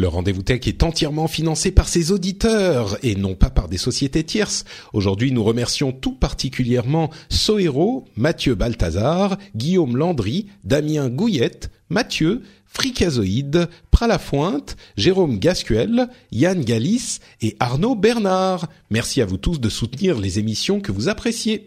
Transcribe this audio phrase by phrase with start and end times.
[0.00, 4.24] Le rendez-vous tech est entièrement financé par ses auditeurs et non pas par des sociétés
[4.24, 4.64] tierces.
[4.94, 14.78] Aujourd'hui, nous remercions tout particulièrement Sohero, Mathieu Balthazar, Guillaume Landry, Damien Gouillette, Mathieu, Fricazoïde, Pralafointe,
[14.96, 18.70] Jérôme Gascuel, Yann Galis et Arnaud Bernard.
[18.88, 21.66] Merci à vous tous de soutenir les émissions que vous appréciez.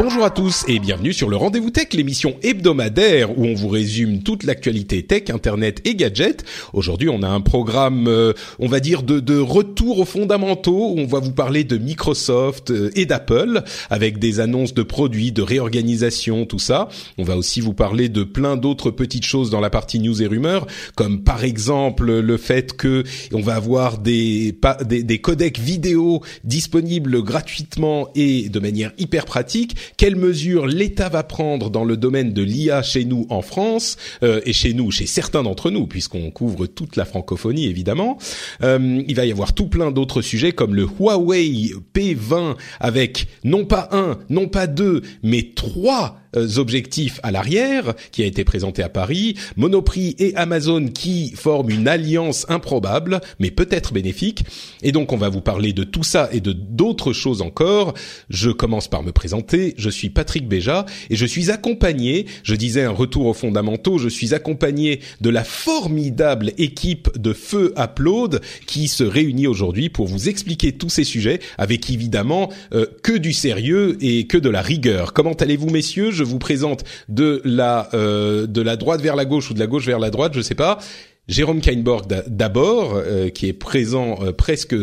[0.21, 4.21] Bonjour à tous et bienvenue sur le Rendez-vous Tech, l'émission hebdomadaire où on vous résume
[4.21, 6.45] toute l'actualité tech, internet et gadgets.
[6.73, 10.99] Aujourd'hui, on a un programme, euh, on va dire, de, de, retour aux fondamentaux où
[10.99, 15.41] on va vous parler de Microsoft euh, et d'Apple avec des annonces de produits, de
[15.41, 16.87] réorganisation, tout ça.
[17.17, 20.27] On va aussi vous parler de plein d'autres petites choses dans la partie news et
[20.27, 24.55] rumeurs, comme par exemple le fait que on va avoir des,
[24.85, 29.75] des, des codecs vidéo disponibles gratuitement et de manière hyper pratique
[30.11, 34.41] quelles mesures l'État va prendre dans le domaine de l'IA chez nous en France euh,
[34.45, 38.17] et chez nous, chez certains d'entre nous, puisqu'on couvre toute la francophonie évidemment.
[38.61, 43.63] Euh, il va y avoir tout plein d'autres sujets comme le Huawei P20 avec non
[43.63, 48.89] pas un, non pas deux, mais trois objectifs à l'arrière, qui a été présenté à
[48.89, 54.43] Paris, Monoprix et Amazon qui forment une alliance improbable, mais peut-être bénéfique.
[54.81, 57.93] Et donc on va vous parler de tout ça et de d'autres choses encore.
[58.29, 59.73] Je commence par me présenter.
[59.77, 64.09] Je suis Patrick Béja et je suis accompagné, je disais un retour aux fondamentaux, je
[64.09, 70.29] suis accompagné de la formidable équipe de Feu Upload qui se réunit aujourd'hui pour vous
[70.29, 75.13] expliquer tous ces sujets avec évidemment euh, que du sérieux et que de la rigueur.
[75.13, 76.11] Comment allez-vous messieurs?
[76.23, 79.85] Vous présente de la euh, de la droite vers la gauche ou de la gauche
[79.85, 80.79] vers la droite, je sais pas.
[81.27, 84.73] Jérôme Kainborg d'abord, euh, qui est présent euh, presque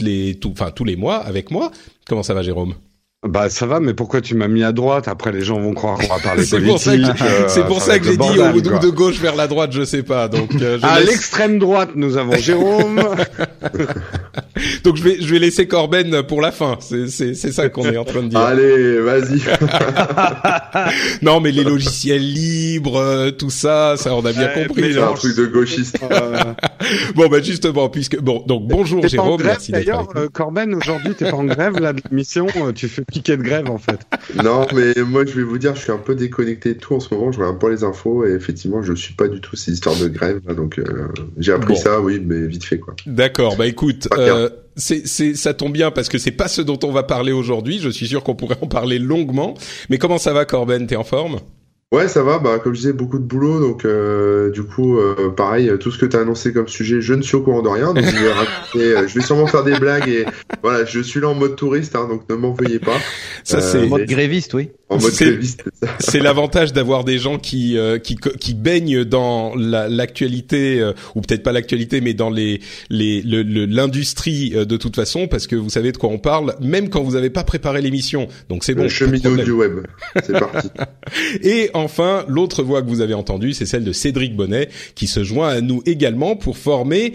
[0.00, 1.70] les, enfin tous les mois avec moi.
[2.06, 2.74] Comment ça va, Jérôme?
[3.24, 5.06] Bah ça va, mais pourquoi tu m'as mis à droite?
[5.06, 7.06] Après les gens vont croire qu'on va parler c'est politique.
[7.46, 10.26] c'est pour ça que j'ai dit au, de gauche vers la droite, je sais pas.
[10.26, 11.08] Donc euh, je à laisse...
[11.08, 13.00] l'extrême droite, nous avons Jérôme.
[14.82, 16.78] donc je vais je vais laisser Corben pour la fin.
[16.80, 18.40] C'est c'est c'est ça qu'on est en train de dire.
[18.40, 19.40] Allez, vas-y.
[21.22, 24.94] non, mais les logiciels libres, euh, tout ça, ça on a bien ouais, compris.
[24.94, 25.96] C'est un truc de gauchiste.
[27.14, 31.14] bon bah justement, puisque bon donc bonjour Jérôme, grève, merci d'être D'ailleurs, euh, Corben, aujourd'hui
[31.14, 34.00] t'es pas en grève là de l'émission, tu fais piquet de grève en fait.
[34.42, 37.00] Non, mais moi je vais vous dire, je suis un peu déconnecté de tout en
[37.00, 37.30] ce moment.
[37.32, 40.08] Je regarde pas les infos et effectivement, je suis pas du tout ces histoires de
[40.08, 40.40] grève.
[40.54, 41.08] Donc euh,
[41.38, 41.80] j'ai appris Bon.
[41.80, 42.94] ça, oui, mais vite fait quoi.
[43.06, 46.78] D'accord, bah écoute, euh, c'est, c'est, ça tombe bien parce que c'est pas ce dont
[46.84, 47.78] on va parler aujourd'hui.
[47.78, 49.54] Je suis sûr qu'on pourrait en parler longuement.
[49.90, 50.86] Mais comment ça va, Corben?
[50.86, 51.40] T'es en forme?
[51.92, 52.38] Ouais, ça va.
[52.38, 53.60] Bah, comme je disais, beaucoup de boulot.
[53.60, 57.12] Donc, euh, du coup, euh, pareil, tout ce que tu as annoncé comme sujet, je
[57.14, 57.92] ne suis au courant de rien.
[57.92, 60.08] Donc, je vais, raconter, euh, je vais sûrement faire des blagues.
[60.08, 60.24] Et
[60.62, 62.96] voilà, je suis là en mode touriste, hein, donc ne m'en veuillez pas.
[63.44, 64.70] Ça, Euh, c'est, mais- Mode gréviste, oui.
[64.88, 65.92] En mode c'est- gréviste, c'est ça.
[66.00, 71.20] c'est l'avantage d'avoir des gens qui, euh, qui, qui baignent dans la- l'actualité, euh, ou
[71.22, 72.60] peut-être pas l'actualité, mais dans les,
[72.90, 76.18] les, le- le- l'industrie euh, de toute façon, parce que vous savez de quoi on
[76.18, 78.28] parle, même quand vous n'avez pas préparé l'émission.
[78.48, 78.82] Donc c'est bon.
[78.84, 79.80] Le cheminot du web.
[80.24, 80.68] C'est parti.
[81.42, 85.24] Et enfin, l'autre voix que vous avez entendue, c'est celle de Cédric Bonnet, qui se
[85.24, 87.14] joint à nous également pour former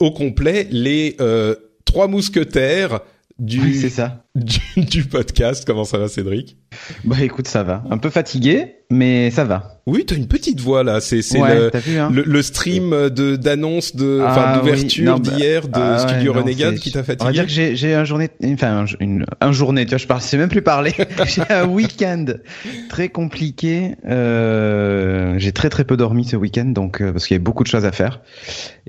[0.00, 1.54] au complet les euh,
[1.84, 3.00] trois mousquetaires
[3.38, 4.24] du, Oui, c'est ça.
[4.34, 5.64] Du, du podcast.
[5.66, 6.56] Comment ça va, Cédric?
[7.04, 7.82] Bah écoute, ça va.
[7.90, 9.80] Un peu fatigué, mais ça va.
[9.86, 11.00] Oui, t'as une petite voix là.
[11.00, 15.66] C'est ouais, le, hein le, le stream de d'annonce de, Ah, enfin d'ouverture bah, d'hier
[15.66, 17.32] de ah, Studio Renegade qui t'a On va fatigué.
[17.32, 19.84] dire que j'ai un journée, enfin un, une, un journée.
[19.84, 20.92] Tu vois, je parle, je sais même plus parler.
[21.26, 22.26] j'ai un week-end
[22.88, 23.96] très compliqué.
[24.08, 27.64] Euh, j'ai très très peu dormi ce week-end, donc euh, parce qu'il y avait beaucoup
[27.64, 28.20] de choses à faire.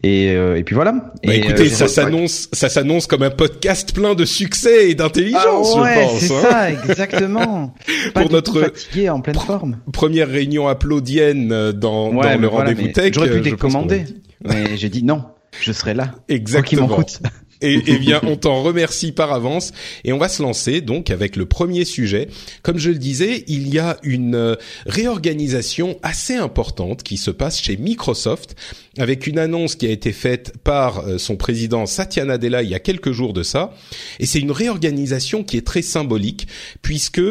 [0.04, 0.92] Et, euh, et puis voilà.
[0.92, 4.96] Bah, et, écoutez, ça s'annonce, ça s'annonce comme un podcast plein de succès et
[5.34, 6.20] Ah d'intelligence, ouais, je pense.
[6.20, 6.42] c'est hein.
[6.50, 7.74] ça, exactement.
[8.14, 9.78] Pas Pour notre- fatigué, en pleine forme.
[9.94, 13.14] Première réunion applaudienne euh, dans, Ouais, dans mais le voilà, rendez-vous tech.
[13.14, 14.06] J'aurais euh, pu qu'on décommander,
[14.44, 15.24] mais j'ai dit non.
[15.60, 16.12] je serai là.
[16.30, 16.88] Exactement.
[16.88, 17.32] Quoi qu'il m'en coûte.
[17.62, 19.72] Et, eh bien, on t'en remercie par avance.
[20.04, 22.28] Et on va se lancer donc avec le premier sujet.
[22.64, 24.56] Comme je le disais, il y a une euh,
[24.86, 28.56] réorganisation assez importante qui se passe chez Microsoft
[28.98, 32.76] avec une annonce qui a été faite par euh, son président Satya Nadella il y
[32.76, 33.74] a quelques jours de ça.
[34.20, 36.48] Et c'est une réorganisation qui est très symbolique
[36.82, 37.22] puisque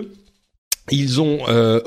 [0.91, 1.81] ils ont euh,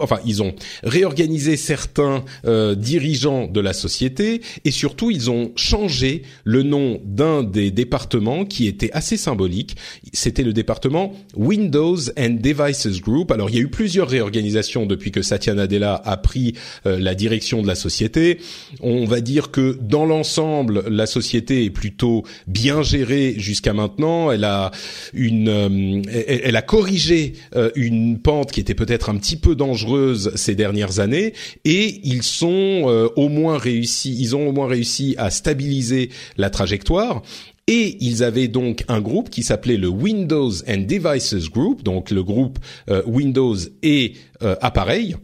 [0.00, 6.22] enfin ils ont réorganisé certains euh, dirigeants de la société et surtout ils ont changé
[6.44, 9.76] le nom d'un des départements qui était assez symbolique.
[10.12, 13.30] C'était le département Windows and Devices Group.
[13.30, 16.54] Alors il y a eu plusieurs réorganisations depuis que Satya Nadella a pris
[16.86, 18.38] euh, la direction de la société.
[18.80, 24.30] On va dire que dans l'ensemble la société est plutôt bien gérée jusqu'à maintenant.
[24.30, 24.70] Elle a
[25.12, 27.34] une, euh, elle, a corrigé
[27.74, 31.32] une pente qui était peut-être un petit peu dangereuse ces dernières années
[31.64, 36.50] et ils sont euh, au moins réussi, ils ont au moins réussi à stabiliser la
[36.50, 37.22] trajectoire.
[37.68, 42.22] Et ils avaient donc un groupe qui s'appelait le Windows and Devices Group, donc le
[42.22, 44.12] groupe euh, Windows et
[44.42, 45.16] euh, appareils.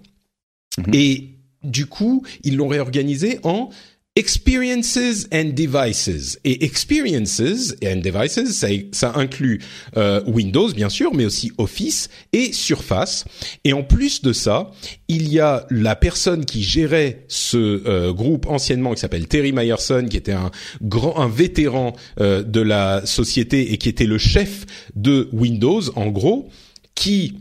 [0.78, 0.94] Mhm.
[0.94, 1.28] Et
[1.62, 3.70] du coup, ils l'ont réorganisé en
[4.14, 6.38] Experiences and Devices.
[6.44, 9.62] Et Experiences and Devices, ça, ça inclut
[9.96, 13.24] euh, Windows bien sûr, mais aussi Office et Surface.
[13.64, 14.70] Et en plus de ça,
[15.08, 20.06] il y a la personne qui gérait ce euh, groupe anciennement, qui s'appelle Terry Myerson,
[20.10, 20.50] qui était un
[20.82, 26.08] grand, un vétéran euh, de la société et qui était le chef de Windows, en
[26.08, 26.50] gros,
[26.94, 27.38] qui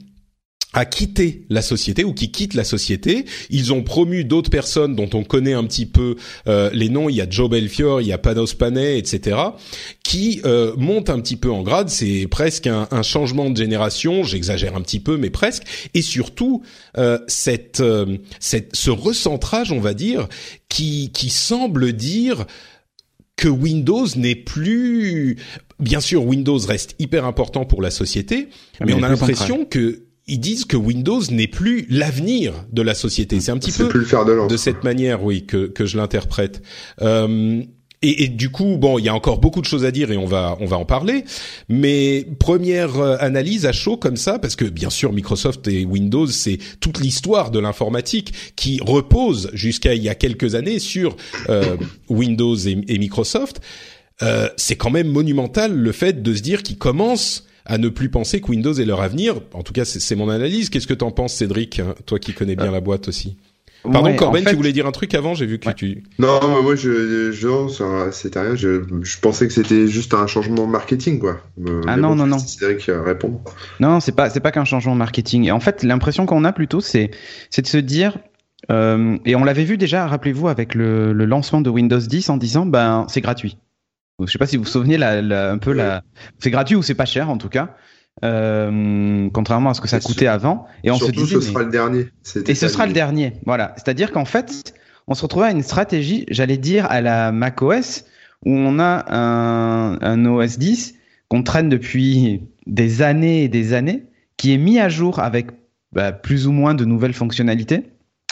[0.73, 3.25] a quitté la société ou qui quitte la société.
[3.49, 6.15] Ils ont promu d'autres personnes dont on connaît un petit peu
[6.47, 7.09] euh, les noms.
[7.09, 9.37] Il y a Joe Belfior, il y a Panos Panay, etc.
[10.03, 11.89] qui euh, montent un petit peu en grade.
[11.89, 14.23] C'est presque un, un, changement de génération.
[14.23, 15.63] J'exagère un petit peu, mais presque.
[15.93, 16.63] Et surtout
[16.97, 20.29] euh, cette, euh, cette, ce recentrage, on va dire,
[20.69, 22.45] qui, qui semble dire
[23.35, 25.37] que Windows n'est plus
[25.79, 30.03] bien sûr Windows reste hyper important pour la société, mais, mais on a l'impression que
[30.31, 33.41] ils disent que Windows n'est plus l'avenir de la société.
[33.41, 36.61] C'est un petit peu plus de, de, cette manière, oui, que, que je l'interprète.
[37.01, 37.61] Euh,
[38.01, 40.17] et, et, du coup, bon, il y a encore beaucoup de choses à dire et
[40.17, 41.25] on va on va en parler.
[41.67, 46.27] Mais première euh, analyse à chaud comme ça, parce que bien sûr Microsoft et Windows,
[46.27, 51.17] c'est toute l'histoire de l'informatique qui repose jusqu'à il y a quelques années sur
[51.49, 51.75] euh,
[52.09, 53.59] Windows et, et Microsoft.
[54.23, 58.09] Euh, c'est quand même monumental le fait de se dire qu'ils commencent à ne plus
[58.09, 59.35] penser que Windows est leur avenir.
[59.53, 60.69] En tout cas, c'est mon analyse.
[60.69, 63.37] Qu'est-ce que t'en penses, Cédric, hein, toi qui connais bien euh, la boîte aussi?
[63.83, 64.51] Pardon, ouais, Corben, fait...
[64.51, 65.33] tu voulais dire un truc avant?
[65.33, 65.73] J'ai vu que ouais.
[65.73, 66.03] tu.
[66.19, 68.55] Non, moi, je, je c'était rien.
[68.55, 71.41] Je, je, pensais que c'était juste un changement de marketing, quoi.
[71.87, 72.39] ah non, bon, non, non.
[72.39, 73.41] Cédric répond.
[73.79, 75.45] Non, c'est pas, c'est pas qu'un changement de marketing.
[75.45, 77.09] Et en fait, l'impression qu'on a plutôt, c'est,
[77.49, 78.17] c'est de se dire.
[78.69, 82.37] Euh, et on l'avait vu déjà, rappelez-vous, avec le, le lancement de Windows 10 en
[82.37, 83.57] disant, ben, c'est gratuit.
[84.25, 86.03] Je sais pas si vous vous souvenez la, la, un peu la.
[86.39, 87.75] C'est gratuit ou c'est pas cher en tout cas.
[88.23, 90.67] Euh, contrairement à ce que ça coûtait avant.
[90.83, 91.51] Et on Surtout, se disait, ce mais...
[91.53, 92.07] sera le dernier.
[92.47, 93.33] Et ce sera le dernier.
[93.45, 93.73] Voilà.
[93.77, 94.73] C'est-à-dire qu'en fait,
[95.07, 98.05] on se retrouvait à une stratégie, j'allais dire, à la macOS,
[98.45, 100.95] où on a un, un OS 10
[101.29, 104.05] qu'on traîne depuis des années et des années,
[104.37, 105.47] qui est mis à jour avec
[105.93, 107.85] bah, plus ou moins de nouvelles fonctionnalités.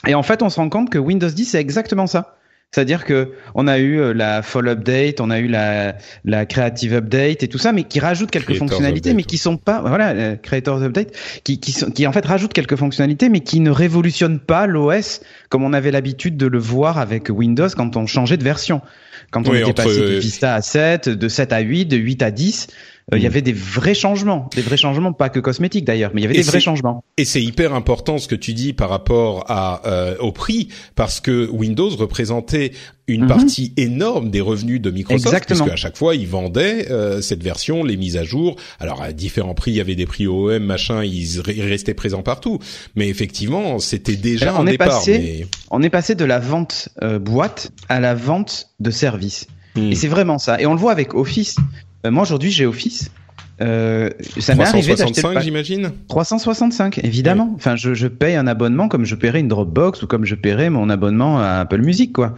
[0.07, 2.35] Et en fait, on se rend compte que Windows 10, c'est exactement ça.
[2.71, 6.93] C'est-à-dire que on a eu euh, la Fall Update, on a eu la, la Creative
[6.93, 9.15] Update et tout ça, mais qui rajoute quelques Creators fonctionnalités, update.
[9.15, 12.53] mais qui sont pas, voilà, euh, Creators Update, qui, qui, sont, qui en fait rajoutent
[12.53, 16.99] quelques fonctionnalités, mais qui ne révolutionnent pas l'OS comme on avait l'habitude de le voir
[16.99, 18.81] avec Windows quand on changeait de version.
[19.31, 22.21] Quand on oui, était passé de Vista à 7, de 7 à 8, de 8
[22.21, 22.67] à 10,
[23.11, 26.21] il euh, y avait des vrais changements, des vrais changements, pas que cosmétiques d'ailleurs, mais
[26.21, 27.03] il y avait et des vrais changements.
[27.17, 31.19] Et c'est hyper important ce que tu dis par rapport à euh, au prix, parce
[31.19, 32.71] que Windows représentait
[33.07, 33.27] une mm -hmm.
[33.27, 35.61] partie énorme des revenus de Microsoft, Exactement.
[35.61, 38.55] puisque à chaque fois ils vendaient euh, cette version, les mises à jour.
[38.79, 42.59] Alors à différents prix, il y avait des prix OEM, machin, ils, restaient présents partout.
[42.95, 44.89] Mais effectivement, c'était déjà Alors, un on est départ.
[44.89, 45.47] Passé, mais...
[45.71, 49.47] On est passé de la vente euh, boîte à la vente de service.
[49.75, 49.91] Hmm.
[49.91, 50.59] Et c'est vraiment ça.
[50.61, 51.55] Et on le voit avec Office.
[52.05, 53.11] Euh, moi aujourd'hui j'ai Office.
[53.61, 57.51] Euh, ça m'est arrivé d'acheter 365 j'imagine 365 évidemment.
[57.55, 60.69] Enfin je, je paye un abonnement comme je paierais une Dropbox ou comme je paierais
[60.69, 62.35] mon abonnement à Apple Music quoi.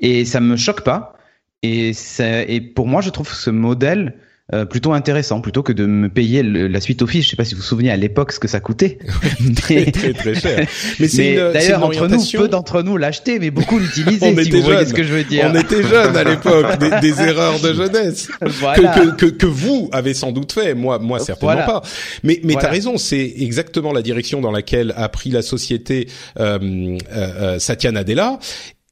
[0.00, 1.16] Et ça me choque pas.
[1.62, 4.16] Et, ça, et pour moi je trouve ce modèle
[4.52, 7.24] euh, plutôt intéressant plutôt que de me payer le, la suite Office.
[7.24, 8.98] Je sais pas si vous vous souvenez à l'époque ce que ça coûtait.
[9.56, 10.66] très, très très cher.
[11.00, 14.34] Mais, mais d'ailleurs entre nous, peu d'entre nous l'achetaient, mais beaucoup l'utilisaient.
[14.44, 14.60] si vous jeunes.
[14.60, 15.50] voyez ce que je veux dire.
[15.50, 18.92] On était jeunes à l'époque, des, des, erreurs de jeunesse voilà.
[18.92, 20.74] que, que, que, que, vous avez sans doute fait.
[20.74, 21.80] Moi, moi certainement voilà.
[21.80, 21.82] pas.
[22.22, 22.68] Mais, mais voilà.
[22.68, 26.06] t'as raison, c'est exactement la direction dans laquelle a pris la société
[26.38, 28.38] euh, euh, Satya Nadella.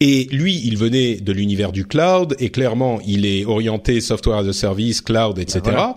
[0.05, 4.49] Et lui, il venait de l'univers du cloud et clairement, il est orienté software as
[4.49, 5.61] a service, cloud, etc.
[5.65, 5.97] Ben voilà.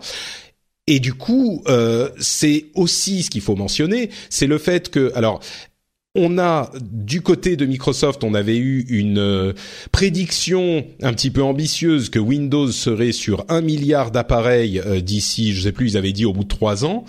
[0.86, 5.40] Et du coup, euh, c'est aussi ce qu'il faut mentionner, c'est le fait que, alors,
[6.14, 9.54] on a du côté de Microsoft, on avait eu une euh,
[9.92, 15.62] prédiction un petit peu ambitieuse que Windows serait sur un milliard d'appareils euh, d'ici, je
[15.62, 17.06] sais plus, ils avaient dit au bout de trois ans.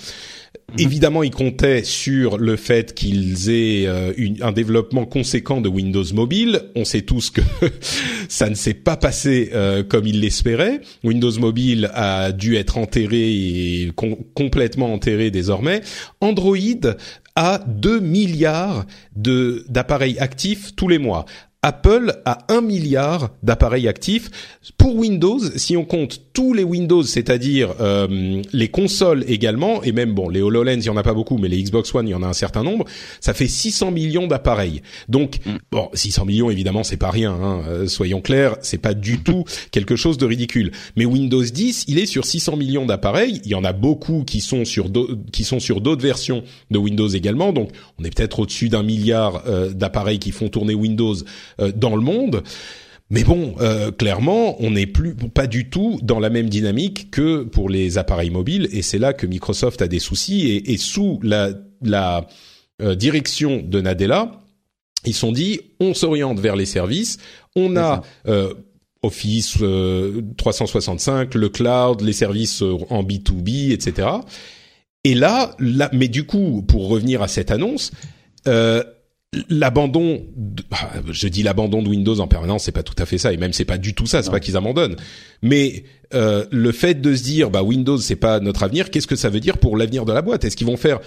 [0.79, 6.63] Évidemment, ils comptaient sur le fait qu'ils aient euh, un développement conséquent de Windows Mobile.
[6.75, 7.41] On sait tous que
[8.29, 10.81] ça ne s'est pas passé euh, comme ils l'espéraient.
[11.05, 15.83] Windows Mobile a dû être enterré et com- complètement enterré désormais.
[16.21, 16.59] Android
[17.37, 21.27] a 2 milliards d'appareils actifs tous les mois.
[21.67, 24.31] Apple a 1 milliard d'appareils actifs.
[24.79, 30.15] Pour Windows, si on compte tous les Windows, c'est-à-dire euh, les consoles également, et même
[30.15, 32.15] bon, les HoloLens, il y en a pas beaucoup, mais les Xbox One, il y
[32.15, 32.85] en a un certain nombre,
[33.21, 34.81] ça fait 600 millions d'appareils.
[35.09, 35.41] Donc,
[35.73, 39.43] bon, 600 millions, évidemment, c'est pas rien, hein, euh, soyons clairs, c'est pas du tout
[39.73, 40.71] quelque chose de ridicule.
[40.95, 44.41] Mais Windows 10, il est sur 600 millions d'appareils, il y en a beaucoup qui
[44.41, 44.87] sont sur
[45.33, 49.43] qui sont sur d'autres versions de Windows également, donc on est peut-être au-dessus d'un milliard
[49.49, 51.17] euh, d'appareils qui font tourner Windows
[51.59, 52.43] dans le monde.
[53.09, 57.45] Mais bon, euh, clairement, on n'est plus pas du tout dans la même dynamique que
[57.45, 60.49] pour les appareils mobiles, et c'est là que Microsoft a des soucis.
[60.49, 61.51] Et, et sous la,
[61.83, 62.27] la
[62.83, 64.41] euh, direction de Nadella,
[65.05, 67.19] ils sont dit, on s'oriente vers les services,
[67.55, 68.53] on a euh,
[69.03, 74.09] Office euh, 365, le cloud, les services euh, en B2B, etc.
[75.05, 77.93] Et là, là, mais du coup, pour revenir à cette annonce,
[78.49, 78.83] euh,
[79.49, 80.23] l'abandon,
[80.71, 83.37] ah, je dis l'abandon de Windows en permanence, c'est pas tout à fait ça, et
[83.37, 84.97] même c'est pas du tout ça, c'est pas qu'ils abandonnent.
[85.43, 89.17] Mais euh, le fait de se dire, bah Windows c'est pas notre avenir, qu'est-ce que
[89.17, 90.45] ça veut dire pour l'avenir de la boîte?
[90.45, 91.01] Est-ce qu'ils vont faire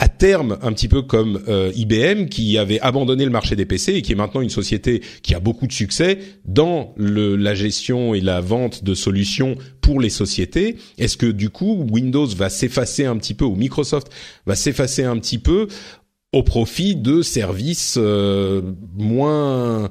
[0.00, 3.94] à terme un petit peu comme euh, IBM qui avait abandonné le marché des PC
[3.94, 8.12] et qui est maintenant une société qui a beaucoup de succès dans le, la gestion
[8.12, 10.76] et la vente de solutions pour les sociétés?
[10.98, 14.10] Est-ce que du coup Windows va s'effacer un petit peu ou Microsoft
[14.46, 15.68] va s'effacer un petit peu?
[16.34, 18.60] Au profit de services euh,
[18.96, 19.90] moins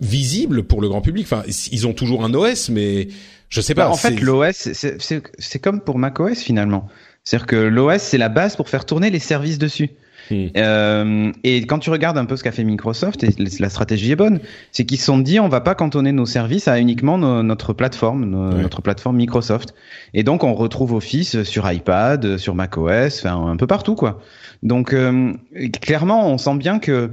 [0.00, 1.42] visibles pour le grand public Enfin,
[1.72, 3.08] ils ont toujours un OS, mais
[3.48, 3.86] je sais pas.
[3.86, 6.86] Bah, en fait, l'OS, c'est- comme pour macOS finalement.
[7.24, 9.90] C'est-à-dire que l'OS, c'est la base pour faire tourner les services dessus.
[10.30, 10.46] Hmm.
[10.56, 14.16] Euh, et quand tu regardes un peu ce qu'a fait Microsoft, et la stratégie est
[14.16, 14.38] bonne,
[14.70, 17.72] c'est qu'ils se sont dit on va pas cantonner nos services à uniquement no- notre
[17.72, 18.62] plateforme, no- Ouais.
[18.62, 19.74] notre plateforme Microsoft.
[20.14, 24.20] Et donc on retrouve Office sur iPad, sur macOS, enfin un peu partout quoi.
[24.62, 25.32] Donc euh,
[25.80, 27.10] clairement, on sent bien que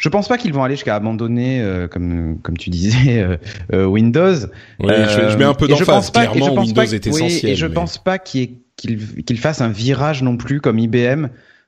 [0.00, 3.36] je pense pas qu'ils vont aller jusqu'à abandonner, euh, comme comme tu disais, euh,
[3.72, 4.34] euh, Windows.
[4.80, 4.86] Je,
[5.30, 6.06] je mets un peu d'emphase.
[6.06, 7.52] je Clairement, pense Windows pas- est oui, essentiel.
[7.52, 11.26] et je mais- pense pas qu'il qu'il fasse un virage non plus comme IBM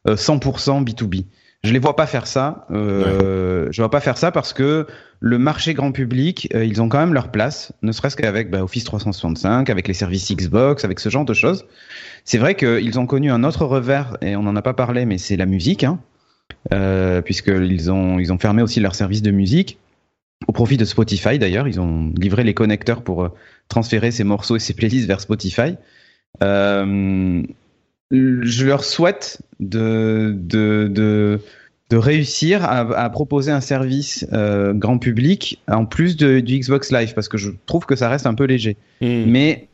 [0.08, 1.26] euh, 100% B2B.
[1.64, 2.66] Je les vois pas faire ça.
[2.70, 4.86] Euh, Je vois pas faire ça parce que
[5.20, 8.64] le marché grand public, euh, ils ont quand même leur place, ne serait-ce qu'avec bah,
[8.64, 11.64] Office 365, avec les services Xbox, avec ce genre de choses.
[12.24, 15.18] C'est vrai qu'ils ont connu un autre revers et on n'en a pas parlé, mais
[15.18, 16.00] c'est la musique, hein,
[16.72, 19.78] euh, puisqu'ils ont ils ont fermé aussi leur service de musique
[20.48, 21.68] au profit de Spotify d'ailleurs.
[21.68, 23.28] Ils ont livré les connecteurs pour euh,
[23.68, 25.76] transférer ces morceaux et ces playlists vers Spotify.
[26.42, 27.42] Euh,
[28.12, 31.40] je leur souhaite de, de, de,
[31.90, 36.92] de réussir à, à proposer un service euh, grand public en plus de, du Xbox
[36.92, 38.76] Live parce que je trouve que ça reste un peu léger.
[39.00, 39.24] Hmm.
[39.26, 39.68] Mais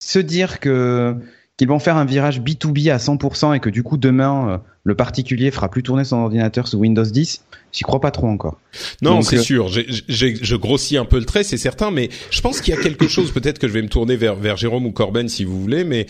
[0.00, 1.16] se dire que
[1.56, 4.94] qu'ils vont faire un virage B2B à 100% et que du coup demain euh, le
[4.94, 8.60] particulier fera plus tourner son ordinateur sous Windows 10, j'y crois pas trop encore.
[9.02, 9.68] Non, c'est euh, sûr.
[9.68, 13.08] Je grossis un peu le trait, c'est certain, mais je pense qu'il y a quelque
[13.08, 13.32] chose.
[13.32, 16.06] Peut-être que je vais me tourner vers vers Jérôme ou Corben si vous voulez, mais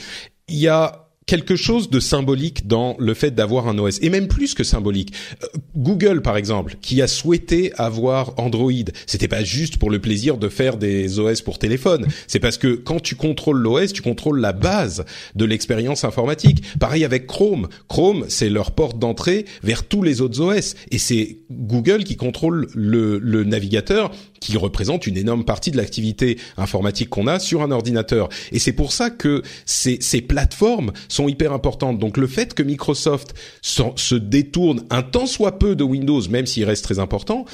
[0.49, 4.27] il y a quelque chose de symbolique dans le fait d'avoir un OS et même
[4.27, 5.13] plus que symbolique.
[5.45, 8.73] Euh, Google par exemple, qui a souhaité avoir Android,
[9.07, 12.69] c'était pas juste pour le plaisir de faire des OS pour téléphone, c'est parce que
[12.75, 15.05] quand tu contrôles l'OS, tu contrôles la base
[15.35, 16.63] de l'expérience informatique.
[16.81, 17.69] Pareil avec Chrome.
[17.89, 22.69] Chrome, c'est leur porte d'entrée vers tous les autres OS et c'est Google qui contrôle
[22.75, 27.71] le, le navigateur qui représente une énorme partie de l'activité informatique qu'on a sur un
[27.71, 28.29] ordinateur.
[28.53, 31.99] Et c'est pour ça que ces, ces plateformes sont hyper importantes.
[31.99, 36.65] Donc le fait que Microsoft se détourne un tant soit peu de Windows, même s'il
[36.65, 37.45] reste très important,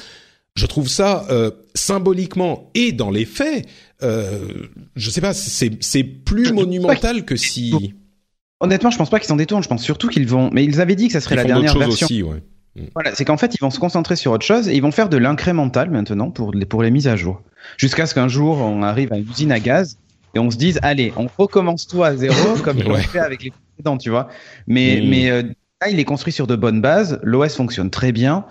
[0.55, 3.67] je trouve ça euh, symboliquement et dans les faits,
[4.03, 4.39] euh,
[4.95, 7.93] je sais pas, c'est plus monumental que si
[8.61, 9.63] Honnêtement, je pense pas qu'ils s'en détournent.
[9.63, 10.49] Je pense surtout qu'ils vont.
[10.53, 12.05] Mais ils avaient dit que ça serait ils la dernière version.
[12.05, 12.41] aussi, ouais.
[12.93, 15.07] Voilà, c'est qu'en fait, ils vont se concentrer sur autre chose et ils vont faire
[15.09, 17.41] de l'incrémental maintenant pour les, pour les mises à jour.
[17.77, 19.97] Jusqu'à ce qu'un jour, on arrive à une usine à gaz
[20.33, 23.01] et on se dise, allez, on recommence tout à zéro comme Ouais.
[23.01, 24.27] fait avec les précédents, tu vois.
[24.67, 25.09] Mais, Mm.
[25.09, 25.43] mais euh,
[25.81, 27.19] Là, il est construit sur de bonnes bases.
[27.21, 28.45] L'OS fonctionne très bien.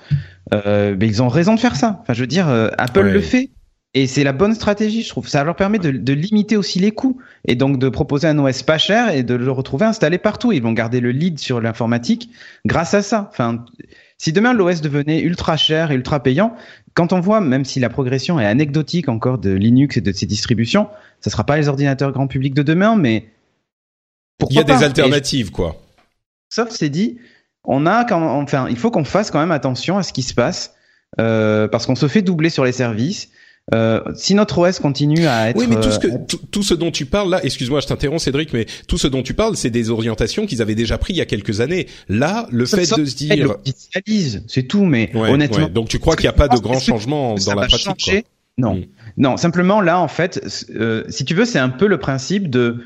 [0.53, 1.99] Euh, mais ils ont raison de faire ça.
[2.03, 3.13] Enfin, je veux dire, euh, Apple Ouais.
[3.13, 3.51] le fait.
[3.95, 5.27] Et c'est la bonne stratégie, je trouve.
[5.27, 8.63] Ça leur permet de, de limiter aussi les coûts et donc de proposer un OS
[8.63, 10.53] pas cher et de le retrouver installé partout.
[10.53, 12.29] Ils vont garder le lead sur l'informatique
[12.67, 13.29] grâce à ça.
[13.33, 13.65] Enfin,
[14.19, 16.55] si demain l'OS devenait ultra cher et ultra payant,
[16.95, 20.27] quand on voit, même si la progression est anecdotique encore de Linux et de ses
[20.27, 20.89] distributions,
[21.21, 23.29] ça sera pas les ordinateurs grand public de demain, mais
[24.49, 24.79] Il y a pas?
[24.79, 25.81] Des alternatives, quoi.
[26.49, 27.19] Sauf c'est dit,
[27.65, 30.35] on a quand enfin, il faut qu'on fasse quand même attention à ce qui se
[30.35, 30.75] passe
[31.21, 33.31] euh, parce qu'on se fait doubler sur les services.
[33.73, 36.63] Euh, si notre OS continue à être Oui, mais tout ce que euh, tout, tout
[36.63, 39.57] ce dont tu parles là, excuse-moi, je t'interromps, Cédric, mais tout ce dont tu parles,
[39.57, 41.87] c'est des orientations qu'ils avaient déjà pris il y a quelques années.
[42.11, 43.55] Là, le ça- fait ça- de se dire,
[44.49, 44.85] c'est tout.
[44.85, 45.71] Mais Ouais, honnêtement, ouais.
[45.71, 48.27] donc tu crois qu'il n'y a pas de changements ça dans la pratique,
[48.59, 48.83] Non, Mm.
[49.17, 49.37] non.
[49.37, 50.41] Simplement là, en fait,
[50.77, 52.85] euh, si tu veux, c'est un peu le principe de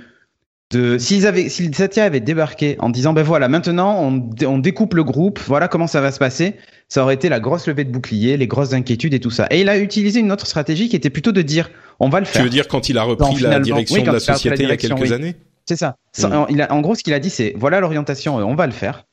[0.70, 4.58] de s'ils avaient si Satya avait débarqué en disant ben voilà maintenant on, dé- on
[4.58, 6.56] découpe le groupe voilà comment ça va se passer
[6.88, 9.62] ça aurait été la grosse levée de bouclier les grosses inquiétudes et tout ça et
[9.62, 11.70] il a utilisé une autre stratégie qui était plutôt de dire
[12.00, 14.02] on va le Tu faire veux dire quand il a Non, repris la direction oui,
[14.02, 15.12] de la société il y a quelques oui.
[15.12, 15.96] années C'est ça.
[16.12, 16.32] Ça, Mm.
[16.34, 18.72] en- il a, en gros, ce qu'il a dit, c'est voilà l'orientation, on va le
[18.72, 19.04] faire.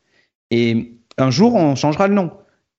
[0.52, 2.32] Et un jour, on changera le nom.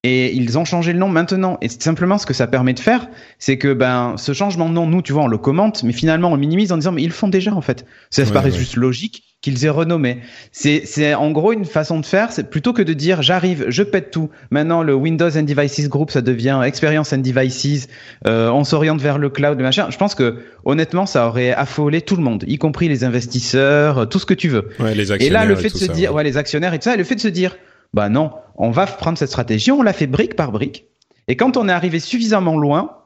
[0.09, 1.59] Et ils ont changé le nom maintenant.
[1.63, 3.09] Et c'est simplement ce que ça permet de faire,
[3.41, 6.31] c'est que ben ce changement de nom, nous, tu vois, on le commente, mais finalement,
[6.31, 7.85] on minimise en disant mais ils le font déjà en fait.
[8.11, 8.57] Ça Ouais, paraît ouais.
[8.59, 10.19] juste logique qu'ils aient renommé.
[10.53, 13.83] C'est c'est en gros une façon de faire, c'est plutôt que de dire j'arrive, je
[13.83, 14.31] pète tout.
[14.51, 17.89] Maintenant, le Windows and Devices Group, ça devient Experience and Devices.
[18.27, 19.89] Euh, on s'oriente vers le cloud, le machin.
[19.91, 24.19] Je pense que honnêtement, ça aurait affolé tout le monde, y compris les investisseurs, tout
[24.19, 24.69] ce que tu veux.
[24.81, 26.17] Ouais, les Et actionnaires là, le fait de se ça, dire, ouais.
[26.19, 27.57] ouais, les actionnaires et tout ça, et le fait de se dire,
[27.97, 30.85] bah non, on va prendre cette stratégie, on l'a fait brique par brique.
[31.29, 32.99] Et quand on est arrivé suffisamment loin,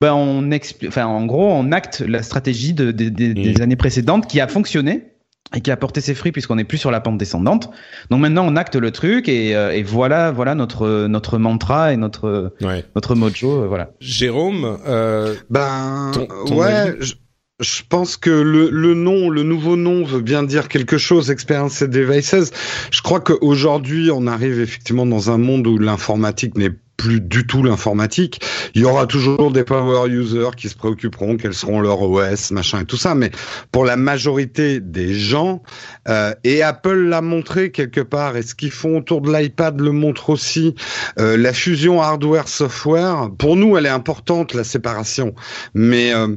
[0.00, 0.50] ben on
[0.86, 3.62] enfin, en gros, on acte la stratégie de, de- de- des Mm.
[3.62, 5.12] années précédentes qui a fonctionné
[5.56, 7.70] et qui a porté ses fruits puisqu'on n'est plus sur la pente descendante.
[8.10, 11.96] Donc maintenant, on acte le truc et, euh, et voilà, voilà notre notre mantra et
[11.96, 12.84] notre Ouais.
[12.96, 13.90] notre mojo, euh, voilà.
[14.00, 16.96] Jérôme, euh, Ben Ton- ton ouais, avis?
[17.00, 17.14] je,
[17.60, 21.30] je pense que le, le nom, le nouveau nom veut bien dire quelque chose.
[21.30, 22.52] Experience and Devices.
[22.92, 27.62] Je crois qu'aujourd'hui, on arrive effectivement dans un monde où l'informatique n'est plus du tout
[27.62, 28.40] l'informatique.
[28.74, 32.80] Il y aura toujours des power users qui se préoccuperont quels seront leurs OS, machin
[32.80, 33.14] et tout ça.
[33.14, 33.30] Mais
[33.72, 35.62] pour la majorité des gens,
[36.08, 39.92] euh, et Apple l'a montré quelque part, et ce qu'ils font autour de l'iPad le
[39.92, 40.74] montre aussi,
[41.18, 45.34] euh, la fusion hardware-software, pour nous, elle est importante, la séparation.
[45.74, 46.34] Mais euh,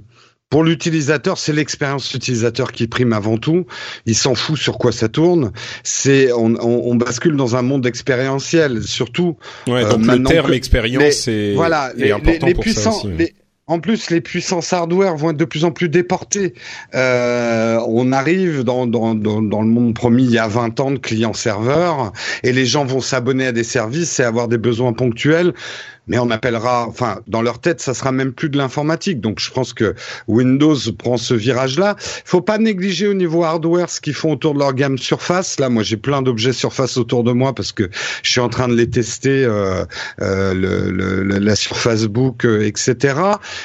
[0.51, 3.65] pour l'utilisateur, c'est l'expérience utilisateur qui prime avant tout.
[4.05, 5.51] Il s'en fout sur quoi ça tourne.
[5.83, 9.37] C'est on, on, on bascule dans un monde expérientiel, surtout
[9.67, 13.17] ouais, Euh, donc le terme expérience est, voilà, est important pour puissants, ça aussi.
[13.17, 13.33] les-
[13.67, 16.53] en plus, les puissances hardware vont être de plus en plus déportées.
[16.93, 20.91] Euh, on arrive dans, dans, dans, dans le monde promis il y a 20 ans
[20.91, 22.11] de client-serveur,
[22.43, 25.53] et les gens vont s'abonner à des services et avoir des besoins ponctuels.
[26.07, 29.21] Mais on appellera, enfin, dans leur tête, ça sera même plus de l'informatique.
[29.21, 29.93] Donc, je pense que
[30.27, 31.95] Windows prend ce virage-là.
[32.25, 35.59] Faut pas négliger au niveau hardware ce qu'ils font autour de leur gamme Surface.
[35.59, 37.89] Là, moi, j'ai plein d'objets Surface autour de moi parce que
[38.23, 39.85] je suis en train de les tester, euh,
[40.21, 43.15] euh, le, le- la Surface Book, euh, etc.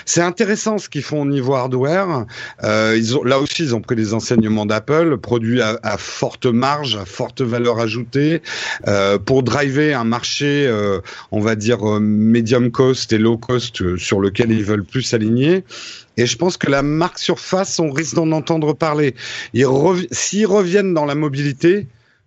[0.05, 2.27] C'est intéressant ce qu'ils font au niveau hardware.
[2.64, 6.46] Euh, ils ont, là aussi, ils ont pris des enseignements d'Apple, produits à, à forte
[6.46, 8.42] marge, à forte valeur ajoutée,
[8.87, 11.01] euh, pour driver un marché, euh,
[11.33, 11.79] on va dire
[12.26, 15.64] medium cost et low cost euh, sur lequel ils veulent plus s'aligner.
[16.16, 19.14] Et je pense que la marque Surface, on risque d'en entendre parler.
[20.10, 21.86] S'ils reviennent dans la mobilité,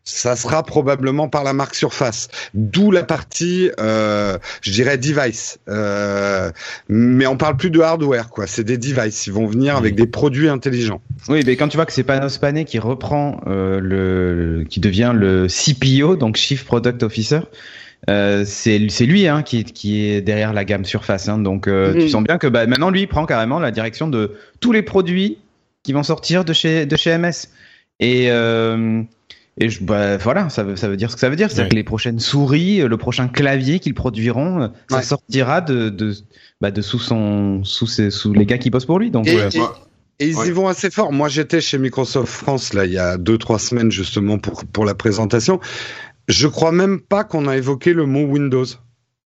[0.10, 2.30] ça sera probablement par la marque Surface.
[2.54, 5.60] D'où la partie, euh, je dirais, device.
[5.70, 6.52] Euh,
[6.88, 8.48] mais on parle plus de hardware, quoi.
[8.48, 9.28] C'est des devices.
[9.28, 11.02] Ils vont venir avec des produits intelligents.
[11.28, 15.14] Oui, mais quand tu vois que c'est Panos Panay qui reprend euh, le, qui devient
[15.16, 17.42] le CPO, donc Chief Product Officer,
[18.10, 21.30] euh, c'est c'est lui hein, qui, qui est derrière la gamme Surface.
[21.30, 24.08] Hein, donc euh, tu sens bien que bah, maintenant lui il prend carrément la direction
[24.08, 25.38] de tous les produits
[25.84, 27.50] qui vont sortir de chez de chez MS.
[28.00, 29.02] Et euh,
[29.62, 31.48] et je, bah, voilà, ça veut, ça veut dire ce que ça veut dire.
[31.50, 31.70] C'est-à-dire Ouais.
[31.72, 35.04] que les prochaines souris, le prochain clavier qu'ils produiront, ça Ouais.
[35.04, 36.14] sortira de, de,
[36.62, 39.12] bah, de sous son, sous, ses, sous les gars qui bossent pour lui.
[39.12, 39.60] Donc, Et, et-
[40.22, 40.48] et ils Ouais.
[40.48, 41.12] y vont assez fort.
[41.12, 44.86] Moi, j'étais chez Microsoft France là il y a deux trois semaines justement pour pour
[44.86, 45.60] la présentation.
[46.30, 48.66] Je crois même pas qu'on a évoqué le mot Windows.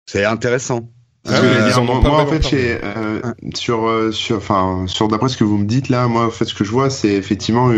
[0.07, 0.92] C'est intéressant.
[1.29, 1.41] Ah
[1.81, 3.21] moi, en fait, euh,
[3.55, 6.47] sur, euh, sur, enfin, sur d'après ce que vous me dites là, moi, en fait,
[6.47, 7.71] ce que je vois, c'est effectivement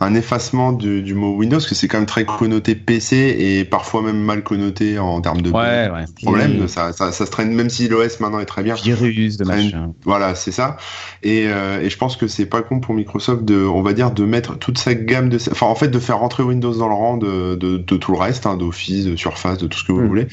[0.00, 4.02] un effacement du, du mot Windows, que c'est quand même très connoté PC et parfois
[4.02, 6.04] même mal connoté en termes de ouais, ouais.
[6.22, 6.68] problème.
[6.68, 8.74] Ça, ça, ça, se traîne, même si l'OS maintenant est très bien.
[8.74, 9.94] Virus, de machin.
[10.04, 10.76] Voilà, c'est ça.
[11.22, 14.10] Et, euh, et je pense que c'est pas con pour Microsoft de, on va dire,
[14.10, 16.94] de mettre toute sa gamme de, enfin, en fait, de faire rentrer Windows dans le
[16.94, 19.92] rang de, de, de tout le reste, hein, d'Office, de Surface, de tout ce que
[19.92, 20.08] vous mm.
[20.08, 20.26] voulez,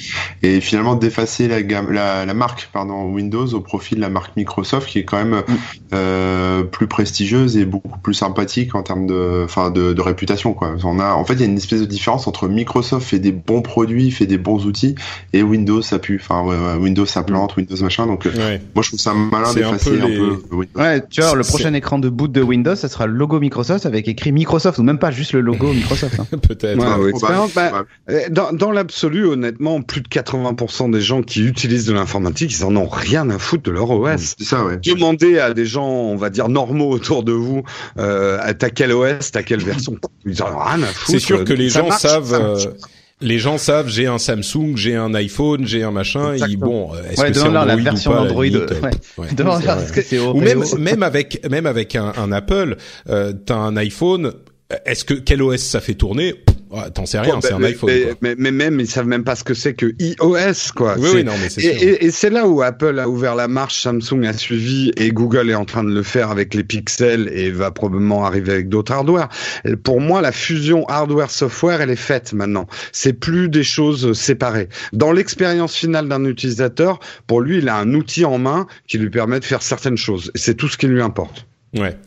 [0.43, 4.35] et finalement d'effacer la gamme, la, la marque pardon, Windows au profit de la marque
[4.35, 5.55] Microsoft qui est quand même mm.
[5.93, 10.53] euh, plus prestigieuse et beaucoup plus sympathique en termes de, enfin, de, de, réputation.
[10.53, 10.75] Quoi.
[10.83, 13.31] On a, en fait, il y a une espèce de différence entre Microsoft fait des
[13.31, 14.95] bons produits, fait des bons outils,
[15.33, 16.19] et Windows ça pue.
[16.21, 18.07] Enfin, Windows ça plante, Windows machin.
[18.07, 20.81] Donc, euh, moi je trouve ça malin d'effacer un, peu, Windows.
[20.81, 23.85] Ouais, tu vois, le prochain écran de boot de Windows, ça sera le logo Microsoft
[23.85, 26.19] avec écrit Microsoft ou même pas juste le logo Microsoft.
[26.19, 26.37] Hein.
[26.47, 26.77] Peut-être.
[27.55, 27.85] Bah,
[28.29, 32.75] dans, dans l'absolu, honnêtement, plus de 80% des gens qui utilisent de l'informatique, ils en
[32.75, 34.35] ont rien à foutre de leur OS.
[34.37, 34.77] C'est ça, ouais.
[34.77, 37.63] Demandez à des gens, on va dire normaux autour de vous,
[37.97, 39.95] euh, t'as quel OS, t'as quelle version.
[40.25, 41.11] Ils en ont rien à foutre.
[41.11, 42.33] C'est sûr que les gens savent.
[42.33, 42.55] Euh,
[43.19, 46.35] les gens savent, j'ai un Samsung, j'ai un iPhone, j'ai un machin.
[46.35, 50.19] Ils, bon, est-ce que c'est Android la version ou pas, Android ouais.
[50.19, 52.77] Ou même, même avec, même avec un, un Apple,
[53.09, 54.33] euh, t'as un iPhone.
[54.85, 56.35] Est-ce que quel OS ça fait tourner?
[56.93, 57.89] T'en sais rien, c'est un iPhone.
[57.89, 60.95] Mais, mais, mais, même, ils savent même pas ce que c'est que iOS, quoi.
[60.97, 63.47] Oui, oui, non, mais c'est et, et, et c'est là où Apple a ouvert la
[63.47, 67.29] marche, Samsung a suivi et Google est en train de le faire avec les pixels
[67.33, 69.29] et va probablement arriver avec d'autres hardware.
[69.83, 72.67] Pour moi, la fusion hardware-software, elle est faite maintenant.
[72.91, 74.69] C'est plus des choses séparées.
[74.93, 79.09] Dans l'expérience finale d'un utilisateur, pour lui, il a un outil en main qui lui
[79.09, 80.31] permet de faire certaines choses.
[80.35, 81.47] Et c'est tout ce qui lui importe.
[81.75, 81.97] Ouais.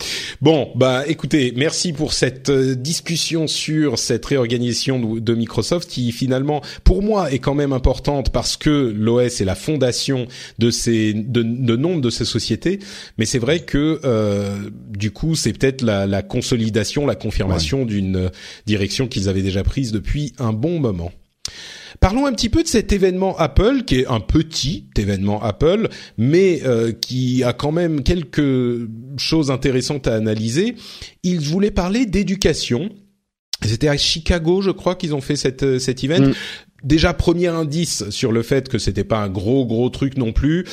[0.41, 6.63] Bon, bah écoutez, merci pour cette euh, discussion sur cette réorganisation de, Microsoft qui finalement,
[6.83, 10.27] pour moi, est quand même importante parce que l'OS est la fondation
[10.59, 12.79] de ces de, de nombre de ces sociétés.
[13.19, 18.31] Mais c'est vrai que euh, du coup, c'est peut-être la, la, consolidation, la confirmation d'une
[18.65, 21.13] direction qu'ils avaient déjà prise depuis un bon moment.
[22.01, 26.63] Parlons un petit peu de cet événement Apple, qui est un petit événement Apple, mais
[26.65, 30.77] euh, qui a quand même quelques choses intéressantes à analyser.
[31.23, 32.91] Ils voulaient parler d'éducation.
[33.63, 36.29] C'était à Chicago, je crois, qu'ils ont fait cette, euh, cet event.
[36.29, 36.35] Mm.
[36.85, 40.65] Déjà premier indice sur le fait que c'était pas un gros gros truc non plus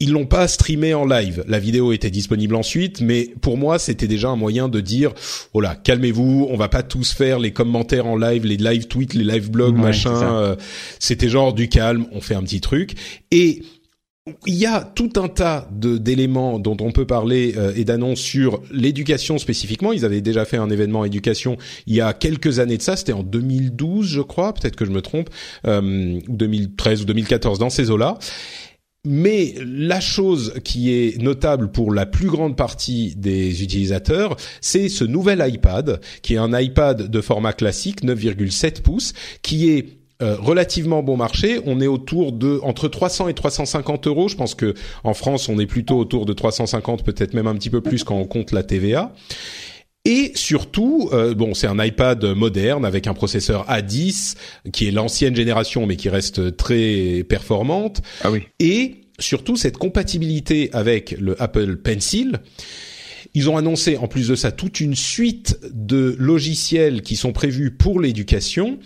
[0.00, 1.44] ils l'ont pas streamé en live.
[1.48, 5.12] La vidéo était disponible ensuite, mais pour moi, c'était déjà un moyen de dire,
[5.54, 9.14] oh là, calmez-vous, on va pas tous faire les commentaires en live, les live tweets,
[9.14, 10.14] les live blogs, machin.
[10.14, 10.56] Euh,
[11.00, 12.94] c'était genre du calme, on fait un petit truc.
[13.32, 13.62] Et
[14.46, 18.62] il y a tout un tas d'éléments dont on peut parler euh, et d'annonces sur
[18.70, 19.92] l'éducation spécifiquement.
[19.92, 21.56] Ils avaient déjà fait un événement éducation
[21.86, 22.96] il y a quelques années de ça.
[22.96, 24.52] C'était en 2012, je crois.
[24.52, 25.30] Peut-être que je me trompe,
[25.66, 28.18] euh, 2013 ou 2014 dans ces eaux-là.
[29.10, 35.02] Mais la chose qui est notable pour la plus grande partie des utilisateurs, c'est ce
[35.02, 41.02] nouvel iPad, qui est un iPad de format classique, 9,7 pouces, qui est euh, relativement
[41.02, 41.58] bon marché.
[41.64, 44.28] On est autour de entre 300 et 350 euros.
[44.28, 47.70] Je pense que en France, on est plutôt autour de 350, peut-être même un petit
[47.70, 49.14] peu plus quand on compte la TVA.
[50.04, 54.36] Et surtout, euh, bon, c'est un iPad moderne avec un processeur A10
[54.72, 58.00] qui est l'ancienne génération mais qui reste très performante.
[58.22, 58.42] Ah oui.
[58.58, 62.40] Et surtout cette compatibilité avec le Apple Pencil.
[63.34, 67.70] Ils ont annoncé en plus de ça toute une suite de logiciels qui sont prévus
[67.70, 68.78] pour l'éducation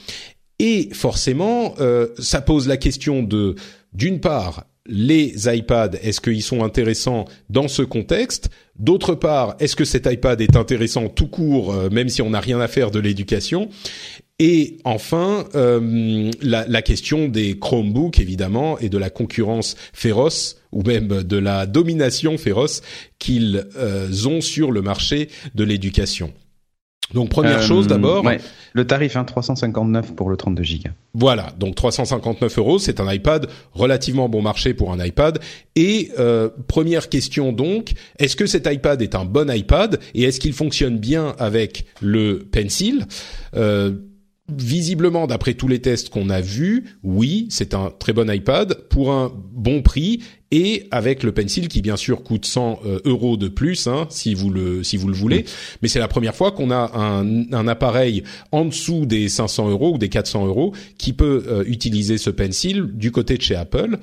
[0.58, 3.54] et forcément euh, ça pose la question de
[3.92, 8.50] d'une part les iPads, est-ce qu'ils sont intéressants dans ce contexte?
[8.78, 12.40] D'autre part, est-ce que cet iPad est intéressant tout court, euh, même si on n'a
[12.40, 13.68] rien à faire de l'éducation?
[14.38, 21.22] Et enfin, euh, la, question des Chromebooks, évidemment, et de la concurrence féroce, ou même
[21.22, 22.82] de la domination féroce
[23.20, 26.32] qu'ils euh, ont sur le marché de l'éducation.
[27.14, 28.24] Donc première euh, chose d'abord.
[28.24, 28.40] Ouais.
[28.72, 30.90] Le tarif, hein, 359 pour le 32 Go.
[31.14, 35.38] Voilà, donc 359 euros, c'est un iPad relativement bon marché pour un iPad.
[35.76, 40.40] Et euh, première question donc, est-ce que cet iPad est un bon iPad et est-ce
[40.40, 43.06] qu'il fonctionne bien avec le Pencil?
[43.54, 43.92] Euh,
[44.48, 49.12] visiblement, d'après tous les tests qu'on a vus, oui, c'est un très bon iPad pour
[49.12, 53.48] un bon prix et avec le Pencil qui bien sûr coûte 100 euh, euros de
[53.48, 55.44] plus hein, si vous le si vous le voulez.
[55.80, 59.94] Mais c'est la première fois qu'on a un, un, appareil en dessous des 500 euros
[59.94, 63.98] ou des 400 euros qui peut euh, utiliser ce Pencil du côté de chez Apple.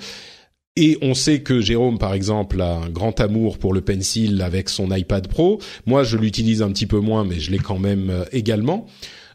[0.75, 4.69] Et on sait que Jérôme, par exemple, a un grand amour pour le Pencil avec
[4.69, 5.59] son iPad Pro.
[5.85, 8.85] Moi, je l'utilise un petit peu moins, mais je l'ai quand même euh, également.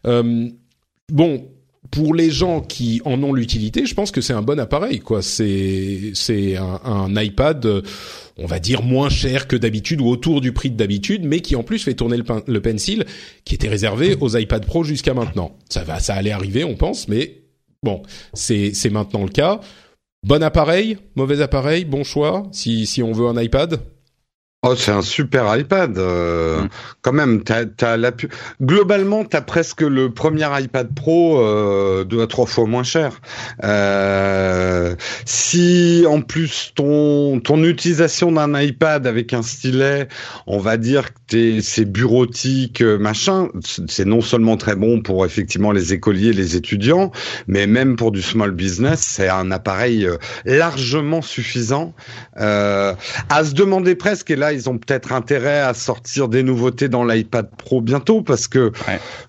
[0.07, 0.49] Euh,
[1.11, 1.47] bon,
[1.91, 4.99] pour les gens qui en ont l'utilité, je pense que c'est un bon appareil.
[4.99, 7.83] Quoi, c'est c'est un, iPad,
[8.37, 11.55] on va dire moins cher que d'habitude ou autour du prix de d'habitude, mais qui
[11.55, 13.05] en plus fait tourner le, le pencil,
[13.43, 15.55] qui était réservé aux iPad Pro jusqu'à maintenant.
[15.69, 17.43] Ça va, ça allait arriver, on pense, mais
[17.83, 18.01] bon,
[18.33, 19.61] c'est c'est maintenant le cas.
[20.23, 22.43] Bon appareil, mauvais appareil, bon choix.
[22.51, 23.79] Si si on veut un iPad.
[24.67, 25.95] Oh, c'est un super iPad.
[25.99, 26.69] Euh, mm.
[27.03, 28.29] Quand même, t'as, t'as la pu...
[28.59, 33.21] globalement, t'as presque le premier iPad Pro euh, deux à trois fois moins cher.
[33.63, 40.07] Euh, si en plus ton ton utilisation d'un iPad avec un stylet,
[40.47, 43.49] on va dire que t'es, c'est bureautique, euh, machin,
[43.87, 47.11] c'est non seulement très bon pour effectivement les écoliers, les étudiants,
[47.45, 50.09] mais même pour du small business, c'est un appareil
[50.43, 51.93] largement suffisant.
[52.35, 52.95] à
[53.43, 57.49] se demander presque, et là ils ont peut-être intérêt à sortir des nouveautés dans l'iPad
[57.57, 58.71] Pro bientôt parce que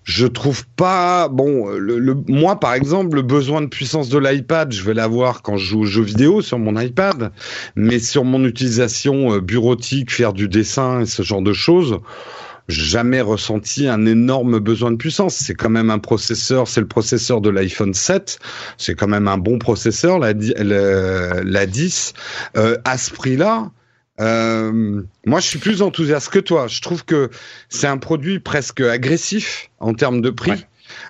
[0.05, 4.83] je trouve pas bon le, moi par exemple le besoin de puissance de l'iPad je
[4.83, 7.33] vais l'avoir quand je joue aux jeux vidéo sur mon iPad
[7.75, 12.01] mais sur mon utilisation euh, bureautique faire du dessin et ce genre de choses
[12.69, 15.37] jamais ressenti un énorme besoin de puissance.
[15.37, 18.39] C'est quand même un processeur, c'est le processeur de l'iPhone 7,
[18.77, 22.13] c'est quand même un bon processeur, la, la, 10.
[22.57, 23.71] Euh, à ce prix-là,
[24.21, 26.67] euh, moi, je suis plus enthousiaste que toi.
[26.69, 27.31] Je trouve que
[27.69, 30.67] c'est un produit presque agressif en termes de prix.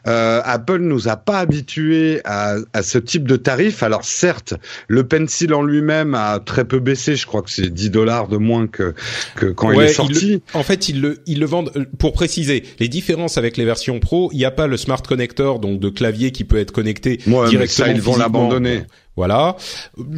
[0.07, 3.83] Euh, Apple nous a pas habitués à, à, ce type de tarif.
[3.83, 4.55] Alors certes,
[4.89, 7.17] le pencil en lui-même a très peu baissé.
[7.17, 8.95] Je crois que c'est 10 dollars de moins que,
[9.35, 10.43] que quand il est sorti.
[10.55, 11.73] en fait, ils le, ils le vendent.
[11.77, 15.03] Euh, pour préciser, les différences avec les versions Pro, il n'y a pas le smart
[15.03, 17.67] connector, donc de clavier qui peut être connecté directement.
[17.67, 18.83] ça, ils vont l'abandonner.
[19.17, 19.57] Voilà.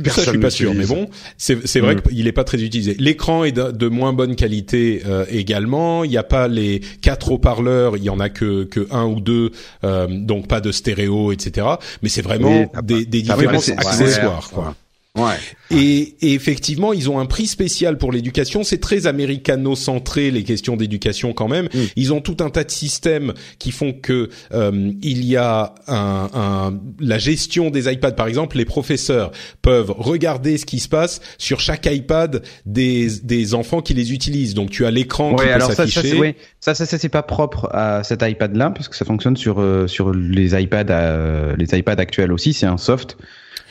[0.06, 2.02] ça, je suis pas sûr, mais bon, c'est c'est vrai mm.
[2.02, 2.96] qu'il est pas très utilisé.
[2.98, 6.04] L'écran est de, moins bonne qualité euh, également.
[6.04, 9.20] Il n'y a pas les quatre haut-parleurs, il y en a que que un ou
[9.20, 9.52] deux,
[9.84, 11.66] euh, donc pas de stéréo, etc.
[12.02, 14.74] Mais c'est vraiment des, des différences accessoires, quoi.
[15.18, 15.34] Ouais.
[15.70, 18.64] Et, et, effectivement, ils ont un prix spécial pour l'éducation.
[18.64, 21.66] C'est très américano-centré les questions d'éducation quand même.
[21.66, 21.78] Mm.
[21.96, 26.30] Ils ont tout un tas de systèmes qui font que euh, il y a un,
[26.34, 28.12] un, la gestion des iPads.
[28.12, 33.54] Par exemple, les professeurs peuvent regarder ce qui se passe sur chaque iPad des, des
[33.54, 34.54] enfants qui les utilisent.
[34.54, 36.36] Donc tu as l'écran qui peut s'afficher.
[36.60, 40.12] Ça, ça, ça, c'est pas propre à cet iPad-là, puisque ça fonctionne sur euh, sur
[40.12, 42.52] les iPads euh, les iPads actuels aussi.
[42.52, 43.16] C'est un soft.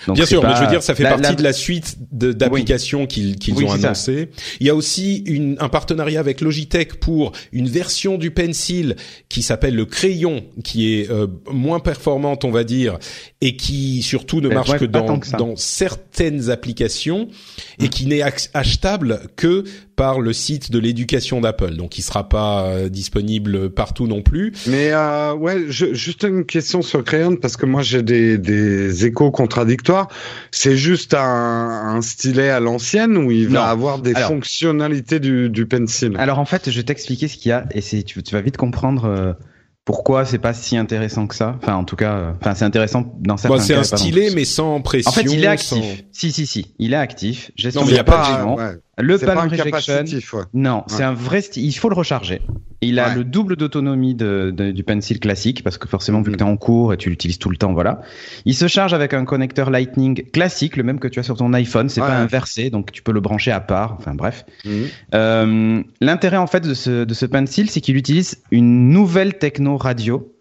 [0.07, 3.71] Bien sûr, mais je veux dire, ça fait partie de la suite d'applications qu'ils ont
[3.71, 4.29] annoncé.
[4.59, 8.95] Il y a aussi une, un partenariat avec Logitech pour une version du Pencil
[9.29, 12.97] qui s'appelle le Crayon, qui est euh, moins performante, on va dire,
[13.41, 17.27] et qui surtout ne marche que dans, dans certaines applications
[17.79, 17.89] et hum.
[17.89, 18.21] qui n'est
[18.53, 19.63] achetable que
[19.97, 21.75] par le site de l'éducation d'Apple.
[21.75, 24.53] Donc, il sera pas euh, disponible partout non plus.
[24.67, 29.05] Mais euh, ouais, je, juste une question sur Crayon parce que moi j'ai des, des
[29.05, 29.86] échos contradictoires.
[30.51, 35.65] C'est juste un, un, stylet à l'ancienne ou il va avoir des fonctionnalités du, du
[35.65, 38.41] pencil Alors en fait, je vais t'expliquer ce qu'il y a et tu, tu, vas
[38.41, 39.05] vite comprendre.
[39.05, 39.33] Euh,
[39.85, 43.37] pourquoi c'est pas si intéressant que ça Enfin, en tout cas, euh, c'est intéressant dans
[43.37, 45.09] certains bah, c'est un stylet, mais sans pression.
[45.09, 46.03] En fait, il est actif.
[46.11, 47.51] Si, si, si, il est actif.
[47.55, 48.43] Gestion non, mais il y a pas.
[48.43, 48.73] Ouais.
[48.97, 50.03] Le palm rejection.
[50.33, 50.43] Ouais.
[50.53, 51.41] Non, c'est un vrai.
[51.55, 52.41] Il faut le recharger.
[52.81, 56.35] Il a le double d'autonomie de, de, du pencil classique parce que forcément vu que
[56.35, 56.37] mm.
[56.37, 58.01] tu es en cours et tu l'utilises tout le temps, voilà.
[58.45, 61.53] Il se charge avec un connecteur Lightning classique, le même que tu as sur ton
[61.53, 61.89] iPhone.
[61.89, 63.95] C'est pas inversé, donc tu peux le brancher à part.
[63.97, 64.45] Enfin bref.
[64.65, 64.71] Mm.
[65.13, 69.77] Euh, L'intérêt en fait de ce, de ce pencil, c'est qu'il utilise une nouvelle techno
[69.77, 70.33] radio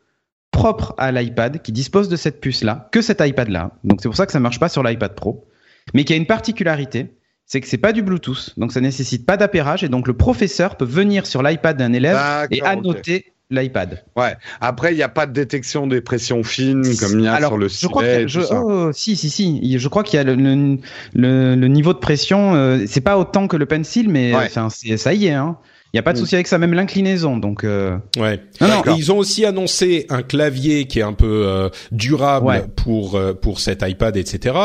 [0.51, 3.73] propre à l'iPad qui dispose de cette puce là, que cet iPad là.
[3.85, 5.47] Donc c'est pour ça que ça marche pas sur l'iPad Pro,
[5.93, 7.13] mais qui a une particularité
[7.47, 10.77] c'est que c'est pas du Bluetooth, donc ça nécessite pas d'appairage et donc le professeur
[10.77, 12.19] peut venir sur l'iPad d'un élève
[12.51, 14.03] et annoter l'iPad.
[14.17, 14.37] Ouais.
[14.61, 17.57] Après, il n'y a pas de détection des pressions fines comme il y a sur
[17.57, 19.79] le je crois que je, oh, si, si, si.
[19.79, 22.55] Je crois qu'il y a le, le, le, niveau de pression.
[22.55, 25.33] Euh, c'est pas autant que le pencil, mais enfin, ça y est.
[25.33, 25.57] Hein.
[25.93, 26.21] Il n'y a pas de mm.
[26.21, 27.37] souci avec ça, même l'inclinaison.
[27.37, 27.97] Donc, euh...
[28.19, 28.41] ouais.
[28.61, 33.15] Non, non, ils ont aussi annoncé un clavier qui est un peu euh, durable pour
[33.15, 34.57] euh, pour cet iPad, etc.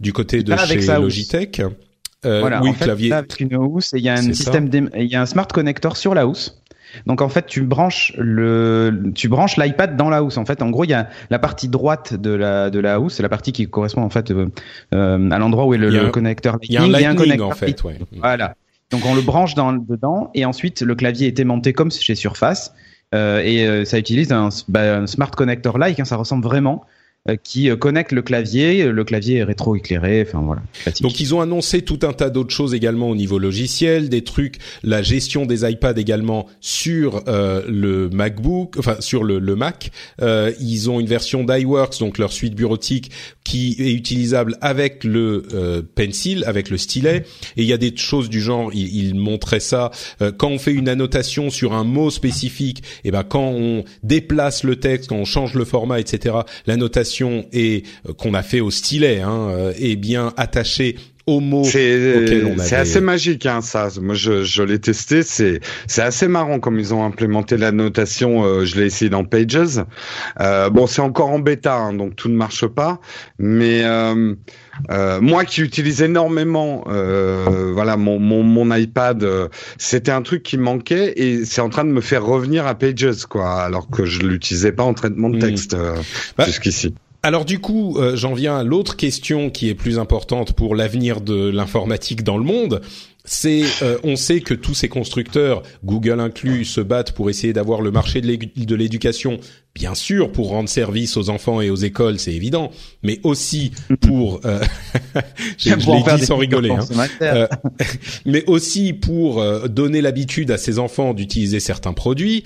[0.00, 1.60] Du côté de chez Logitech.
[2.26, 3.12] Euh, voilà, oui, en fait, clavier.
[3.12, 6.14] avec une housse, il y a un système, il y a un smart connector sur
[6.14, 6.60] la housse.
[7.06, 10.36] Donc en fait, tu branches le, tu branches l'iPad dans la housse.
[10.36, 13.14] En fait, en gros, il y a la partie droite de la de la housse,
[13.14, 14.48] c'est la partie qui correspond en fait euh,
[14.92, 17.98] euh à l'endroit où est le, connecteur Il y a un lightning, en fait, ouais.
[18.18, 18.54] Voilà.
[18.90, 22.74] Donc on le branche dans dedans et ensuite le clavier est aimanté comme chez Surface
[23.14, 26.00] euh, et ça utilise un, bah, un smart connector like.
[26.00, 26.84] Hein, ça ressemble vraiment
[27.42, 28.84] qui euh, connecte le clavier.
[28.84, 30.24] Le clavier est rétro-éclairé.
[30.26, 30.62] Enfin voilà.
[31.00, 34.56] Donc ils ont annoncé tout un tas d'autres choses également au niveau logiciel, des trucs,
[34.82, 39.90] la gestion des iPads également sur euh, le MacBook, enfin sur le, le Mac.
[40.22, 43.10] Euh, ils ont une version d'iWorks, donc leur suite bureautique,
[43.50, 47.24] qui est utilisable avec le euh, pencil, avec le stylet.
[47.56, 49.90] Et il y a des choses du genre, ils il montraient ça
[50.38, 52.78] quand on fait une annotation sur un mot spécifique.
[53.04, 56.36] Et eh ben quand on déplace le texte, quand on change le format, etc.
[56.66, 60.32] L'annotation et euh, qu'on a fait au stylet hein, euh, est bien
[61.38, 63.88] mot C'est assez magique, hein, ça.
[64.00, 65.22] Moi, je, je l'ai testé.
[65.22, 68.42] C'est c'est assez marrant comme ils ont implémenté la notation.
[68.44, 69.80] Euh, je l'ai essayé dans Pages.
[70.40, 73.00] Euh, bon, c'est encore en bêta, hein, donc tout ne marche pas.
[73.38, 74.34] Mais euh,
[74.90, 80.42] euh, moi qui utilise énormément, euh, voilà, mon, mon, mon iPad, euh, c'était un truc
[80.42, 84.04] qui manquait et c'est en train de me faire revenir à Pages, quoi, alors que
[84.04, 85.40] je l'utilisais pas en traitement de hmm.
[85.40, 85.76] texte
[86.36, 86.94] bah, jusqu'ici.
[87.22, 91.50] Alors du coup, j'en viens à l'autre question qui est plus importante pour l'avenir de
[91.50, 92.80] l'informatique dans le monde.
[93.24, 97.82] C'est euh, on sait que tous ces constructeurs, Google inclus, se battent pour essayer d'avoir
[97.82, 99.38] le marché de l'éducation,
[99.74, 102.70] bien sûr pour rendre service aux enfants et aux écoles, c'est évident,
[103.02, 104.60] mais aussi pour euh,
[105.58, 106.86] je, l'ai dit sans rigoler, hein.
[107.22, 107.46] euh,
[108.26, 112.44] mais aussi pour euh, donner l'habitude à ces enfants d'utiliser certains produits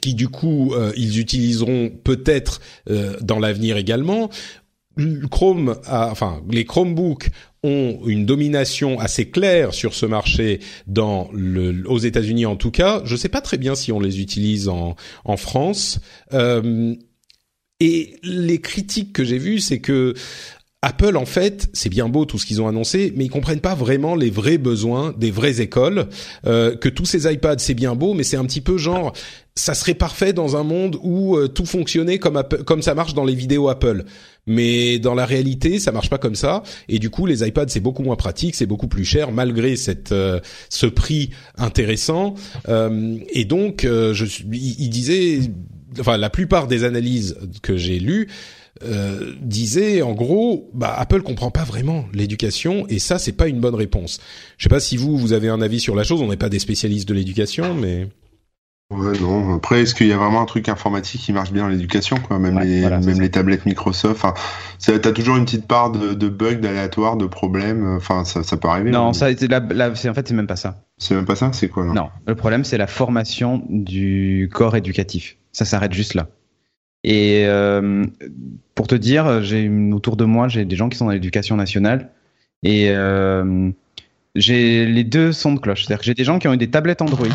[0.00, 2.60] qui du coup ils utiliseront peut-être
[3.20, 4.30] dans l'avenir également.
[5.30, 7.30] Chrome, enfin les Chromebooks
[7.64, 13.02] ont une domination assez claire sur ce marché dans le, aux États-Unis en tout cas.
[13.04, 16.00] Je ne sais pas très bien si on les utilise en, en France.
[16.32, 16.94] Euh,
[17.78, 20.14] et les critiques que j'ai vues, c'est que
[20.84, 23.76] Apple, en fait, c'est bien beau tout ce qu'ils ont annoncé, mais ils comprennent pas
[23.76, 26.08] vraiment les vrais besoins des vraies écoles.
[26.44, 29.12] Euh, que tous ces iPads, c'est bien beau, mais c'est un petit peu genre,
[29.54, 33.24] ça serait parfait dans un monde où euh, tout fonctionnait comme comme ça marche dans
[33.24, 34.04] les vidéos Apple.
[34.48, 36.64] Mais dans la réalité, ça marche pas comme ça.
[36.88, 40.10] Et du coup, les iPads, c'est beaucoup moins pratique, c'est beaucoup plus cher, malgré cette
[40.10, 42.34] euh, ce prix intéressant.
[42.66, 45.38] et donc, je, il, il disait,
[46.00, 48.26] enfin, la plupart des analyses que j'ai lues
[48.82, 53.60] euh, disait en gros, bah, Apple comprend pas vraiment l'éducation et ça c'est pas une
[53.60, 54.20] bonne réponse.
[54.56, 56.22] Je sais pas si vous vous avez un avis sur la chose.
[56.22, 58.08] On n'est pas des spécialistes de l'éducation, mais
[58.92, 59.54] Ouais, non.
[59.54, 62.38] Après, est-ce qu'il y a vraiment un truc informatique qui marche bien dans l'éducation, quoi?
[62.38, 64.22] Même les, même les tablettes Microsoft.
[64.22, 64.34] Enfin,
[64.78, 67.96] t'as toujours une petite part de, de bugs, d'aléatoires, de problèmes.
[67.96, 68.90] Enfin, ça, ça peut arriver.
[68.90, 69.12] Non, hein.
[69.12, 70.84] ça, la, la, c'est en fait, c'est même pas ça.
[70.98, 71.50] C'est même pas ça?
[71.52, 75.38] C'est quoi là Non, le problème, c'est la formation du corps éducatif.
[75.52, 76.28] Ça s'arrête juste là.
[77.04, 78.04] Et euh,
[78.74, 82.10] pour te dire, j'ai autour de moi, j'ai des gens qui sont dans l'éducation nationale
[82.62, 83.70] et euh,
[84.36, 85.84] j'ai les deux sons de cloche.
[85.84, 87.28] C'est-à-dire que j'ai des gens qui ont eu des tablettes Android.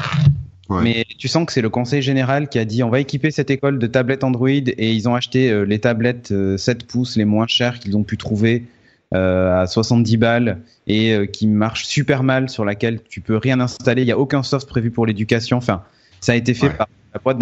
[0.70, 3.50] Mais tu sens que c'est le conseil général qui a dit on va équiper cette
[3.50, 7.48] école de tablettes Android et ils ont acheté euh, les tablettes 7 pouces les moins
[7.48, 8.66] chères qu'ils ont pu trouver
[9.14, 14.02] à 70 balles et qui marchent super mal sur laquelle tu peux rien installer.
[14.02, 15.56] Il n'y a aucun soft prévu pour l'éducation.
[15.56, 15.84] Enfin,
[16.20, 17.38] ça a été fait par la boîte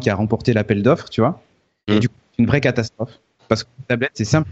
[0.00, 1.42] qui a remporté l'appel d'offres, tu vois.
[1.86, 2.00] Et mm.
[2.00, 3.20] du coup, c'est une vraie catastrophe.
[3.48, 4.48] Parce que les tablettes, c'est simple.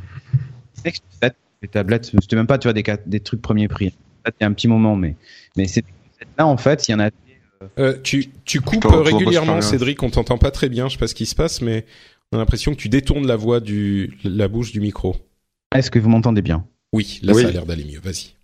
[1.62, 3.94] Les tablettes, c'était même pas, tu vois, des, des trucs premier prix.
[4.26, 5.16] Il y a un petit moment, mais,
[5.56, 5.84] mais c'est
[6.38, 7.10] là, en fait, il y en a.
[7.78, 11.14] Euh, tu, tu coupes régulièrement, Cédric, on t'entend pas très bien, je sais pas ce
[11.14, 11.86] qui se passe, mais
[12.32, 15.16] on a l'impression que tu détournes la voix du, la bouche du micro.
[15.74, 16.66] Est-ce que vous m'entendez bien?
[16.92, 18.35] Oui, là ça a l'air d'aller mieux, vas-y.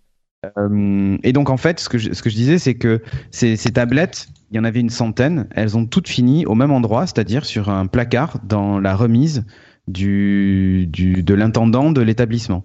[0.57, 3.01] Euh, et donc en fait, ce que je, ce que je disais, c'est que
[3.31, 6.71] ces, ces tablettes, il y en avait une centaine, elles ont toutes fini au même
[6.71, 9.45] endroit, c'est-à-dire sur un placard dans la remise
[9.87, 12.63] du, du de l'intendant de l'établissement.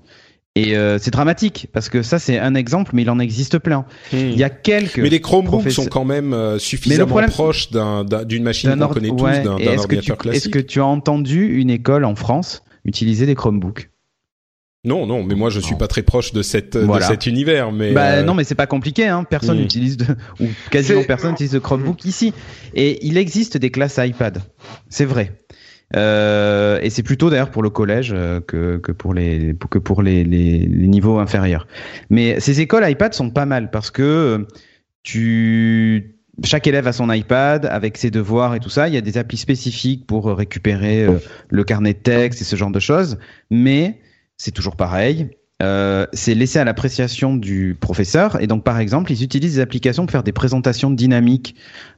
[0.54, 3.84] Et euh, c'est dramatique parce que ça c'est un exemple, mais il en existe plein.
[4.12, 4.16] Hmm.
[4.16, 4.98] Il y a quelques.
[4.98, 9.78] Mais les Chromebooks sont quand même euh, suffisamment proches d'une machine qu'on connaît tous, d'un
[9.78, 10.46] ordinateur classique.
[10.46, 13.90] Est-ce que tu as entendu une école en France utiliser des Chromebooks?
[14.84, 17.92] Non, non, mais moi je suis pas très proche de cette de cet univers, mais
[17.92, 19.24] bah, euh, non, mais c'est pas compliqué, hein.
[19.24, 20.06] Personne n'utilise de
[20.40, 22.32] ou quasiment personne n'utilise de Chromebook ici.
[22.74, 24.40] Et il existe des classes iPad,
[24.88, 25.32] c'est vrai.
[25.96, 30.02] Euh, et c'est plutôt d'ailleurs pour le collège euh, que, que pour les que pour
[30.02, 31.66] les, les, les, niveaux inférieurs.
[32.08, 34.46] Mais ces écoles iPad sont pas mal parce que
[35.02, 36.14] tu
[36.44, 38.86] chaque élève a son iPad avec ses devoirs et tout ça.
[38.86, 41.06] Il y a des applis spécifiques pour récupérer
[41.48, 43.18] le carnet de texte et ce genre de choses.
[43.50, 43.98] Mais
[44.38, 45.30] c'est toujours pareil.
[45.60, 48.40] Euh, c'est laissé à l'appréciation du professeur.
[48.40, 51.56] Et donc, par exemple, ils utilisent des applications pour faire des présentations dynamiques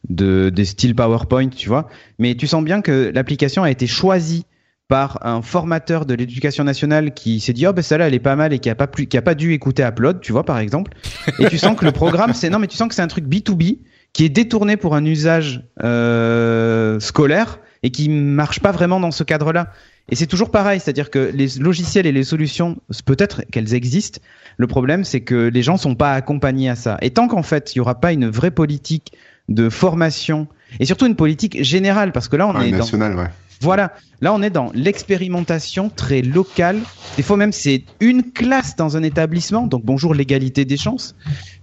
[0.09, 1.89] de, des styles PowerPoint, tu vois.
[2.19, 4.47] Mais tu sens bien que l'application a été choisie
[4.89, 8.35] par un formateur de l'éducation nationale qui s'est dit oh ben celle-là elle est pas
[8.35, 10.59] mal et qui a pas plus qui a pas dû écouter Upload tu vois par
[10.59, 10.91] exemple
[11.39, 13.25] et tu sens que le programme c'est non mais tu sens que c'est un truc
[13.25, 13.79] B2B
[14.13, 19.23] qui est détourné pour un usage euh, scolaire et qui marche pas vraiment dans ce
[19.23, 19.69] cadre-là
[20.11, 24.21] Et c'est toujours pareil, c'est-à-dire que les logiciels et les solutions, peut-être qu'elles existent.
[24.57, 26.99] Le problème, c'est que les gens sont pas accompagnés à ça.
[27.01, 29.13] Et tant qu'en fait, il y aura pas une vraie politique
[29.51, 30.47] de formation
[30.79, 33.27] et surtout une politique générale, parce que là, on Ouais, est dans national, ouais.
[33.61, 36.79] voilà, là on est dans l'expérimentation très locale.
[37.17, 41.15] Des fois même c'est une classe dans un établissement, donc bonjour l'égalité des chances.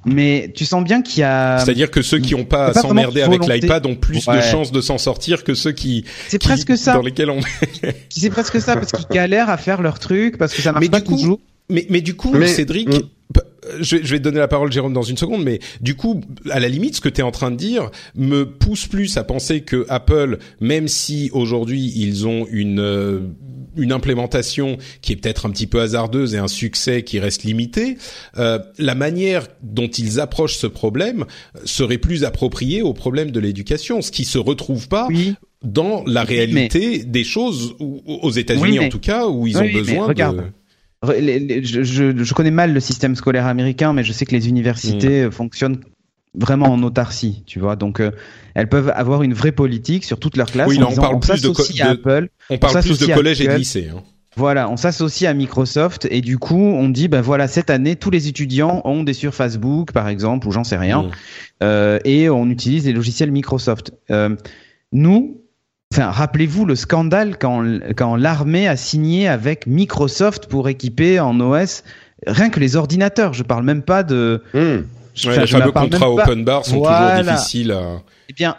[0.06, 1.58] Mais tu sens bien qu'il y a.
[1.60, 4.82] C'est-à-dire que ceux qui n'ont pas à s'emmerder avec l'iPad ont plus de chances de
[4.82, 6.94] s'en sortir que ceux qui, C'est presque ça.
[6.94, 7.40] dans lesquels on.
[8.10, 10.90] C'est presque ça parce qu'ils galèrent à faire leur truc parce que ça marche Mais
[10.90, 11.40] pas du coup, toujours.
[11.70, 13.02] Mais, mais du coup, Mais- Cédric, Mm.
[13.80, 16.22] Je, vais- je vais te donner la parole, Jérôme, dans une seconde, mais du coup,
[16.50, 19.24] à la limite, ce que tu es en train de dire me pousse plus à
[19.24, 23.20] penser que Apple, même si aujourd'hui ils ont une euh,
[23.80, 27.98] une implémentation qui est peut-être un petit peu hasardeuse et un succès qui reste limité,
[28.40, 31.26] euh, la manière dont ils approchent ce problème
[31.64, 35.36] serait plus appropriée au problème de l'éducation, ce qui se retrouve pas Oui.
[35.64, 39.62] dans la réalité des choses aux États-Unis Oui, mais- en tout cas où ils Oui,
[39.62, 40.38] ont mais besoin regarde.
[40.38, 40.44] de
[41.14, 45.24] les- les- je, connais mal le système scolaire américain, mais je sais que les universités
[45.24, 45.80] euh, fonctionnent
[46.36, 47.76] vraiment en autarcie, tu vois.
[47.76, 48.12] Donc, euh,
[48.54, 50.68] elles peuvent avoir une vraie politique sur toute leur classe.
[50.68, 51.50] Oui, en là, on disant, parle plus de
[51.82, 52.30] à de- Apple.
[52.50, 53.90] On parle plus de collège et de lycée.
[53.94, 54.04] Hein.
[54.36, 58.12] Voilà, on s'associe à Microsoft et du coup, on dit, ben voilà, cette année, tous
[58.12, 61.12] les étudiants ont des sur Facebook, par exemple, ou j'en sais rien, Mm.
[61.64, 63.94] euh, et on utilise les logiciels Microsoft.
[64.12, 64.36] Euh,
[64.92, 65.42] nous,
[65.94, 67.64] enfin, rappelez-vous le scandale quand,
[67.96, 71.84] quand l'armée a signé avec Microsoft pour équiper en OS
[72.26, 73.34] rien que les ordinateurs.
[73.34, 74.42] Je parle même pas de.
[74.54, 74.84] Ouais,
[75.18, 77.20] enfin, les fameux contrats open bar sont Voilà.
[77.20, 78.02] toujours difficiles à...
[78.30, 78.58] Eh bien,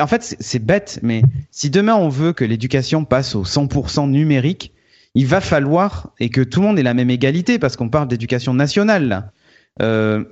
[0.00, 4.08] en fait, c'est- c'est bête, mais si demain on veut que l'éducation passe au 100%
[4.08, 4.72] numérique,
[5.14, 8.08] il va falloir et que tout le monde ait la même égalité, parce qu'on parle
[8.08, 9.08] d'éducation nationale.
[9.08, 9.30] Là.
[9.82, 10.24] Euh,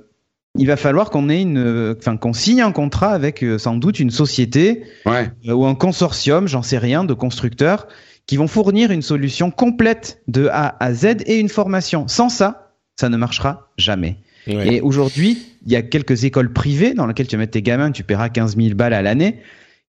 [0.57, 3.99] il va falloir qu'on ait une, enfin qu'on signe un contrat avec euh, sans doute
[3.99, 5.29] une société Ouais.
[5.47, 7.87] euh, ou un consortium, j'en sais rien, de constructeurs
[8.27, 12.07] qui vont fournir une solution complète de A à Z et une formation.
[12.07, 14.17] Sans ça, ça ne marchera jamais.
[14.47, 14.75] Ouais.
[14.75, 17.91] Et aujourd'hui, il y a quelques écoles privées dans lesquelles tu vas mettre tes gamins,
[17.91, 19.39] tu paieras 15 000 balles à l'année,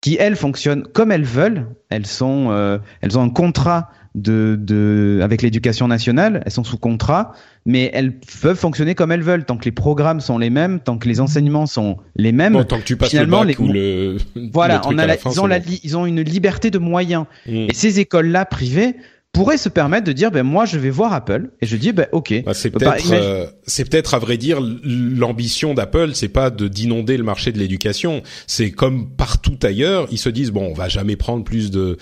[0.01, 1.67] qui elles fonctionnent comme elles veulent.
[1.91, 6.79] Elles sont, euh, elles ont un contrat de, de avec l'éducation nationale, elles sont sous
[6.79, 7.33] contrat,
[7.67, 10.97] mais elles peuvent fonctionner comme elles veulent tant que les programmes sont les mêmes, tant
[10.99, 12.55] que les enseignements sont les mêmes.
[12.55, 14.17] Bon, tant que tu passes finalement, le bac les- ou le
[14.53, 15.67] voilà, le on a la- fin, ils ont la, bon.
[15.85, 17.27] ils ont une liberté de moyens.
[17.47, 17.67] Mm.
[17.69, 18.97] Et ces écoles-là privées
[19.33, 22.07] pourraient se permettre de dire, ben moi je vais voir Apple et je dis, ben
[22.13, 22.43] ok.
[22.47, 26.49] Bah, c'est Bah, peut-être, imagine- euh, c'est peut-être à vrai dire l'ambition d'Apple, c'est pas
[26.51, 28.23] de d'inonder le marché de l'éducation.
[28.47, 31.99] C'est comme partout ailleurs, ils se disent bon, on va jamais prendre plus de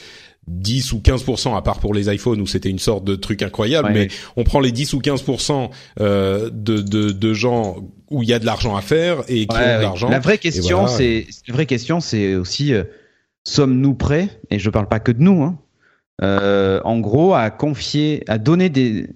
[0.47, 3.89] 10 ou 15% à part pour les iPhones où c'était une sorte de truc incroyable,
[3.89, 4.11] Ouais, mais ouais.
[4.37, 5.25] on prend les 10 ou 15
[6.01, 7.77] euh, de, de de gens
[8.11, 10.09] où il y a de l'argent à faire et qui Ouais, ont de l'argent.
[10.09, 10.97] La vraie question, voilà.
[10.97, 12.85] c'est la vraie question, c'est aussi euh,
[13.45, 15.43] sommes-nous prêts Et je parle pas que de nous.
[15.43, 15.59] Hein,
[16.23, 19.09] euh, en gros, à confier, à donner des,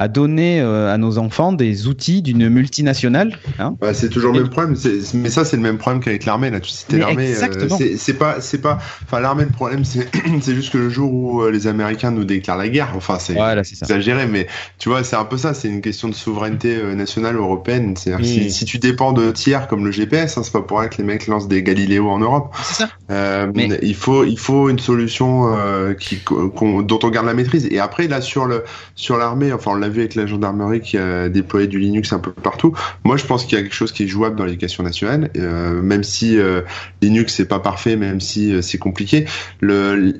[0.00, 3.38] à donner euh, à nos enfants des outils d'une multinationale.
[3.58, 6.24] Hein Bah, c'est toujours le même problème, c'est- mais ça c'est le même problème qu'avec
[6.24, 6.48] l'armée.
[6.50, 7.26] Là, tu citais l'armée.
[7.26, 7.76] euh, exactement.
[7.76, 8.78] c'est c'est pas, c'est pas.
[9.04, 10.08] Enfin, l'armée, le problème, c'est
[10.40, 13.34] c'est juste que le jour où euh, les Américains nous déclarent la guerre, enfin, c'est
[13.34, 14.46] voilà, c'est exagéré, mais
[14.78, 15.52] tu vois, c'est un peu ça.
[15.52, 17.94] C'est une question de souveraineté nationale européenne.
[17.96, 18.42] C'est-à-dire que Mm.
[18.44, 20.96] si, si tu dépends de tiers comme le GPS, hein, c'est pas pour rien que
[20.96, 22.54] les mecs lancent des Galiléo en Europe.
[22.62, 22.88] C'est ça.
[23.10, 27.34] Euh, Mais- il faut il faut une solution euh, qui qu'on- dont on garde la
[27.34, 27.68] maîtrise.
[27.70, 31.28] Et après là sur le sur l'armée, enfin on l'a avec la gendarmerie qui a
[31.28, 32.74] déployé du Linux un peu partout.
[33.04, 35.82] Moi je pense qu'il y a quelque chose qui est jouable dans l'éducation nationale, euh,
[35.82, 36.62] même si euh,
[37.02, 39.26] Linux c'est pas parfait, même si euh, c'est compliqué.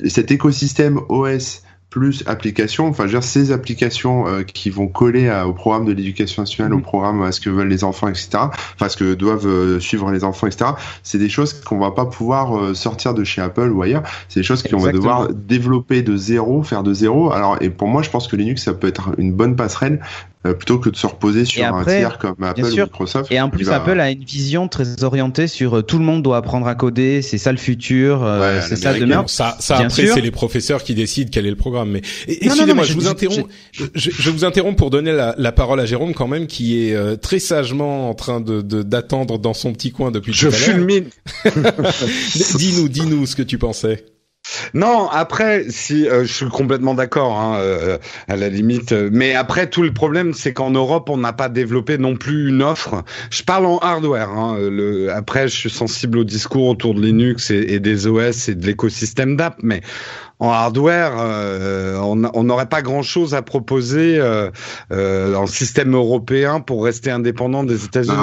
[0.09, 5.29] Cet écosystème OS plus applications, enfin je veux dire ces applications euh, qui vont coller
[5.29, 6.83] à- au programme de l'éducation nationale, au Mhm.
[6.83, 8.29] programme à ce que veulent les enfants, etc.
[8.77, 10.71] Enfin ce que doivent euh, suivre les enfants, etc
[11.03, 14.03] c'est des choses qu'on va pas pouvoir euh, sortir de chez Apple ou ailleurs.
[14.29, 17.33] C'est des choses qu'on va devoir développer de zéro, faire de zéro.
[17.33, 20.01] Alors, et pour moi, je pense que Linux, ça peut être une bonne passerelle
[20.47, 22.77] euh, plutôt que de se reposer sur après, un tiers comme Apple ou.
[22.85, 23.31] Microsoft.
[23.31, 26.23] Et en plus, va- Apple a une vision très orientée sur euh, tout le monde
[26.23, 29.21] doit apprendre à coder, c'est ça le futur, euh, Ouais, c'est ça demain.
[29.23, 31.91] Bon, ça, ça Bien après, c'est les professeurs qui décident quel est le programme.
[31.91, 33.49] Mais excusez-moi, je, je- vous je- interromps.
[33.73, 36.95] Je, je vous interromps pour donner la, la parole à Jérôme quand même, qui est
[36.95, 40.55] euh, très sagement en train de de- d'attendre dans son petit coin depuis Je tout
[40.55, 40.69] à l'heure.
[40.77, 41.05] fulmine.
[42.57, 44.05] Dis-nous, dis-nous ce que tu pensais.
[44.75, 47.99] Non, après, si euh, je suis complètement d'accord, hein, euh,
[48.29, 48.93] à la limite.
[48.93, 52.49] euh, mais après, tout le problème, c'est qu'en Europe, on n'a pas développé non plus
[52.49, 53.03] une offre.
[53.31, 54.31] Je parle en hardware.
[54.31, 58.49] Hein, le, après, je suis sensible au discours autour de Linux et, et des OS
[58.49, 59.81] et de l'écosystème d'app, mais
[60.41, 64.51] en hardware, euh, on n'aurait pas grand-chose à proposer euh,
[64.91, 68.17] euh, en système européen pour rester indépendant des États-Unis.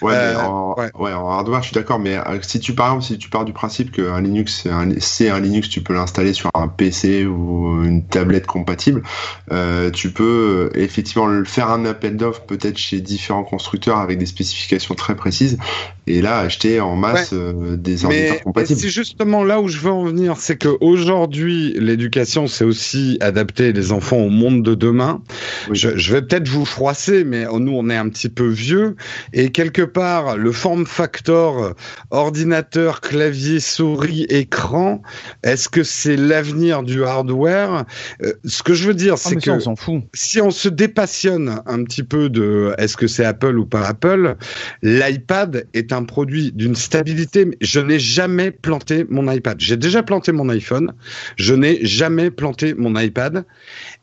[0.00, 1.12] Ouais, en, ouais.
[1.12, 3.90] en, hardware, je suis d'accord, mais si tu par exemple, si tu pars du principe
[3.90, 8.46] qu'un Linux, c'est un, un, Linux, tu peux l'installer sur un PC ou une tablette
[8.46, 9.02] compatible,
[9.92, 14.94] tu peux effectivement le faire un appel d'offres peut-être chez différents constructeurs avec des spécifications
[14.94, 15.58] très précises,
[16.06, 18.80] et là acheter en masse euh, des ordinateurs compatibles.
[18.80, 23.72] C'est justement là où je veux en venir, c'est que aujourd'hui, l'éducation, c'est aussi adapter
[23.72, 25.22] les enfants au monde de demain.
[25.68, 25.76] Oui.
[25.76, 28.96] Je, je, vais peut-être vous froisser, mais nous, on est un petit peu vieux,
[29.32, 31.74] et quelque part, le form factor
[32.10, 35.02] ordinateur, clavier, souris, écran,
[35.42, 37.84] est-ce que c'est l'avenir du hardware?
[38.22, 40.02] Euh, Ce que je veux dire, c'est que on s'en fout.
[40.14, 44.36] si on se dépassionne un petit peu de est-ce que c'est Apple ou pas Apple,
[44.82, 47.46] l'iPad est un produit d'une stabilité.
[47.60, 49.60] Je n'ai jamais planté mon iPad.
[49.60, 50.92] J'ai déjà planté mon iPhone.
[51.36, 53.44] Je n'ai jamais planté mon iPad.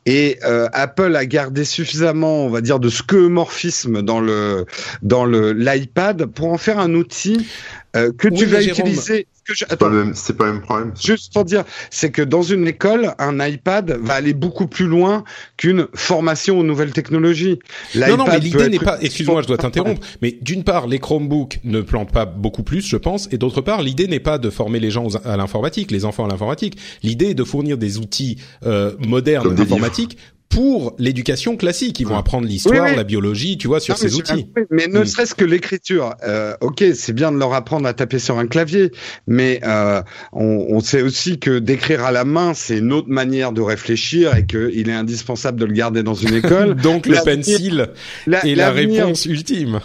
[0.06, 4.66] Et euh, Apple a gardé suffisamment, on va dire, de skeuomorphisme dans le
[5.02, 7.48] dans le l'iPad pour en faire un outil
[7.96, 9.28] euh, que oui, tu vas Jérôme, utiliser.
[9.46, 10.94] C'est pas, le même, c'est pas le même problème.
[11.00, 15.26] Juste pour dire, c'est que dans une école, un iPad va aller beaucoup plus loin
[15.58, 17.60] qu'une formation aux nouvelles technologies.
[17.94, 18.98] Non, non, mais l'idée n'est pas.
[19.02, 20.02] Excuse-moi, je dois t'interrompre.
[20.22, 23.82] Mais d'une part, les Chromebooks ne plantent pas beaucoup plus, je pense, et d'autre part,
[23.82, 26.78] l'idée n'est pas de former les gens à l'informatique, les enfants à l'informatique.
[27.04, 30.18] L'idée est de fournir des outils euh, modernes informatiques
[30.54, 32.00] pour l'éducation classique.
[32.00, 32.96] Ils vont apprendre l'histoire, oui, oui.
[32.96, 34.48] la biologie, tu vois, sur Non, ces outils.
[34.70, 35.06] Mais ne Mm.
[35.06, 36.16] serait-ce que l'écriture.
[36.26, 38.92] Euh, ok, c'est bien de leur apprendre à taper sur un clavier,
[39.28, 40.02] mais euh,
[40.32, 44.36] on, on sait aussi que d'écrire à la main, c'est une autre manière de réfléchir
[44.36, 46.76] et qu'il est indispensable de le garder dans une école.
[46.76, 47.88] Donc le pencil
[48.28, 49.80] La- est la réponse ultime.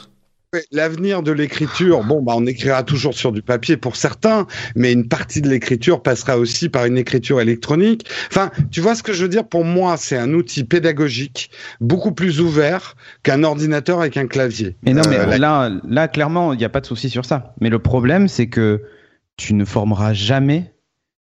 [0.73, 5.07] L'avenir de l'écriture, bon, bah, on écrira toujours sur du papier pour certains, mais une
[5.07, 8.09] partie de l'écriture passera aussi par une écriture électronique.
[8.31, 9.47] Enfin, tu vois ce que je veux dire?
[9.47, 11.51] Pour moi, c'est un outil pédagogique
[11.83, 14.77] beaucoup plus ouvert qu'un ordinateur avec un clavier.
[14.85, 17.55] Mais non, mais Euh, là, là, clairement, il n'y a pas de souci sur ça.
[17.61, 18.83] Mais le problème, c'est que
[19.37, 20.73] tu ne formeras jamais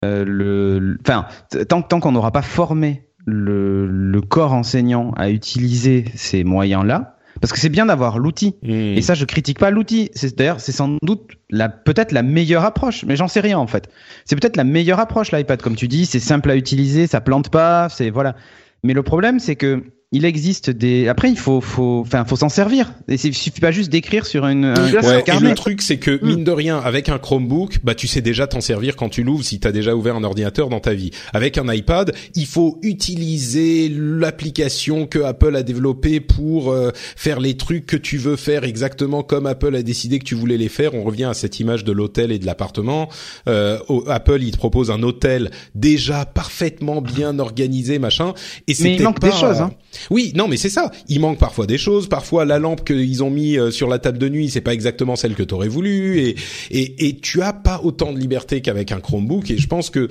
[0.04, 0.98] euh, le.
[1.02, 1.26] Enfin,
[1.68, 7.13] tant, tant qu'on n'aura pas formé le, le corps enseignant à utiliser ces moyens-là,
[7.44, 8.54] parce que c'est bien d'avoir l'outil.
[8.62, 8.96] Mm.
[8.96, 10.10] Et ça, je critique pas l'outil.
[10.14, 13.66] C'est d'ailleurs, c'est sans doute la peut-être la meilleure approche, mais j'en sais rien en
[13.66, 13.90] fait.
[14.24, 16.06] C'est peut-être la meilleure approche l'iPad, comme tu dis.
[16.06, 18.34] C'est simple à utiliser, ça plante pas, c'est voilà.
[18.82, 19.84] Mais le problème, c'est que
[20.14, 21.08] il existe des.
[21.08, 22.92] Après, il faut, faut, enfin, faut s'en servir.
[23.08, 24.64] Et c'est- il suffit pas juste d'écrire sur une.
[24.64, 28.06] un Ouais, et le truc, c'est que, mine de rien, avec un Chromebook, bah, tu
[28.06, 30.94] sais déjà t'en servir quand tu l'ouvres si t'as déjà ouvert un ordinateur dans ta
[30.94, 31.10] vie.
[31.32, 37.56] Avec un iPad, il faut utiliser l'application que Apple a développée pour euh, faire les
[37.56, 40.94] trucs que tu veux faire exactement comme Apple a décidé que tu voulais les faire.
[40.94, 43.08] On revient à cette image de l'hôtel et de l'appartement.
[43.48, 48.34] Euh, Apple, il te propose un hôtel déjà parfaitement bien organisé, machin.
[48.68, 49.72] Et c'est Mais il manque des choses, hein.
[50.10, 50.90] Oui, non, mais c'est ça.
[51.08, 52.08] Il manque parfois des choses.
[52.08, 55.16] Parfois, la lampe qu'ils ont mis euh, sur la table de nuit, c'est pas exactement
[55.16, 56.18] celle que t'aurais voulu.
[56.20, 56.36] Et,
[56.70, 59.50] et, et tu as pas autant de liberté qu'avec un Chromebook.
[59.50, 60.08] Et je pense que,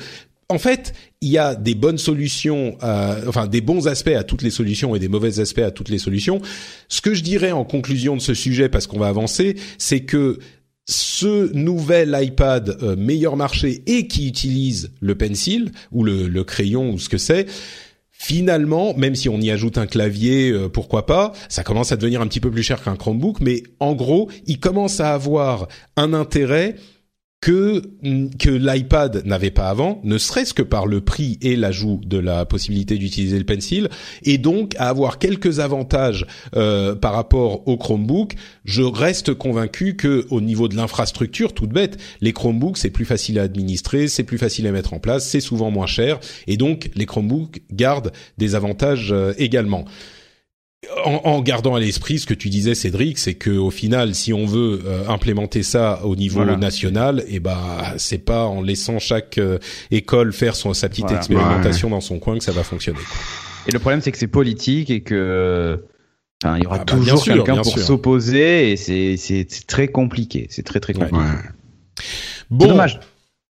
[0.50, 4.42] en fait, il y a des bonnes solutions, à- enfin des bons aspects à toutes
[4.42, 6.42] les solutions et des mauvais aspects à toutes les solutions.
[6.90, 10.40] Ce que je dirais en conclusion de ce sujet, parce qu'on va avancer, c'est que
[10.86, 16.92] ce nouvel iPad euh, meilleur marché et qui utilise le pencil ou le, le crayon
[16.92, 17.46] ou ce que c'est,
[18.24, 22.22] finalement, même si on y ajoute un clavier, euh, pourquoi pas, ça commence à devenir
[22.22, 25.68] un petit peu plus cher qu'un Chromebook, mais en gros, il commence à avoir
[25.98, 26.76] un intérêt
[27.44, 27.82] que
[28.40, 32.46] que l'iPad n'avait pas avant, ne serait-ce que par le prix et l'ajout de la
[32.46, 33.90] possibilité d'utiliser le pencil,
[34.24, 36.26] et donc à avoir quelques avantages
[36.56, 38.36] euh, par rapport au Chromebook.
[38.64, 43.38] Je reste convaincu que au niveau de l'infrastructure, toute bête, les Chromebooks c'est plus facile
[43.40, 46.92] à administrer, c'est plus facile à mettre en place, c'est souvent moins cher, et donc
[46.96, 49.84] les Chromebooks gardent des avantages euh, également.
[51.06, 54.34] En, en gardant à l'esprit ce que tu disais, Cédric, c'est que au final, si
[54.34, 56.56] on veut euh, implémenter ça au niveau Voilà.
[56.58, 57.58] national, et ben
[57.98, 59.60] c'est pas en laissant chaque euh,
[59.92, 61.18] école faire son sa petite Voilà.
[61.20, 63.00] expérimentation dans son coin que ça va fonctionner.
[63.68, 65.84] Et le problème, c'est que c'est politique et que.
[66.44, 70.48] Enfin, il y aura Ah bah, toujours quelqu'un pour s'opposer et c'est très compliqué.
[70.50, 71.24] C'est très très compliqué.
[71.98, 72.06] C'est
[72.50, 73.00] Bon, dommage.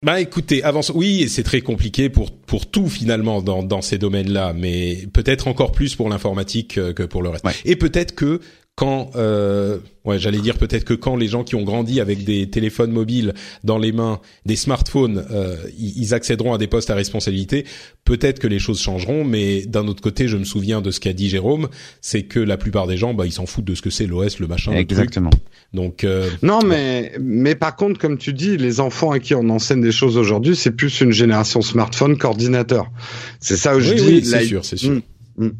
[0.04, 0.92] Bah écoutez, avance.
[0.94, 5.48] Oui, et c'est très compliqué pour pour tout finalement dans dans ces domaines-là, mais peut-être
[5.48, 7.44] encore plus pour l'informatique euh, que pour le reste.
[7.46, 7.54] Ouais.
[7.64, 8.40] Et peut-être que
[8.76, 12.50] quand, euh, ouais, j'allais dire peut-être que quand les gens qui ont grandi avec des
[12.50, 17.66] téléphones mobiles dans les mains, des smartphones, euh, ils accéderont à des postes à responsabilité,
[18.04, 19.22] peut-être que les choses changeront.
[19.22, 21.68] Mais d'un autre côté, je me souviens de ce qu'a dit Jérôme,
[22.00, 24.40] c'est que la plupart des gens, bah, ils s'en foutent de ce que c'est l'OS,
[24.40, 24.72] le machin.
[24.72, 25.30] Exactement.
[25.72, 26.28] Donc euh...
[26.42, 29.92] non, mais mais par contre, comme tu dis, les enfants à qui on enseigne des
[29.92, 32.90] choses aujourd'hui, c'est plus une génération smartphone qu'ordinateur.
[33.38, 34.06] C'est ça où je oui, dis.
[34.08, 35.00] Oui, c'est sûr, c'est sûr.
[35.36, 35.52] Mm, mm.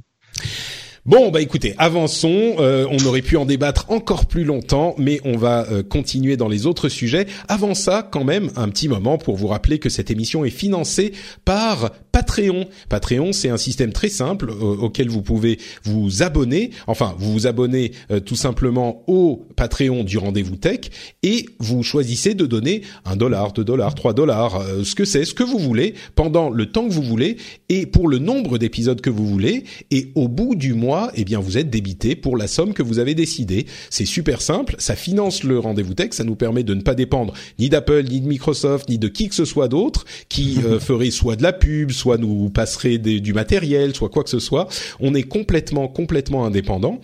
[1.07, 2.55] Bon, bah écoutez, avançons.
[2.61, 6.49] Euh, on aurait pu en débattre encore plus longtemps, mais on va euh, continuer dans
[6.49, 7.27] les autres sujets.
[7.47, 11.13] Avant ça, quand même, un petit moment pour vous rappeler que cette émission est financée
[11.45, 12.65] par Patreon.
[12.89, 16.71] Patreon, c'est un système très simple euh, auquel vous pouvez vous abonner.
[16.87, 17.93] Enfin, vous vous abonnez
[18.25, 20.89] tout simplement au Patreon du Rendez-vous Tech
[21.23, 25.35] et vous choisissez de donner un dollar, deux dollars, trois dollars, ce que c'est, ce
[25.35, 27.37] que vous voulez, pendant le temps que vous voulez
[27.69, 29.65] et pour le nombre d'épisodes que vous voulez.
[29.91, 32.99] Et au bout du mois eh bien vous êtes débité pour la somme que vous
[32.99, 33.67] avez décidé.
[33.91, 37.35] C'est super simple, ça finance le rendez-vous tech, ça nous permet de ne pas dépendre
[37.59, 41.11] ni d'Apple, ni de Microsoft, ni de qui que ce soit d'autre qui euh, ferait
[41.11, 44.69] soit de la pub, soit nous passerait du matériel, soit quoi que ce soit.
[45.01, 47.01] On est complètement complètement indépendant.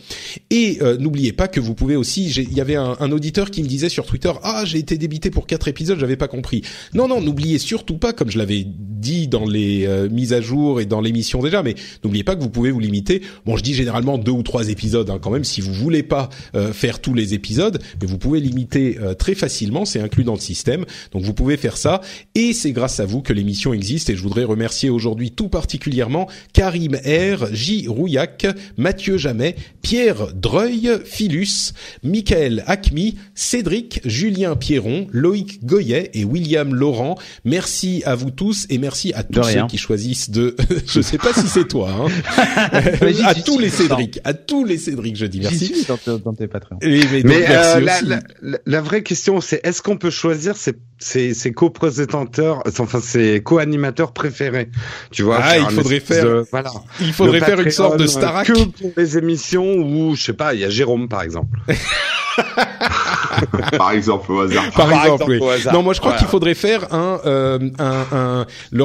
[0.50, 2.30] Et euh, n'oubliez pas que vous pouvez aussi.
[2.30, 5.30] Il y avait un, un, auditeur qui me disait sur Twitter ah j'ai été débité
[5.30, 6.62] pour quatre épisodes, j'avais pas compris.
[6.94, 10.80] Non non, n'oubliez surtout pas comme je l'avais dit dans les euh, mises à jour
[10.80, 11.74] et dans l'émission déjà, mais
[12.04, 13.22] n'oubliez pas que vous pouvez vous limiter.
[13.46, 16.28] Bon je dis généralement deux ou trois épisodes hein, quand même si vous voulez pas
[16.54, 20.34] euh, faire tous les épisodes, mais vous pouvez limiter euh, très facilement, c'est inclus dans
[20.34, 20.84] le système.
[21.12, 22.02] Donc vous pouvez faire ça
[22.34, 26.28] et c'est grâce à vous que l'émission existe et je voudrais remercier aujourd'hui tout particulièrement
[26.52, 31.72] Karim R, J Rouillac, Mathieu Jamet, Pierre Dreuil, Philus,
[32.02, 37.16] Michael Acmi, Cédric, Julien Pierron, Loïc Goyet et William Laurent.
[37.44, 40.54] Merci à vous tous et merci à tous ceux qui choisissent de
[40.86, 42.08] je sais pas si c'est toi hein.
[43.24, 45.66] à tous les Cédric, à tous les Cédric, je dis merci.
[45.66, 46.78] Suis dans, dans, tes patrons.
[46.82, 48.20] mais, mais euh, la, la,
[48.64, 54.12] la, vraie question, c'est est-ce qu'on peut choisir ses, ses, ses co-présentateurs, enfin ses co-animateurs
[54.12, 54.70] préférés?
[55.10, 56.24] Tu vois Ah, il faudrait faire.
[56.24, 56.70] De, voilà.
[57.00, 58.46] Il faudrait faire une sorte de Starac.
[58.46, 61.58] Que pour les émissions où, je sais pas, il y a Jérôme par exemple.
[63.76, 64.70] par exemple au hasard.
[64.72, 65.50] Par, par exemple, exemple oui.
[65.50, 65.74] hasard.
[65.74, 66.18] Non, moi je crois voilà.
[66.18, 68.84] qu'il faudrait faire un, euh, un, un, le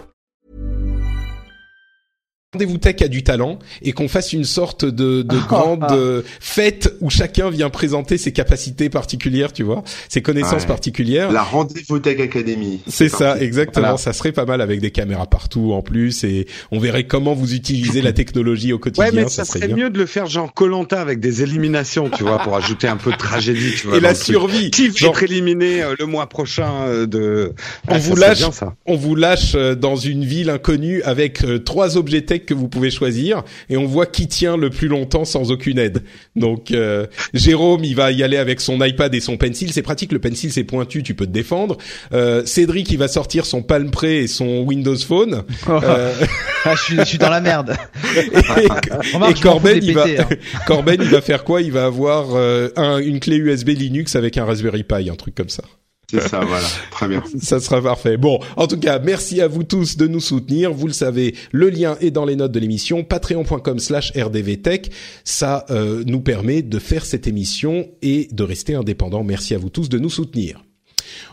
[2.53, 6.93] Rendez-vous Tech a du talent et qu'on fasse une sorte de, de grande euh, fête
[6.99, 10.67] où chacun vient présenter ses capacités particulières, tu vois, ses connaissances Ouais.
[10.67, 11.31] particulières.
[11.31, 12.81] La Rendez-vous Tech Academy.
[12.87, 13.43] C'est ça, parti.
[13.45, 13.85] exactement.
[13.85, 13.97] Voilà.
[13.97, 17.53] Ça serait pas mal avec des caméras partout en plus et on verrait comment vous
[17.55, 19.05] utilisez la technologie au quotidien.
[19.05, 19.85] Ouais, mais ça, ça serait serait bien.
[19.85, 23.13] mieux de le faire genre Colanta avec des éliminations, tu vois, pour ajouter un peu
[23.13, 23.95] de tragédie, tu vois.
[23.95, 24.71] Et la survie.
[24.71, 27.53] Qui va Genre- être éliminé euh, le mois prochain euh, de.
[27.87, 28.75] On Ah, vous ça serait lâche, bien, ça.
[28.87, 32.89] on vous lâche dans une ville inconnue avec euh, trois objets tech que vous pouvez
[32.91, 36.03] choisir et on voit qui tient le plus longtemps sans aucune aide.
[36.35, 39.71] Donc euh, Jérôme, il va y aller avec son iPad et son pencil.
[39.71, 41.77] C'est pratique, le pencil c'est pointu, tu peux te défendre.
[42.13, 45.43] Euh, Cédric, il va sortir son Palm Pre et son Windows Phone.
[45.69, 46.13] Euh,
[46.63, 47.75] Ah, je, suis, je suis dans la merde.
[48.15, 48.67] et,
[49.15, 50.27] Remarque, Corben, il va, hein.
[50.67, 51.59] Corben, il va faire quoi?
[51.61, 55.33] Il va avoir euh, un- une clé USB Linux avec un Raspberry Pi, un truc
[55.33, 55.63] comme ça.
[56.11, 56.67] C'est ça, voilà.
[56.91, 57.23] Très bien.
[57.41, 58.17] Ça sera parfait.
[58.17, 60.73] Bon, en tout cas, merci à vous tous de nous soutenir.
[60.73, 64.91] Vous le savez, le lien est dans les notes de l'émission, patreon.com slash rdvtech.
[65.23, 69.23] Ça euh, nous permet de faire cette émission et de rester indépendant.
[69.23, 70.63] Merci à vous tous de nous soutenir.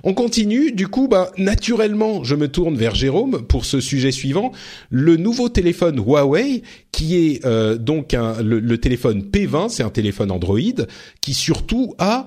[0.05, 4.53] On continue, du coup, bah, naturellement, je me tourne vers Jérôme pour ce sujet suivant.
[4.91, 6.63] Le nouveau téléphone Huawei,
[6.93, 10.59] qui est euh, donc le, le téléphone P20, c'est un téléphone Android,
[11.21, 12.27] qui surtout a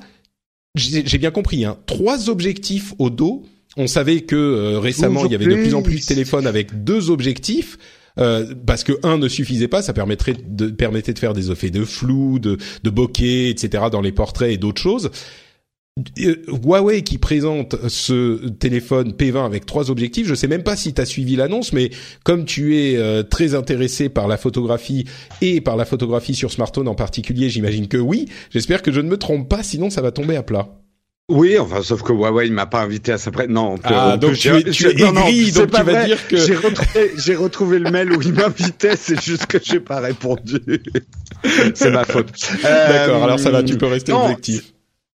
[0.75, 3.43] j'ai bien compris, hein, trois objectifs au dos.
[3.77, 6.83] On savait que euh, récellement il y avait de plus en plus de téléphones avec
[6.83, 7.77] deux objectifs.
[8.17, 11.69] Euh, parce que un ne suffisait pas, ça permettrait de permettait de faire des effets
[11.69, 13.85] de flou, de, de bokeh, etc.
[13.89, 15.11] dans les portraits et d'autres choses.
[16.19, 20.93] Euh, Huawei qui présente ce téléphone P20 avec trois objectifs, je sais même pas si
[20.93, 21.89] tu as suivi l'annonce, mais
[22.23, 25.05] comme tu es euh, très intéressé par la photographie
[25.41, 28.29] et par la photographie sur smartphone en particulier, j'imagine que oui.
[28.51, 30.69] J'espère que je ne me trompe pas, sinon ça va tomber à plat.
[31.29, 33.49] Oui, enfin, sauf que Huawei ne m'a pas invité à sa presse.
[33.49, 37.11] Non, ah, donc tu, es, tu es aigri, donc tu vas dire que j'ai retrouvé,
[37.17, 40.61] j'ai retrouvé le mail où il m'invitait, c'est juste que j'ai pas répondu.
[41.73, 42.31] c'est ma faute.
[42.63, 44.73] D'accord, alors ça va, tu peux rester non, objectif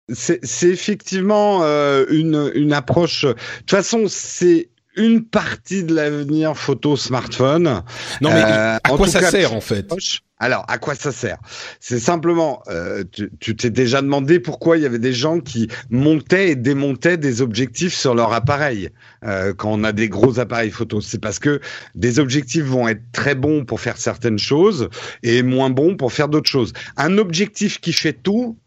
[0.09, 3.25] c'est effectivement euh, une, une approche.
[3.25, 7.83] De toute façon, c'est une partie de l'avenir photo smartphone.
[8.21, 9.91] Non, mais euh, à quoi ça sert en fait?
[10.39, 11.37] alors, à quoi ça sert?
[11.79, 13.05] C'est simplement, euh,
[13.39, 17.41] tu t'es déjà demandé pourquoi il y avait des gens qui montaient et démontaient des
[17.41, 18.89] objectifs sur leur appareil
[19.23, 20.99] euh, quand on a des gros appareils photo.
[20.99, 21.61] C'est parce que
[21.95, 24.89] des objectifs vont être très bons pour faire certaines choses
[25.23, 26.73] et moins bons pour faire d'autres choses.
[26.97, 28.57] Un objectif qui fait tout,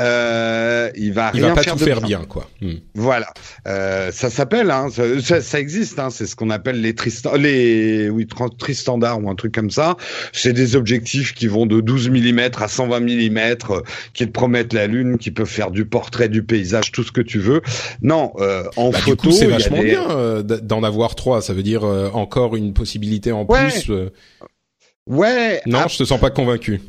[0.00, 2.18] euh, il va il rien va pas faire tout de faire bien.
[2.18, 2.48] bien, quoi.
[2.60, 2.74] Hmm.
[2.94, 3.32] Voilà,
[3.66, 6.94] euh, ça s'appelle, hein, ça, existe, hein, c'est ce qu'on appelle les
[7.36, 8.26] les oui
[8.58, 9.96] tristandards ou un truc comme ça.
[10.32, 13.80] C'est des objectifs qui vont de 12 mm à 120 mm, euh,
[14.14, 17.20] qui te promettent la lune, qui peuvent faire du portrait, du paysage, tout ce que
[17.20, 17.62] tu veux.
[18.02, 18.32] Non,
[18.76, 19.90] en bah, photo, c'est vachement des...
[19.90, 21.42] bien d'en avoir trois.
[21.42, 23.68] Ça veut dire encore une possibilité en ouais.
[23.68, 23.90] plus.
[25.08, 25.60] Ouais.
[25.66, 26.80] Non, ah, je te sens pas convaincu.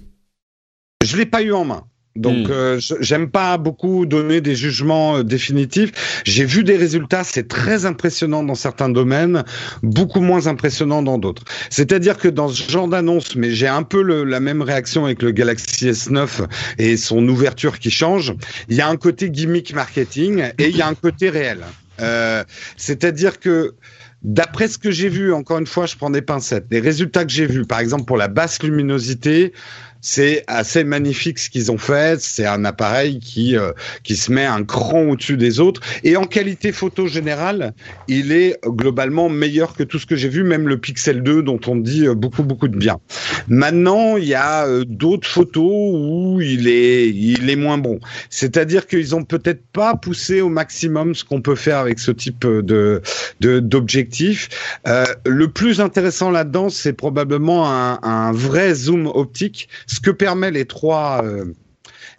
[1.03, 1.85] Je l'ai pas eu en main.
[2.19, 2.51] Donc, mmh.
[2.51, 6.21] euh, j'aime pas beaucoup donner des jugements euh, définitifs.
[6.25, 9.45] J'ai vu des résultats, c'est très impressionnant dans certains domaines,
[9.83, 11.43] beaucoup moins impressionnant dans d'autres.
[11.69, 15.21] C'est-à-dire que dans ce genre d'annonce, mais j'ai un peu le, la même réaction avec
[15.21, 16.45] le Galaxy S9
[16.77, 18.33] et son ouverture qui change.
[18.67, 21.59] Il y a un côté gimmick marketing et il y a un côté réel.
[22.01, 22.43] Euh,
[22.75, 23.75] C'est-à-dire que
[24.21, 26.65] D'après ce que j'ai vu, encore une fois, je prends des pincettes.
[26.71, 29.53] Les résultats que j'ai vus, par exemple pour la basse luminosité,
[30.01, 32.19] c'est assez magnifique ce qu'ils ont fait.
[32.21, 33.71] C'est un appareil qui euh,
[34.03, 35.81] qui se met un cran au-dessus des autres.
[36.03, 37.73] Et en qualité photo générale,
[38.07, 41.59] il est globalement meilleur que tout ce que j'ai vu, même le Pixel 2 dont
[41.67, 42.99] on dit euh, beaucoup beaucoup de bien.
[43.47, 47.99] Maintenant, il y a euh, d'autres photos où il est il est moins bon.
[48.29, 52.45] C'est-à-dire qu'ils ont peut-être pas poussé au maximum ce qu'on peut faire avec ce type
[52.45, 53.01] de
[53.39, 54.49] d'objectif.
[54.87, 60.51] Euh, le plus intéressant là-dedans, c'est probablement un, un vrai zoom optique ce que permet
[60.51, 61.53] les trois euh,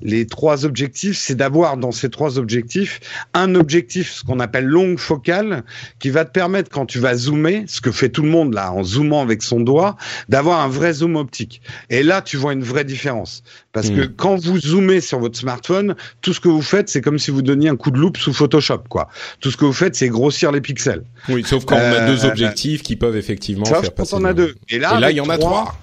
[0.03, 3.01] les trois objectifs, c'est d'avoir dans ces trois objectifs
[3.35, 5.65] un objectif, ce qu'on appelle longue focale,
[5.99, 8.73] qui va te permettre quand tu vas zoomer, ce que fait tout le monde là
[8.73, 9.97] en zoomant avec son doigt,
[10.29, 11.61] d'avoir un vrai zoom optique.
[11.91, 13.43] Et là, tu vois une vraie différence.
[13.73, 13.97] Parce mmh.
[13.97, 17.31] que quand vous zoomez sur votre smartphone, tout ce que vous faites, c'est comme si
[17.31, 19.09] vous donniez un coup de loupe sous Photoshop, quoi.
[19.41, 21.05] Tout ce que vous faites, c'est grossir les pixels.
[21.29, 24.13] Oui, sauf quand euh, on a deux objectifs qui peuvent effectivement sauf faire passer.
[24.13, 24.55] Quand on a deux.
[24.69, 25.79] Et là il y en a trois.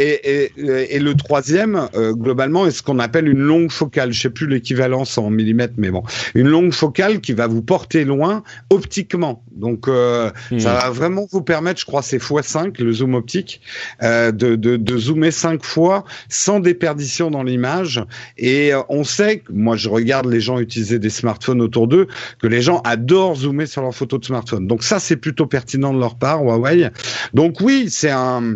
[0.00, 4.14] Et, et, et, le troisième, euh, globalement, est ce qu'on appelle une longue focale.
[4.14, 6.02] Je sais plus l'équivalence en millimètres, mais bon,
[6.34, 9.44] une longue focale qui va vous porter loin optiquement.
[9.52, 10.58] Donc, euh, mmh.
[10.58, 13.60] ça va vraiment vous permettre, je crois, c'est x5 le zoom optique,
[14.02, 18.02] euh, de, de, de, zoomer cinq fois sans déperdition dans l'image.
[18.38, 22.06] Et euh, on sait, moi, je regarde les gens utiliser des smartphones autour d'eux,
[22.40, 24.66] que les gens adorent zoomer sur leurs photos de smartphone.
[24.66, 26.88] Donc ça, c'est plutôt pertinent de leur part, Huawei.
[27.34, 28.54] Donc oui, c'est un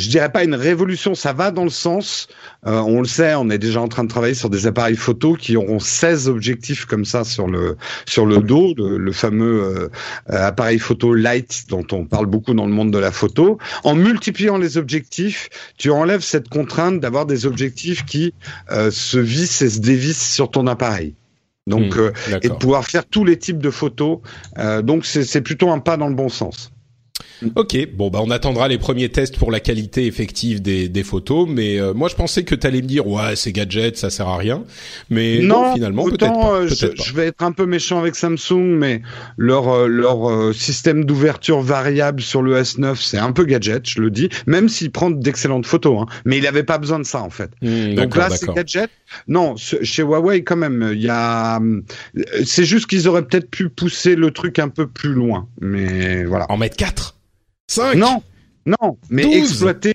[0.00, 2.26] je dirais pas une révolution, ça va dans le sens,
[2.66, 5.34] euh, on le sait, on est déjà en train de travailler sur des appareils photo
[5.34, 7.76] qui auront 16 objectifs comme ça sur le
[8.06, 9.88] sur le dos, le, le fameux euh,
[10.28, 13.58] appareil photo light dont on parle beaucoup dans le monde de la photo.
[13.84, 15.48] En multipliant les objectifs,
[15.78, 18.34] tu enlèves cette contrainte d'avoir des objectifs qui
[18.72, 21.14] euh, se vissent et se dévissent sur ton appareil.
[21.66, 24.18] Donc, mmh, et de pouvoir faire tous les types de photos.
[24.82, 26.72] donc, c'est plutôt un pas dans le bon sens.
[27.56, 31.48] Ok, bon bah on attendra les premiers tests pour la qualité effective des, des photos,
[31.48, 34.28] mais euh, moi je pensais que tu allais me dire ouais c'est gadget, ça sert
[34.28, 34.64] à rien,
[35.08, 36.54] mais non, non finalement peut-être pas.
[36.56, 39.02] Euh, Peut je, je, vais être un peu méchant avec Samsung, mais
[39.36, 44.00] leur euh, leur euh, système d'ouverture variable sur le S9 c'est un peu gadget, je
[44.00, 47.22] le dis, même s'il prend d'excellentes photos, hein, mais il avait pas besoin de ça
[47.22, 47.50] en fait.
[47.62, 48.90] Mmh, Donc là c'est gadget.
[49.28, 51.58] Non, chez Huawei quand même, il y a,
[52.44, 56.46] c'est juste qu'ils auraient peut-être pu pousser le truc un peu plus loin, mais voilà.
[56.50, 57.16] En mettre 4
[57.70, 58.22] 5 Non,
[58.66, 59.94] non, mais 12, exploiter,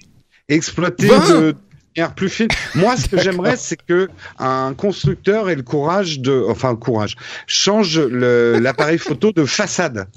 [0.49, 1.29] exploiter 20.
[1.29, 1.55] de
[1.97, 2.47] manière plus fine.
[2.75, 4.07] Moi, ce que j'aimerais, c'est que
[4.39, 7.15] un constructeur ait le courage de, enfin, le courage,
[7.47, 10.07] change l'appareil photo de façade.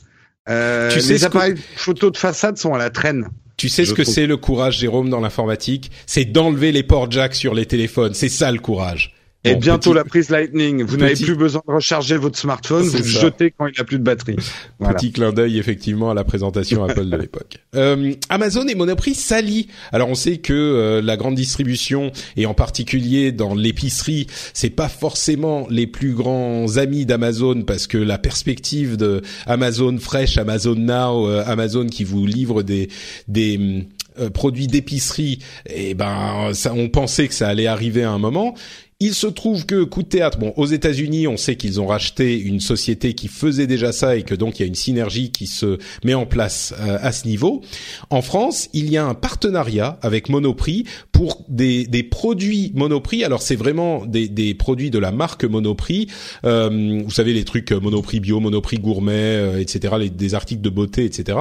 [0.49, 3.29] Euh, Tu sais les que- appareils photo de façade sont à la traîne.
[3.57, 5.91] Tu sais ce que c'est le courage, Jérôme, dans l'informatique?
[6.07, 8.15] C'est d'enlever les ports jack sur les téléphones.
[8.15, 9.17] C'est ça le courage.
[9.45, 10.82] Et Bon, bientôt petit- la prise Lightning.
[10.82, 13.99] Vous n'avez plus besoin de recharger votre smartphone, vous le jetez quand il n'a plus
[13.99, 14.34] de batterie.
[14.80, 14.95] Voilà.
[14.97, 17.59] Petit clin d'œil effectivement à la présentation Apple de l'époque.
[17.76, 19.68] Euh, Amazon et Monoprix s'allient.
[19.93, 24.89] Alors on sait que euh, la grande distribution et en particulier dans l'épicerie, c'est pas
[24.89, 31.28] forcément les plus grands amis d'Amazon parce que la perspective de Amazon Fresh, Amazon Now,
[31.28, 32.89] euh, Amazon qui vous livre des
[33.28, 33.86] des
[34.18, 38.55] euh, produits d'épicerie, et ben ça, on pensait que ça allait arriver à un moment.
[39.01, 42.37] Il se trouve que coup de théâtre, bon, aux États-Unis, on sait qu'ils ont racheté
[42.37, 45.47] une société qui faisait déjà ça et que donc il y a une synergie qui
[45.47, 47.63] se met en place euh, à ce niveau.
[48.11, 50.83] En France, il y a un partenariat avec Monoprix
[51.13, 53.23] pour des, des produits Monoprix.
[53.23, 56.09] Alors c'est vraiment des, des produits de la marque Monoprix.
[56.45, 59.95] Euh, vous savez les trucs Monoprix bio, Monoprix gourmet, euh, etc.
[60.01, 61.39] Les, des articles de beauté, etc.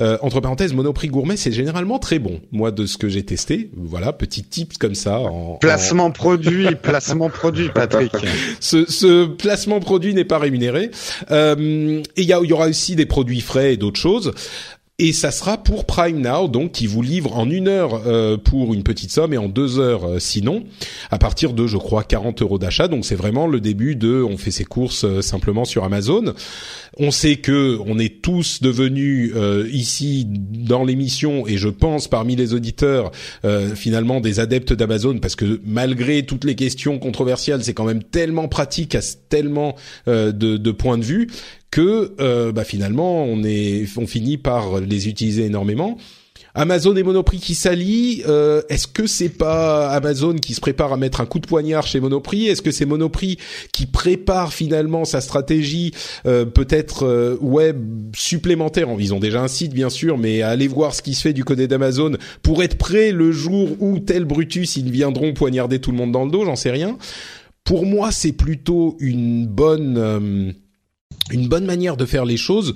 [0.00, 2.40] Euh, entre parenthèses, Monoprix gourmet, c'est généralement très bon.
[2.50, 5.20] Moi, de ce que j'ai testé, voilà, petit tips comme ça.
[5.20, 8.12] En, en- Placement produit, placement produit, Patrick.
[8.60, 10.90] ce, ce placement produit n'est pas rémunéré.
[11.30, 14.32] Euh, et il y, aura aussi des produits frais et d'autres choses.
[15.00, 18.74] Et ça sera pour Prime Now, donc qui vous livre en une heure euh, pour
[18.74, 20.64] une petite somme et en deux heures euh, sinon,
[21.12, 22.88] à partir de je crois 40 euros d'achat.
[22.88, 26.34] Donc c'est vraiment le début de on fait ses courses simplement sur Amazon.
[27.00, 32.34] On sait que on est tous devenus euh, ici dans l'émission et je pense parmi
[32.34, 33.12] les auditeurs
[33.44, 38.02] euh, finalement des adeptes d'Amazon parce que malgré toutes les questions controversiales, c'est quand même
[38.02, 39.76] tellement pratique à tellement
[40.08, 41.28] euh, de, de points de vue
[41.70, 45.98] que euh, bah, finalement on est on finit par les utiliser énormément.
[46.54, 50.96] Amazon et Monoprix qui s'allient, euh, est-ce que c'est pas Amazon qui se prépare à
[50.96, 52.46] mettre un coup de poignard chez Monoprix?
[52.46, 53.38] Est-ce que c'est Monoprix
[53.72, 55.92] qui prépare finalement sa stratégie
[56.26, 58.88] euh, peut-être euh, web supplémentaire?
[58.88, 61.22] En Ils ont déjà un site bien sûr, mais à aller voir ce qui se
[61.22, 65.80] fait du côté d'Amazon pour être prêt le jour où tel Brutus ils viendront poignarder
[65.80, 66.96] tout le monde dans le dos, j'en sais rien.
[67.64, 70.52] Pour moi, c'est plutôt une bonne euh,
[71.30, 72.74] une bonne manière de faire les choses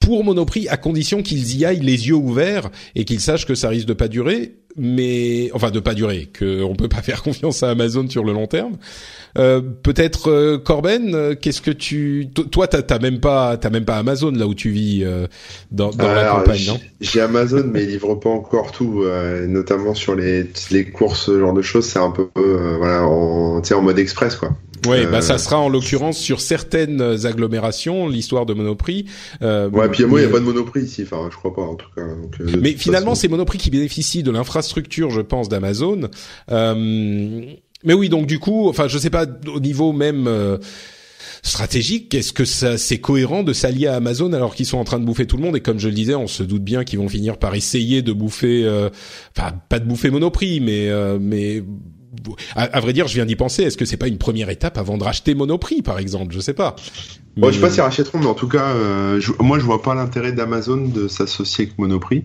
[0.00, 3.68] pour Monoprix à condition qu'ils y aillent les yeux ouverts et qu'ils sachent que ça
[3.68, 7.62] risque de pas durer mais enfin de pas durer que on peut pas faire confiance
[7.62, 8.76] à Amazon sur le long terme
[9.38, 13.70] euh, peut-être euh, Corben euh, qu'est-ce que tu to- toi t'as t'as même pas t'as
[13.70, 15.26] même pas Amazon là où tu vis euh,
[15.70, 16.80] dans, dans la campagne j'ai- non?
[17.00, 21.38] J'ai Amazon, mais ils livrent pas encore tout, euh, notamment sur les, les courses, ce
[21.40, 21.86] genre de choses.
[21.86, 24.50] C'est un peu, euh, voilà, en, tu sais, en mode express, quoi.
[24.86, 29.06] ouais bah ça sera en l'occurrence sur certaines agglomérations l'histoire de Monoprix
[29.42, 31.02] euh, Ouais, puis moi, il n'y a pas de Monoprix ici.
[31.04, 32.02] Enfin, je crois pas, en tout cas.
[32.02, 33.22] Donc, Mais finalement, façon.
[33.22, 36.08] c'est Monoprix qui bénéficie de l'infrastructure, je pense, d'Amazon.
[36.50, 37.42] Euh,
[37.84, 40.58] mais oui, donc du coup, enfin, je sais pas au niveau même euh,
[41.42, 44.98] stratégique, est-ce que ça c'est cohérent de s'allier à Amazon alors qu'ils sont en train
[44.98, 45.56] de bouffer tout le monde?
[45.56, 48.12] Et comme je le disais, on se doute bien qu'ils vont finir par essayer de
[48.12, 48.90] bouffer, euh,
[49.36, 51.62] enfin, pas de bouffer Monoprix, mais euh, mais
[52.54, 53.62] à, à vrai dire, je viens d'y penser.
[53.62, 56.34] Est-ce que c'est pas une première étape avant de racheter Monoprix, par exemple?
[56.34, 56.76] Je sais pas.
[57.36, 59.64] Bon, je sais Mais- pas s'ils rachèteront, mais en tout cas, euh, je- moi, je
[59.64, 62.24] vois pas l'intérêt d'Amazon de s'associer avec Monoprix.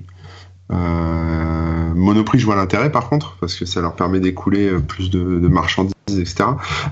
[0.71, 5.09] Euh, Monoprix, je vois l'intérêt par contre, parce que ça leur permet d'écouler euh, plus
[5.09, 6.35] de, de marchandises, etc.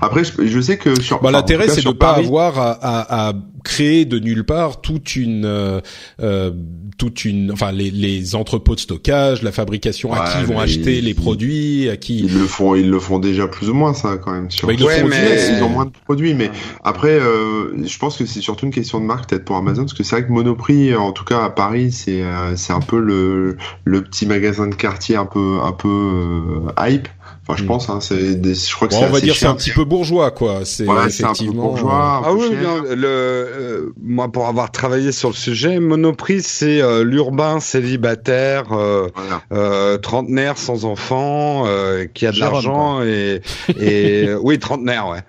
[0.00, 1.20] Après, je, je sais que sur.
[1.20, 3.32] Bah, l'intérêt, c'est de ne pas Paris- avoir à, à, à
[3.64, 5.80] créer de nulle part toute une, euh,
[6.20, 6.50] euh,
[6.98, 10.98] toute une, enfin les, les entrepôts de stockage, la fabrication, à qui ils vont acheter
[10.98, 12.20] ils- les produits, à qui.
[12.20, 14.50] Ils le font, ils le font déjà plus ou moins ça quand même.
[14.50, 16.50] Sur Bah, ils le font mais- aussi, ils ont moins de produits, mais
[16.82, 19.94] après, euh, je pense que c'est surtout une question de marque peut-être pour Amazon, parce
[19.94, 22.98] que c'est vrai que Monoprix, en tout cas à Paris, c'est euh, c'est un peu
[23.00, 27.08] le le petit magasin de quartier un peu un peu euh, hype.
[27.46, 27.66] Enfin, je Mm.
[27.66, 29.70] pense, hein, c'est des, je crois que Bon, c'est on va dire c'est un petit
[29.70, 30.60] peu bourgeois, quoi.
[30.64, 31.62] C'est Ouais, c'est un peu effectivement.
[31.64, 31.92] bourgeois.
[31.94, 36.42] un Ah peu oui, non, le, euh, moi pour avoir travaillé sur le sujet, Monoprix
[36.42, 39.42] c'est euh, l'urbain célibataire, euh, Voilà.
[39.52, 43.42] euh, trentenaire sans enfant, euh, qui a de l'argent et,
[43.78, 45.20] et euh, oui trentenaire ouais.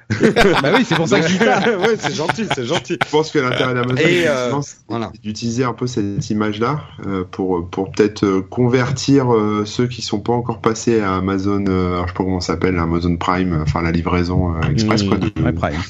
[0.62, 1.60] bah oui, c'est pour ça que je dis ça.
[1.80, 2.98] ouais c'est gentil, c'est gentil.
[3.06, 5.12] Je pense que l'intérêt d'Amazon, effectivement, euh, voilà.
[5.24, 10.20] d'utiliser un peu cette image-là euh, pour pour peut-être euh, convertir euh, ceux qui sont
[10.20, 13.82] pas encore passés à Amazon, euh, je sais pas comment ça s'appelle, Amazon Prime, enfin
[13.82, 15.08] la livraison euh, express Mm.
[15.10, 15.82] quoi, de, Ouais, Prime.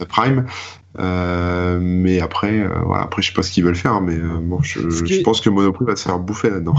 [0.00, 0.46] euh, Prime.
[0.98, 4.38] Euh, mais après, euh, voilà, après je sais pas ce qu'ils veulent faire, mais euh,
[4.40, 6.74] bon, je, qui- je pense que Monoprix va se faire bouffer là-dedans.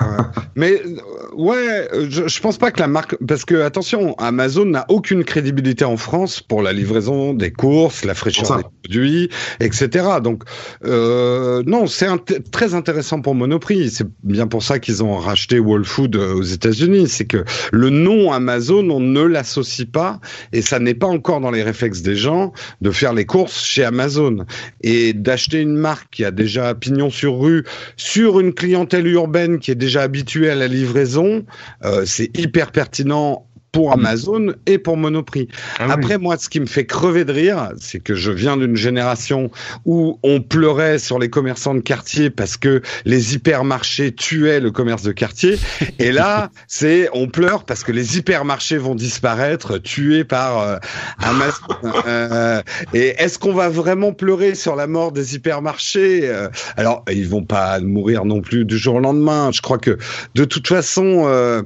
[0.54, 0.96] Mais euh,
[1.34, 5.24] ouais, euh, je, je pense pas que la marque, parce que attention, Amazon n'a aucune
[5.24, 10.06] crédibilité en France pour la livraison des courses, la fraîcheur des produits, etc.
[10.22, 10.44] Donc
[10.84, 12.06] euh, non, c'est
[12.50, 13.90] très intéressant pour Monoprix.
[13.90, 17.08] C'est bien pour ça qu'ils ont racheté Whole Food euh, aux États-Unis.
[17.08, 20.20] C'est que le nom Amazon, on ne l'associe pas,
[20.52, 23.84] et ça n'est pas encore dans les réflexes des gens de faire les courses chez
[23.84, 24.44] Amazon
[24.82, 27.64] et d'acheter une marque qui a déjà pignon sur rue
[27.96, 31.44] sur une clientèle urbaine qui est déjà habituée à la livraison,
[31.84, 33.46] euh, c'est hyper pertinent
[33.76, 35.48] pour Amazon et pour Monoprix.
[35.78, 35.92] Ah oui.
[35.92, 39.50] Après, moi, ce qui me fait crever de rire, c'est que je viens d'une génération
[39.84, 45.02] où on pleurait sur les commerçants de quartier parce que les hypermarchés tuaient le commerce
[45.02, 45.58] de quartier.
[45.98, 50.78] Et là, c'est on pleure parce que les hypermarchés vont disparaître, tués par euh,
[51.18, 51.52] Amazon.
[52.06, 52.62] Euh,
[52.94, 57.44] et est-ce qu'on va vraiment pleurer sur la mort des hypermarchés Euh, Alors, ils vont
[57.44, 59.50] pas mourir non plus du jour au lendemain.
[59.52, 59.98] Je crois que
[60.34, 61.62] de toute façon, euh,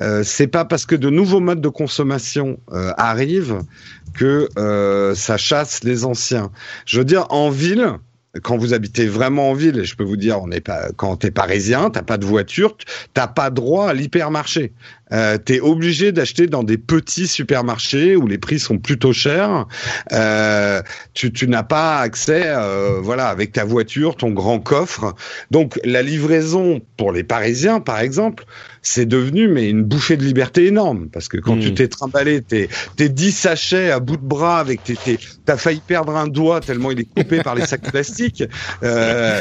[0.00, 3.60] euh, c'est pas parce que de nouveaux modes de consommation euh, arrivent
[4.14, 6.50] que euh, ça chasse les anciens.
[6.86, 7.92] Je veux dire, en ville,
[8.42, 11.16] quand vous habitez vraiment en ville, et je peux vous dire, on n'est pas, quand
[11.16, 12.76] t'es parisien, t'as pas de voiture,
[13.12, 14.72] t'as pas droit à l'hypermarché.
[15.12, 19.66] Euh, t'es obligé d'acheter dans des petits supermarchés où les prix sont plutôt chers.
[20.12, 20.82] Euh,
[21.12, 25.14] tu, tu n'as pas accès, euh, voilà, avec ta voiture, ton grand coffre.
[25.50, 28.44] Donc la livraison pour les Parisiens, par exemple,
[28.82, 32.68] c'est devenu mais une bouffée de liberté énorme parce que quand tu t'es trimballé tes
[32.96, 36.90] tes 10 sachets à bout de bras avec tes, t'as failli perdre un doigt tellement
[36.90, 38.44] il est coupé par les sacs plastiques.
[38.82, 39.40] Euh,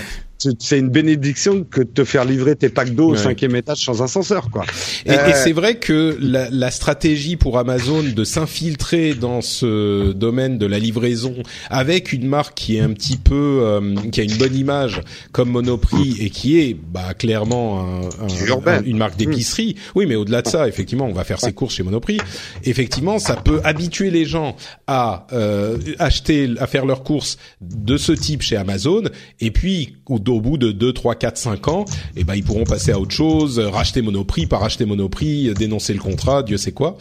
[0.60, 3.18] c'est une bénédiction que de te faire livrer tes packs d'eau au Ouais.
[3.18, 4.66] cinquième étage sans ascenseur, quoi.
[5.06, 10.12] Et, Euh, et c'est vrai que la, la stratégie pour Amazon de s'infiltrer dans ce
[10.12, 11.36] domaine de la livraison
[11.70, 15.50] avec une marque qui est un petit peu, euh, qui a une bonne image comme
[15.50, 19.76] Monoprix et qui est bah, clairement un- un- un- une marque d'épicerie.
[19.96, 22.18] Oui, mais au-delà de ça, effectivement, on va faire ses courses chez Monoprix.
[22.66, 24.56] Effectivement, ça peut habituer les gens
[24.88, 29.04] à euh, acheter, à faire leurs courses de ce type chez Amazon.
[29.40, 32.64] Et puis, au, au bout de 2, 3, 4, 5 ans, eh ben, ils pourront
[32.66, 36.58] passer à autre chose, euh, racheter Monoprix, pas racheter Monoprix, euh, dénoncer le contrat, Dieu
[36.58, 36.98] sait quoi.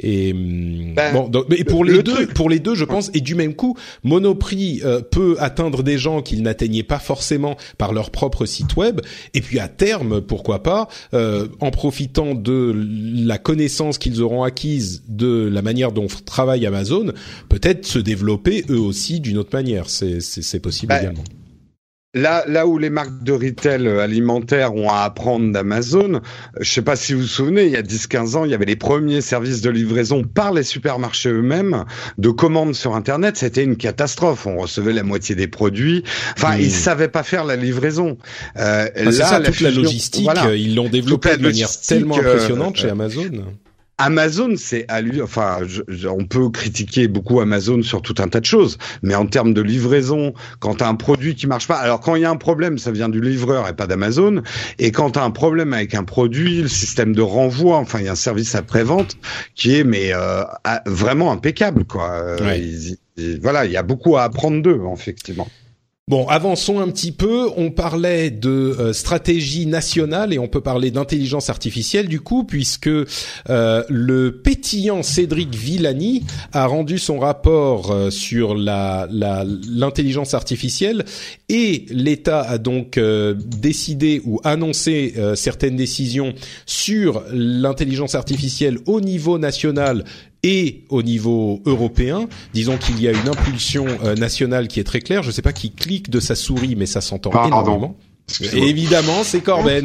[0.00, 2.74] Et hum, Ben, bon, donc, mais pour le- les le deux, truc- pour les deux,
[2.74, 6.98] je pense, et du même coup, Monoprix euh, peut atteindre des gens qu'ils n'atteignaient pas
[6.98, 9.00] forcément par leur propre site web.
[9.34, 12.74] Et puis à terme, pourquoi pas, euh, en profitant de
[13.24, 17.12] la connaissance qu'ils auront acquise de la manière dont travaille Amazon,
[17.48, 19.88] peut-être se développer eux aussi d'une autre manière.
[19.88, 21.24] C'est possible Ben, également.
[22.12, 26.20] Là, là où les marques de retail euh, alimentaire ont à apprendre d'Amazon, euh,
[26.60, 28.64] je sais pas si vous vous souvenez, il y a 10-15 ans, il y avait
[28.64, 31.84] les premiers services de livraison par les supermarchés eux-mêmes
[32.18, 33.36] de commandes sur Internet.
[33.36, 34.44] C'était une catastrophe.
[34.48, 36.02] On recevait la moitié des produits.
[36.36, 36.60] Enfin, Mmh.
[36.62, 38.18] ils savaient pas faire la livraison.
[38.56, 40.46] Euh, Ah, là, ça, toute la logistique, voilà.
[40.46, 43.30] euh, ils l'ont développée la de manière tellement euh, impressionnante chez Amazon.
[44.00, 45.20] Amazon, c'est à lui.
[45.22, 49.14] Enfin, je- je- on peut critiquer beaucoup Amazon sur tout un tas de choses, mais
[49.14, 52.22] en termes de livraison, quand tu as un produit qui marche pas, alors quand il
[52.22, 54.42] y a un problème, ça vient du livreur et pas d'Amazon.
[54.78, 58.06] Et quand tu as un problème avec un produit, le système de renvoi, enfin, il
[58.06, 59.16] y a un service après-vente
[59.54, 60.42] qui est mais euh,
[60.86, 62.10] vraiment impeccable, quoi.
[62.10, 62.62] Euh, Ouais.
[63.42, 65.48] voilà, il y a beaucoup à apprendre d'eux, effectivement.
[66.10, 67.50] Bon, avançons un petit peu.
[67.56, 72.88] On parlait de euh, stratégie nationale et on peut parler d'intelligence artificielle du coup, puisque
[72.88, 81.04] euh, le pétillant Cédric Villani a rendu son rapport euh, sur l'intelligence artificielle
[81.48, 86.34] et l'État a donc décidé ou annoncé certaines décisions
[86.66, 90.04] sur l'intelligence artificielle au niveau national
[90.42, 95.00] et au niveau européen, disons qu'il y a une impulsion euh, nationale qui est très
[95.00, 95.22] claire.
[95.22, 97.48] Je ne sais pas qui clique de sa souris, mais ça s'entend Pardon.
[97.62, 97.96] énormément.
[98.54, 99.84] Évidemment, c'est Corben.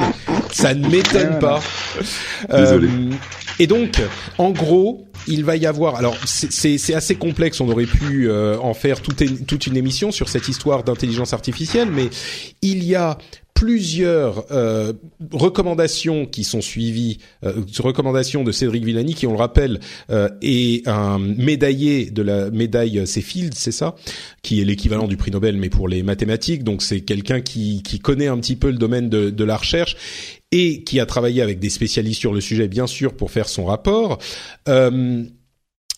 [0.51, 1.61] Ça ne m'étonne pas.
[2.55, 2.87] Désolé.
[2.87, 3.11] Euh,
[3.59, 3.99] et donc,
[4.37, 5.95] en gros, il va y avoir.
[5.95, 7.59] Alors, c'est- assez complexe.
[7.59, 12.09] On aurait pu euh, en faire toute une émission sur cette histoire d'intelligence artificielle, mais
[12.61, 13.17] il y a
[13.55, 14.93] plusieurs euh,
[15.31, 19.79] recommandations qui sont suivies, euh, recommandations de Cédric Villani, qui, on le rappelle,
[20.11, 23.95] euh, est un médaillé de la médaille Céfield, c'est ça,
[24.43, 26.63] qui est l'équivalent du prix Nobel, mais pour les mathématiques.
[26.63, 29.95] Donc, c'est quelqu'un qui, qui connaît un petit peu le domaine de, de la recherche
[30.51, 33.65] et qui a travaillé avec des spécialistes sur le sujet, bien sûr, pour faire son
[33.65, 34.19] rapport.
[34.67, 35.23] Euh,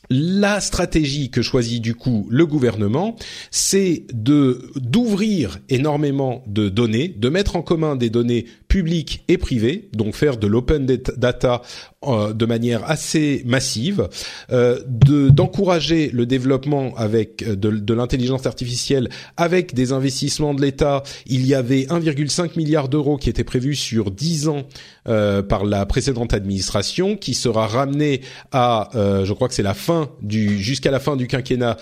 [0.10, 3.16] la stratégie que choisit du coup le gouvernement,
[3.52, 9.90] c'est de d'ouvrir énormément de données, de mettre en commun des données publiques et privées,
[9.94, 11.62] donc faire de l'open data
[12.06, 14.10] euh, de manière assez massive,
[14.52, 21.04] euh, de d'encourager le développement avec euh, de, l'intelligence artificielle avec des investissements de l'État.
[21.26, 24.64] Il y avait 1,5 milliard d'euros qui étaient prévus sur 10 ans
[25.08, 29.74] euh, par la précédente administration, qui sera ramené à, euh, je crois que c'est la
[29.74, 31.78] fin du jusqu'à la fin du quinquennat,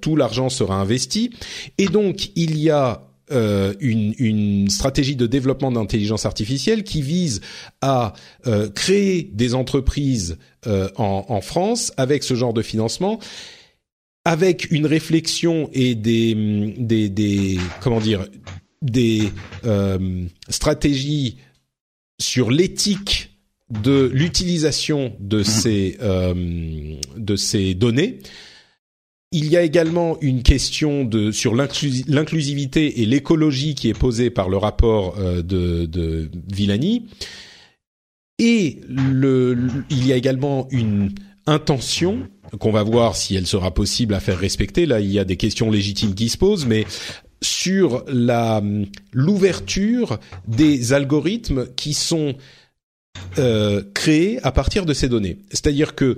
[0.00, 1.30] tout l'argent sera investi.
[1.78, 7.40] Et donc il y a euh, une, une, stratégie de développement d'intelligence artificielle qui vise
[7.80, 8.14] à
[8.46, 13.18] euh, créer des entreprises euh, en, en, France avec ce genre de financement,
[14.24, 16.34] avec une réflexion et des,
[16.78, 18.26] des, des comment dire
[18.82, 19.32] des
[20.48, 21.38] stratégies
[22.20, 23.30] sur l'éthique
[23.70, 28.18] de l'utilisation de ces euh, de ces données.
[29.30, 34.48] Il y a également une question de sur l'inclusivité et l'écologie qui est posée par
[34.48, 37.06] le rapport euh, de, de Villani.
[38.38, 41.12] Et il y a également une
[41.46, 44.86] intention qu'on va voir si elle sera possible à faire respecter.
[44.86, 46.86] Là, il y a des questions légitimes qui se posent, mais
[47.42, 48.62] sur la
[49.12, 52.34] l'ouverture des algorithmes qui sont
[53.38, 55.38] euh, créés à partir de ces données.
[55.50, 56.16] C'est-à-dire que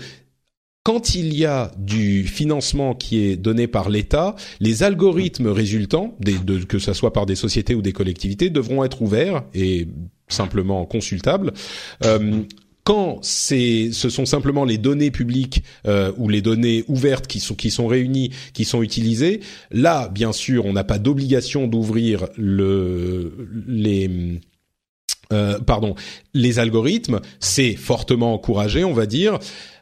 [0.91, 6.18] quand il y a du financement qui est donné par l'État, les algorithmes résultants,
[6.68, 9.86] que ce soit par des sociétés ou des collectivités, devront être ouverts et
[10.26, 11.53] simplement consultables.
[12.05, 12.43] Euh,
[12.82, 17.70] quand ce sont simplement les données publiques euh, ou les données ouvertes qui sont qui
[17.70, 24.41] sont réunies, qui sont utilisées, là, bien sûr, on n'a pas d'obligation d'ouvrir le les
[25.32, 25.94] euh, pardon,
[26.34, 29.38] les algorithmes, c'est fortement encouragé, on va dire.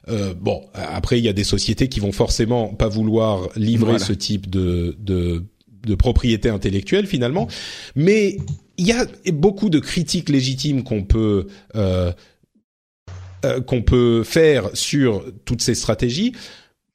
[0.09, 4.13] Euh, bon, après il y a des sociétés qui vont forcément pas vouloir livrer ce
[4.13, 5.45] type de, de
[5.87, 7.49] de propriété intellectuelle finalement,
[7.95, 8.37] mais
[8.79, 11.47] il y a beaucoup de critiques légitimes qu'on peut
[11.77, 12.13] euh,
[13.45, 16.33] euh, qu'on peut faire sur toutes ces stratégies.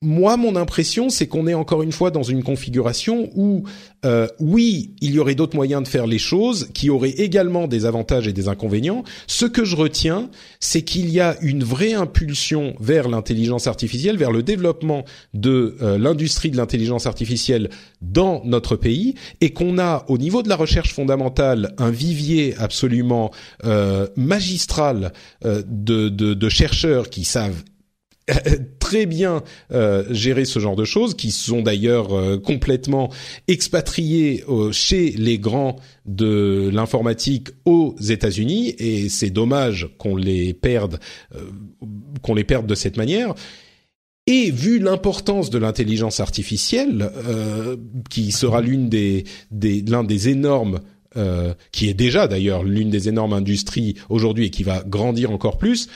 [0.05, 3.63] Moi, mon impression, c'est qu'on est encore une fois dans une configuration où,
[4.03, 7.85] euh, oui, il y aurait d'autres moyens de faire les choses qui auraient également des
[7.85, 9.05] avantages et des inconvénients.
[9.27, 10.29] Ce que je retiens,
[10.59, 15.97] c'est qu'il y a une vraie impulsion vers l'intelligence artificielle, vers le développement de euh,
[15.97, 17.69] l'industrie de l'intelligence artificielle
[18.01, 23.31] dans notre pays, et qu'on a, au niveau de la recherche fondamentale, un vivier absolument
[23.63, 27.63] euh, magistral de, de, de chercheurs qui savent
[28.79, 33.09] très bien euh, gérer ce genre de choses, qui sont d'ailleurs euh, complètement
[33.47, 40.99] expatriés euh, chez les grands de l'informatique aux États-Unis, et c'est dommage qu'on les perde,
[42.21, 43.33] qu'on les perde de cette manière.
[44.25, 47.09] Et vu l'importance de l'intelligence artificielle,
[48.09, 50.79] qui sera l'une des, l'un des énormes
[51.71, 55.89] qui est déjà d'ailleurs l'une des énormes industries aujourd'hui et qui va grandir encore plus,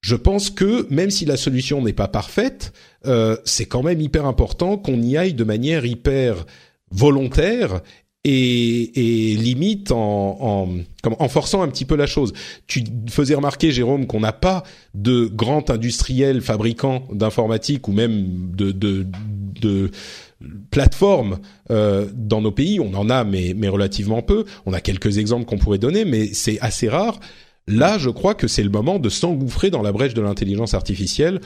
[0.00, 2.72] je pense que même si la solution n'est pas parfaite,
[3.06, 6.46] euh, c'est quand même hyper important qu'on y aille de manière hyper
[6.90, 7.82] volontaire
[8.24, 10.68] et, et limite en, en,
[11.02, 12.32] comme, en forçant un petit peu la chose.
[12.66, 14.62] Tu faisais remarquer, Jérôme, qu'on n'a pas
[14.94, 19.06] de grand industriel fabricant d'informatique ou même de, de,
[19.60, 19.90] de
[20.70, 21.38] plateformes
[21.70, 22.80] euh, dans nos pays.
[22.80, 24.44] On en a, mais, mais relativement peu.
[24.66, 27.20] On a quelques exemples qu'on pourrait donner, mais c'est assez rare.
[27.70, 31.40] Là, je crois que c'est le moment de s'engouffrer dans la brèche de l'intelligence artificielle.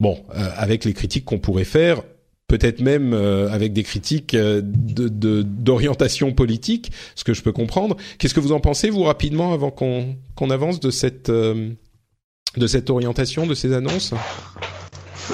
[0.00, 2.02] Bon, euh, avec les critiques qu'on pourrait faire,
[2.48, 7.96] peut-être même euh, avec des critiques euh, d'orientation politique, ce que je peux comprendre.
[8.18, 12.88] Qu'est-ce que vous en pensez, vous, rapidement, avant qu'on qu'on avance de cette de cette
[12.88, 14.14] orientation, de ces annonces?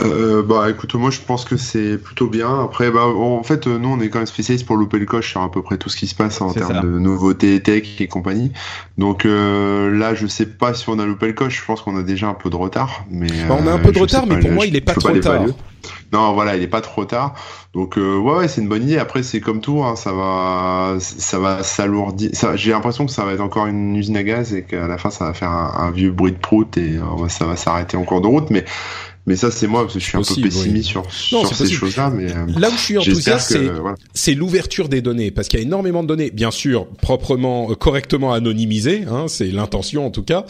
[0.00, 2.62] Euh, bah écoute, moi je pense que c'est plutôt bien.
[2.64, 5.42] Après, bah en fait, nous on est quand même spécialiste pour louper le coche sur
[5.42, 8.52] à peu près tout ce qui se passe en termes de nouveautés tech et compagnie.
[8.98, 11.60] Donc euh, là, je sais pas si on a loupé le coche.
[11.60, 13.04] Je pense qu'on a déjà un peu de retard.
[13.10, 14.94] Mais bah, on a un peu de euh, retard, mais pour moi, il est pas
[14.94, 15.44] trop tard.
[16.12, 17.34] Non, voilà, il est pas trop tard.
[17.74, 18.98] Donc euh, ouais, ouais c'est une bonne idée.
[18.98, 22.30] Après, c'est comme tout, hein, ça va, ça va s'alourdir.
[22.54, 25.10] J'ai l'impression que ça va être encore une usine à gaz et qu'à la fin,
[25.10, 28.20] ça va faire un, un vieux bruit de prout et ça va s'arrêter en cours
[28.20, 28.50] de route.
[28.50, 28.64] Mais
[29.24, 32.10] mais ça, c'est moi parce que je suis un peu pessimiste sur, sur ces choses-là.
[32.10, 33.70] Mais euh, là où je suis enthousiaste, c'est
[34.14, 37.74] c'est l'ouverture des données parce qu'il y a énormément de données, bien sûr, proprement, euh,
[37.74, 39.04] correctement anonymisées.
[39.08, 40.44] Hein, c'est l'intention en tout cas.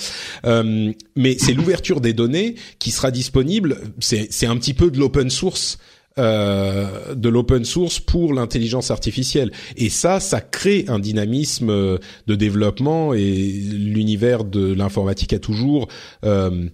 [0.46, 3.78] Euh, mais c'est l'ouverture des données qui sera disponible.
[4.00, 5.78] C'est c'est un petit peu de l'open source.
[6.18, 13.14] Euh, de l'open source pour l'intelligence artificielle et ça ça crée un dynamisme de développement
[13.14, 15.88] et l'univers de l'informatique a toujours
[16.26, 16.68] euh,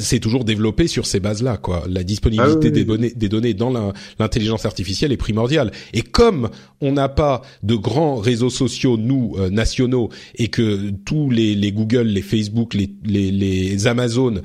[0.00, 1.84] c'est toujours développé sur ces bases-là, quoi.
[1.88, 5.72] La disponibilité ah des données, des données dans l'intelligence artificielle est primordiale.
[5.92, 6.50] Et comme
[6.80, 11.72] on n'a pas de grands réseaux sociaux nous euh, nationaux et que tous les, les
[11.72, 14.42] Google, les Facebook, les, les, les Amazon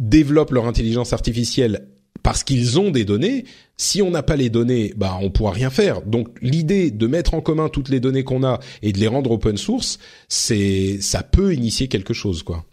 [0.00, 1.88] développent leur intelligence artificielle
[2.22, 3.44] parce qu'ils ont des données.
[3.76, 6.02] Si on n'a pas les données, bah on pourra rien faire.
[6.02, 9.30] Donc l'idée de mettre en commun toutes les données qu'on a et de les rendre
[9.30, 9.98] open source,
[10.28, 12.64] c'est ça peut initier quelque chose, quoi.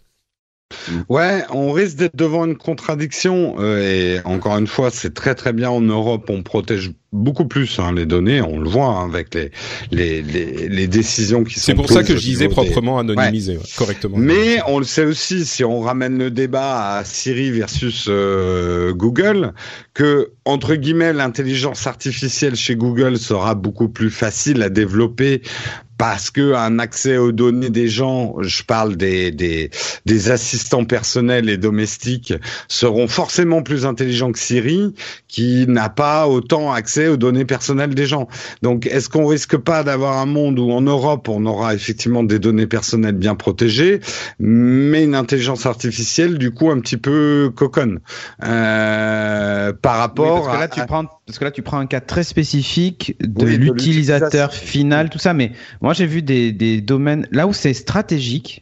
[1.08, 5.52] Ouais, on risque d'être devant une contradiction euh, et encore une fois, c'est très très
[5.52, 9.34] bien en Europe, on protège beaucoup plus hein, les données, on le voit hein, avec
[9.34, 9.50] les,
[9.90, 11.66] les, les, les, décisions qui sont.
[11.66, 14.16] C'est pour ça que je disais proprement anonymisé, correctement.
[14.18, 19.52] Mais on le sait aussi, si on ramène le débat à Siri versus euh, Google,
[19.94, 25.42] que entre guillemets l'intelligence artificielle chez Google sera beaucoup plus facile à développer
[26.02, 29.70] parce que un accès aux données des gens, je parle des, des,
[30.04, 32.34] des assistants personnels et domestiques,
[32.66, 34.94] seront forcément plus intelligents que Siri,
[35.28, 38.28] qui n'a pas autant accès aux données personnelles des gens.
[38.62, 42.38] Donc, est-ce qu'on risque pas d'avoir un monde où en Europe, on aura effectivement des
[42.38, 44.00] données personnelles bien protégées,
[44.38, 48.00] mais une intelligence artificielle, du coup, un petit peu coconne
[48.44, 50.68] euh, par rapport parce que là, à...
[50.68, 55.10] tu prends, parce que là, tu prends un cas très spécifique de Oui, l'utilisateur final,
[55.10, 55.34] tout ça.
[55.34, 58.61] Mais moi, j'ai vu des, des domaines là où c'est stratégique.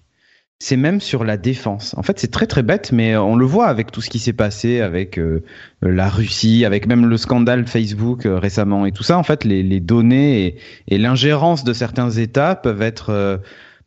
[0.62, 1.94] C'est même sur la défense.
[1.96, 4.34] En fait, c'est très très bête, mais on le voit avec tout ce qui s'est
[4.34, 5.42] passé avec euh,
[5.80, 9.16] la Russie, avec même le scandale Facebook euh, récemment et tout ça.
[9.16, 10.56] En fait, les, données
[10.86, 13.38] et, l'ingérence de certains États peuvent être euh,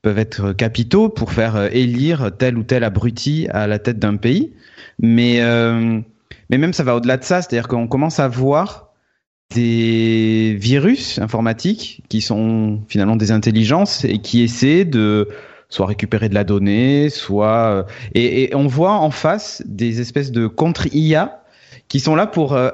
[0.04, 4.18] peuvent être capitaux pour faire euh, élire tel ou tel abruti à la tête d'un
[4.18, 4.54] pays.
[5.00, 6.00] Mais euh,
[6.50, 8.92] mais même ça va au-delà de ça, c'est-à-dire qu'on commence à voir
[9.56, 15.30] des virus informatiques qui sont finalement des intelligences et qui essaient de
[15.74, 17.84] soit récupérer de la donnée, soit euh,
[18.14, 21.44] et, on voit en face des espèces de contre-IA
[21.88, 22.70] qui sont là pour euh,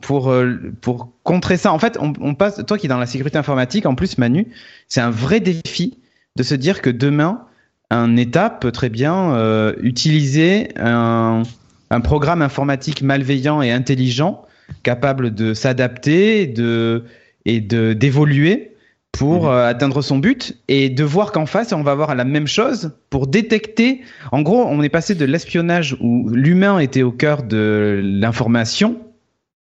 [0.00, 1.72] pour euh, pour contrer ça.
[1.72, 4.48] En fait, on, passe toi qui es dans la sécurité informatique en plus Manu,
[4.88, 5.98] c'est un vrai défi
[6.36, 7.44] de se dire que demain
[7.90, 9.34] un État peut très bien
[9.80, 11.42] utiliser un
[11.90, 14.44] un programme informatique malveillant et intelligent
[14.82, 17.04] capable de s'adapter de
[17.46, 18.76] et de d'évoluer
[19.12, 19.50] pour Mhm.
[19.50, 22.92] euh, atteindre son but et de voir qu'en face on va avoir la même chose
[23.10, 24.02] pour détecter
[24.32, 28.96] en gros on est passé de l'espionnage où l'humain était au cœur de l'information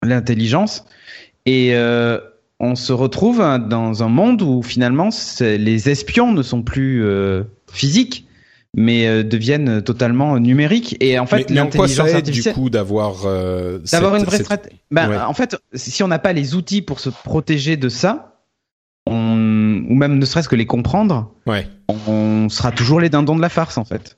[0.03, 0.85] l'intelligence
[1.45, 2.19] et euh,
[2.59, 3.37] on se retrouve
[3.69, 5.09] dans un monde où finalement
[5.39, 8.25] les espions ne sont plus euh, physiques
[8.75, 13.79] mais euh, deviennent totalement numériques et en fait l'intelligence aide du artificielle coup d'avoir euh,
[13.91, 14.75] d'avoir une vraie cette- stratégie.
[14.91, 15.17] Ben, Ouais.
[15.17, 18.36] En fait, si on n'a pas les outils pour se protéger de ça,
[19.09, 19.83] on...
[19.89, 21.65] ou même ne serait-ce que les comprendre, Ouais.
[21.87, 24.17] on sera toujours les dindons de la farce en fait.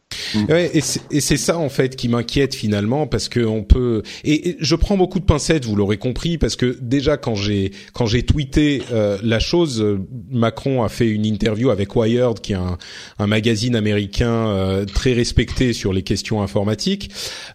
[0.49, 4.57] Ouais, et c'est ça en fait qui m'inquiète finalement parce que on peut et, et
[4.59, 8.23] je prends beaucoup de pincettes, vous l'aurez compris, parce que déjà quand j'ai quand j'ai
[8.23, 9.99] tweeté euh, la chose, euh,
[10.31, 12.77] Macron a fait une interview avec Wired, qui est un,
[13.19, 17.11] un magazine américain euh, très respecté sur les questions informatiques.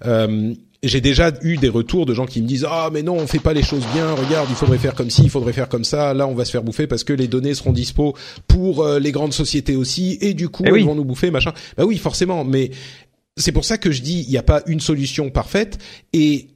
[0.06, 0.54] Euh,
[0.88, 3.38] j'ai déjà eu des retours de gens qui me disent ah mais non on fait
[3.38, 6.14] pas les choses bien regarde il faudrait faire comme ci il faudrait faire comme ça
[6.14, 8.14] là on va se faire bouffer parce que les données seront dispo
[8.48, 10.82] pour euh, les grandes sociétés aussi et du coup Eh elles oui.
[10.84, 12.70] vont nous bouffer machin bah oui forcément mais
[13.36, 15.78] c'est pour ça que je dis il n'y a pas une solution parfaite
[16.12, 16.48] et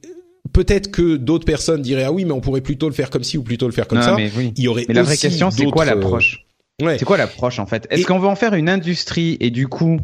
[0.53, 3.37] peut-être que d'autres personnes diraient ah oui mais on pourrait plutôt le faire comme ci
[3.37, 4.53] ou plutôt le faire comme Non, ça mais oui.
[4.55, 6.45] il y aurait Mais la vraie question, c'est quoi euh, l'approche
[6.81, 7.87] ouais C'est quoi l'approche en fait?
[7.89, 9.99] Est-ce Et- qu'on veut en faire une industrie et du coup,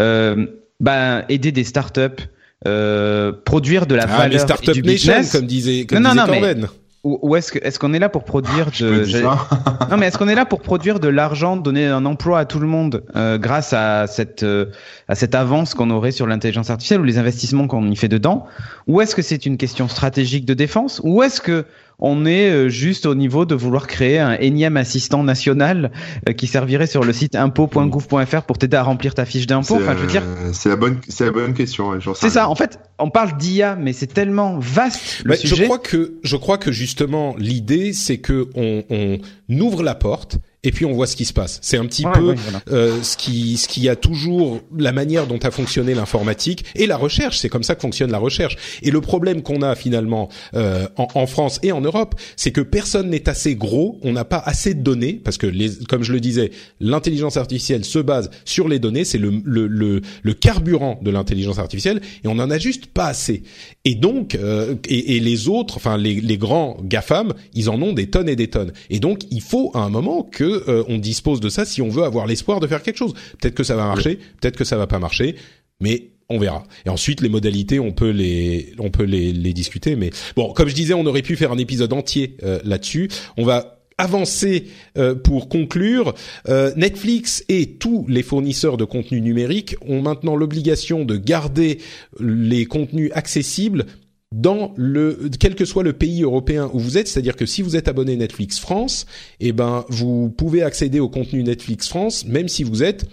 [0.00, 0.46] euh,
[0.80, 2.24] ben, aider des startups,
[2.66, 5.32] euh, produire de la ah mais valeur et startup du nation business.
[5.32, 6.68] comme disait comme Non, non, disait non, mais- Corben.
[7.04, 9.22] ou, ou est-ce que est-ce qu'on est là pour produire me de.
[9.90, 12.58] Non, mais est-ce qu'on est là pour produire de l'argent, donner un emploi à tout
[12.58, 14.66] le monde euh, grâce à cette euh,
[15.06, 18.46] à cette avance qu'on aurait sur l'intelligence artificielle ou les investissements qu'on y fait dedans?
[18.86, 21.00] Ou est-ce que c'est une question stratégique de défense?
[21.04, 21.66] Ou est-ce que
[21.98, 25.90] on est euh, juste au niveau de vouloir créer un énième assistant national
[26.28, 29.94] euh, qui servirait sur le site impôt.gouv.fr pour t'aider à remplir ta fiche d'impôt Enfin,
[29.96, 31.88] je veux dire, euh, c'est la bonne, c'est la bonne question.
[31.90, 32.48] ouais, c'est ça.
[32.48, 35.64] En fait, on parle d'IA, mais c'est tellement vaste le Bah, je sujet.
[35.64, 40.70] crois que je crois que justement l'idée c'est que on, on ouvre la porte et
[40.72, 41.58] puis on voit ce qui se passe.
[41.62, 42.60] C'est un petit Ouais, peu ouais, voilà.
[42.70, 46.96] euh, ce qui ce qui a toujours la manière dont a fonctionné l'informatique et la
[46.96, 47.38] recherche.
[47.38, 48.56] C'est comme ça que fonctionne la recherche.
[48.82, 52.60] Et le problème qu'on a finalement euh, en, en France et en Europe, c'est que
[52.60, 53.98] personne n'est assez gros.
[54.02, 56.50] On n'a pas assez de données parce que les, comme je le disais,
[56.80, 59.04] l'intelligence artificielle se base sur les données.
[59.04, 63.06] C'est le, le le le carburant de l'intelligence artificielle et on en a juste pas
[63.06, 63.42] assez.
[63.84, 67.92] Et donc euh, et, et les autres, enfin les les grands gafam, ils en ont
[67.92, 68.72] des tonnes et des tonnes.
[68.90, 71.88] Et donc il faut à un moment que euh, on dispose de ça si on
[71.88, 73.14] veut avoir l'espoir de faire quelque chose.
[73.40, 75.36] Peut-être que ça va marcher, peut-être que ça va pas marcher,
[75.80, 76.64] mais on verra.
[76.84, 79.96] Et ensuite, les modalités, on peut les, on peut les, les discuter.
[79.96, 83.08] Mais bon, comme je disais, on aurait pu faire un épisode entier euh, là-dessus.
[83.36, 84.66] On va avancer
[84.98, 86.14] euh, pour conclure.
[86.48, 91.78] Euh, Netflix et tous les fournisseurs de contenu numérique ont maintenant l'obligation de garder
[92.20, 93.86] les contenus accessibles
[94.32, 97.76] dans le quel que soit le pays européen où vous êtes, c'est-à-dire que si vous
[97.76, 99.06] êtes abonné Netflix France,
[99.40, 103.06] eh ben vous pouvez accéder au contenu Netflix France même si vous êtes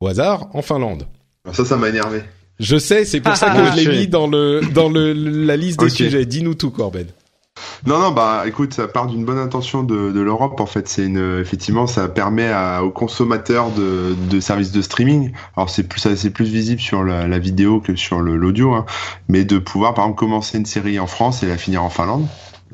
[0.00, 1.06] au hasard en Finlande.
[1.44, 2.22] Alors ça, ça m'a énervé.
[2.58, 5.56] Je sais, c'est pour ça que Ah, je l'ai mis dans le dans le la
[5.56, 6.26] liste des sujets.
[6.26, 7.06] Dis-nous tout, Corben.
[7.86, 10.88] Non, non, bah écoute, ça part d'une bonne intention de, de l'Europe en fait.
[10.88, 15.32] C'est une, effectivement, ça permet à, aux consommateurs de, de services de streaming.
[15.56, 18.86] Alors c'est plus, c'est plus visible sur la, la vidéo que sur l'audio, hein,
[19.28, 22.26] mais de pouvoir par exemple commencer une série en France et la finir en Finlande.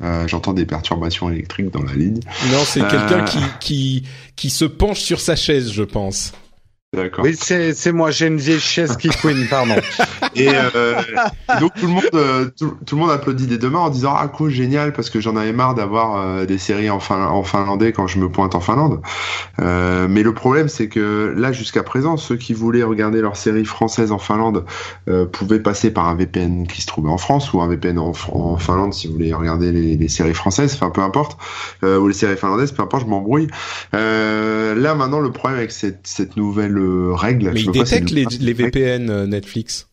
[0.03, 2.19] Euh, J'entends des perturbations électriques dans la ligne.
[2.51, 2.87] Non, c'est Euh.
[2.89, 4.03] quelqu'un qui, qui,
[4.35, 6.33] qui se penche sur sa chaise, je pense.
[6.97, 7.23] D'accord.
[7.23, 9.75] Oui, c'est moi, j'ai une vieille chaise qui couine, pardon.
[10.35, 10.95] Et euh,
[11.59, 14.13] donc tout le monde, euh, tout, tout le monde applaudit des deux mains en disant
[14.15, 17.43] ah cool génial parce que j'en avais marre d'avoir euh, des séries en, fin, en
[17.43, 19.01] finlandais quand je me pointe en Finlande.
[19.59, 23.65] Euh, mais le problème c'est que là jusqu'à présent ceux qui voulaient regarder leurs séries
[23.65, 24.65] françaises en Finlande
[25.31, 28.57] pouvaient passer par un VPN qui se trouvait en France ou un VPN en, en
[28.57, 31.37] Finlande si vous voulez regarder les, les séries françaises, enfin peu importe,
[31.83, 33.47] ou les séries finlandaises, peu importe, je m'embrouille.
[33.93, 36.77] Là maintenant le problème avec cette, cette nouvelle
[37.53, 39.86] Mais je il sais pas si détecte elle- les, les VPN euh, Netflix.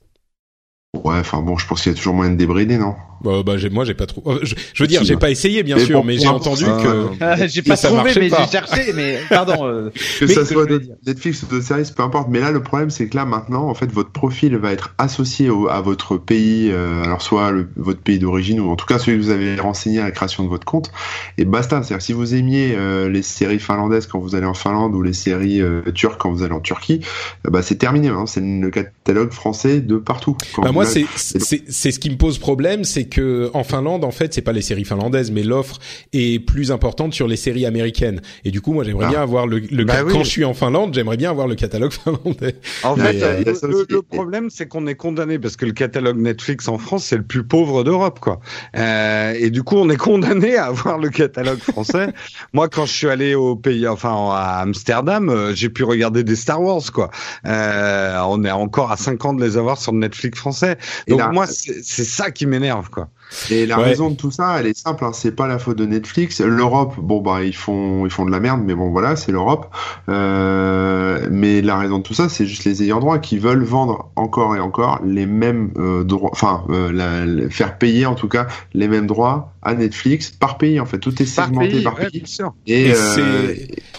[1.02, 2.94] Ouais, enfin bon, je pense qu'il y a toujours moyen de débrider, non?
[3.22, 4.22] Bah, bah, j'ai- moi, j'ai pas trop.
[4.26, 5.20] euh, Je, je veux dire, j'ai bah.
[5.20, 7.24] pas essayé, bien Mais sûr, bon, mais j'ai entendu que.
[7.24, 8.44] un- j'ai que pas ça trouvé, mais pas.
[8.44, 9.64] j'ai cherché, mais pardon.
[9.66, 9.90] euh,
[10.20, 10.82] Que Mais- ça que soit de.
[11.06, 12.28] Netflix ou de séries, peu importe.
[12.30, 15.48] Mais là, le problème, c'est que là, maintenant, en fait, votre profil va être associé
[15.48, 18.98] au- à votre pays, euh, alors soit le- votre pays d'origine ou en tout cas
[18.98, 20.90] celui que vous avez renseigné à la création de votre compte.
[21.38, 21.82] Et basta.
[21.82, 25.14] C'est-à-dire si vous aimiez euh, les séries finlandaises quand vous allez en Finlande ou les
[25.14, 27.00] séries euh, turques quand vous allez en Turquie,
[27.46, 28.08] euh, bah c'est terminé.
[28.10, 30.36] Maintenant, c'est le catalogue français de partout.
[30.54, 34.04] Quand Bah moi c'est c'est c'est ce qui me pose problème, c'est que en Finlande
[34.04, 35.78] en fait c'est pas les séries finlandaises, mais l'offre
[36.12, 38.20] est plus importante sur les séries américaines.
[38.44, 39.10] Et du coup moi j'aimerais Ah.
[39.10, 40.12] bien avoir le, le Bah oui.
[40.12, 42.56] quand je suis en Finlande, j'aimerais bien avoir le catalogue finlandais.
[42.82, 43.86] En Mais, fait, euh, le, le- aussi.
[43.90, 47.22] le problème, c'est qu'on est condamné parce que le catalogue Netflix en France, c'est le
[47.24, 48.40] plus pauvre d'Europe, quoi.
[48.76, 52.08] Euh, et du coup, on est condamné à avoir le catalogue français.
[52.52, 56.36] Moi, quand je suis allé au pays, enfin à Amsterdam, euh, j'ai pu regarder des
[56.36, 57.10] Star Wars, quoi.
[57.46, 60.73] Euh, on est encore à 5 ans de les avoir sur le Netflix français.
[61.06, 63.08] Et Donc là- moi, c'est ça qui m'énerve, quoi.
[63.50, 63.84] Et la Ouais.
[63.84, 66.40] raison de tout ça, elle est simple, hein, c'est pas la faute de Netflix.
[66.40, 69.74] L'Europe, bon bah ils font ils font de la merde, mais bon voilà, c'est l'Europe.
[70.08, 74.10] Euh, mais la raison de tout ça, c'est juste les ayants droit qui veulent vendre
[74.16, 78.28] encore et encore les mêmes euh, droits, enfin euh, la- la- faire payer en tout
[78.28, 80.78] cas les mêmes droits à Netflix par pays.
[80.78, 82.10] En fait, tout est Par segmenté pays, par pays.
[82.12, 82.54] bien sûr.
[82.66, 83.54] Et, Et euh,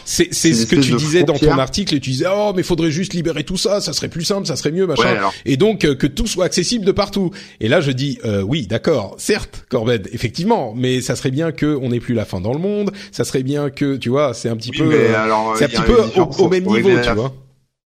[0.05, 3.13] c'est- ce que tu disais dans ton article, et tu disais oh mais faudrait juste
[3.13, 5.03] libérer tout ça, ça serait plus simple, ça serait mieux machin.
[5.03, 7.31] ouais, Et donc euh, que tout soit accessible de partout.
[7.59, 11.77] Et là je dis euh, oui d'accord, certes Corbett, effectivement, mais ça serait bien que
[11.81, 14.49] on n'ait plus la fin dans le monde, ça serait bien que tu vois, c'est
[14.49, 17.33] un petit oui, peu, euh, c'est un petit peu au, au même niveau, tu vois.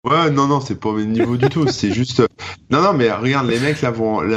[0.10, 1.68] Ouais, non, non, c'est pas au même niveau du tout.
[1.68, 2.22] C'est juste.
[2.70, 3.92] Non, non, mais regarde, les mecs là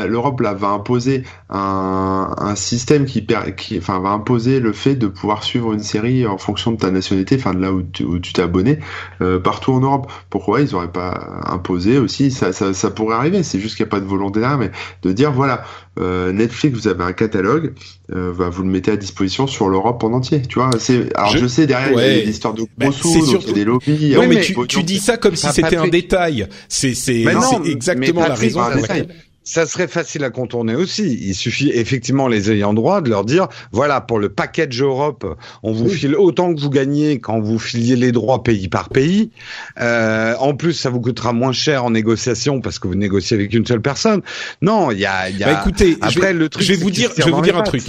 [0.06, 5.06] l'Europe là va imposer un, système qui, per- qui, enfin, va imposer le fait de
[5.06, 8.18] pouvoir suivre une série en fonction de ta nationalité, enfin de là où tu où
[8.18, 8.80] t'es abonné,
[9.20, 10.10] euh, partout en Europe.
[10.28, 13.42] Pourquoi ils auraient pas imposé aussi Ça, ça, ça pourrait arriver.
[13.44, 14.72] C'est juste qu'il n'y a pas de volonté là, mais
[15.02, 15.62] de dire voilà,
[16.00, 17.72] euh, Netflix, vous avez un catalogue,
[18.12, 20.42] euh, bah, vous le mettez à disposition sur l'Europe en entier.
[20.42, 21.14] Tu vois, c'est.
[21.16, 22.22] Alors Je- je, sais derrière il y a Ouais.
[22.24, 23.84] des histoires de Bah, gros c'est sous, donc il y surtout- a des lobbies.
[24.00, 25.92] il y a Non mais tu, tu dis ça comme si c'était un Patrick.
[25.92, 26.48] détail.
[26.68, 28.60] C'est c'est c'est mais exactement la Patrick, raison.
[28.60, 29.16] pour un laquelle- détail.
[29.50, 31.18] Ça serait facile à contourner aussi.
[31.22, 35.26] Il suffit effectivement les ayants droit de leur dire voilà pour le package Europe,
[35.64, 39.32] on vous file autant que vous gagnez quand vous filiez les droits pays par pays.
[39.80, 43.52] Euh, en plus, ça vous coûtera moins cher en négociation parce que vous négociez avec
[43.52, 44.22] une seule personne.
[44.62, 45.52] Non, il y a, y a...
[45.52, 47.58] Bah écoutez, je Après, vais, le truc, je vais vous dire, je vais vous dire
[47.58, 47.82] un truc.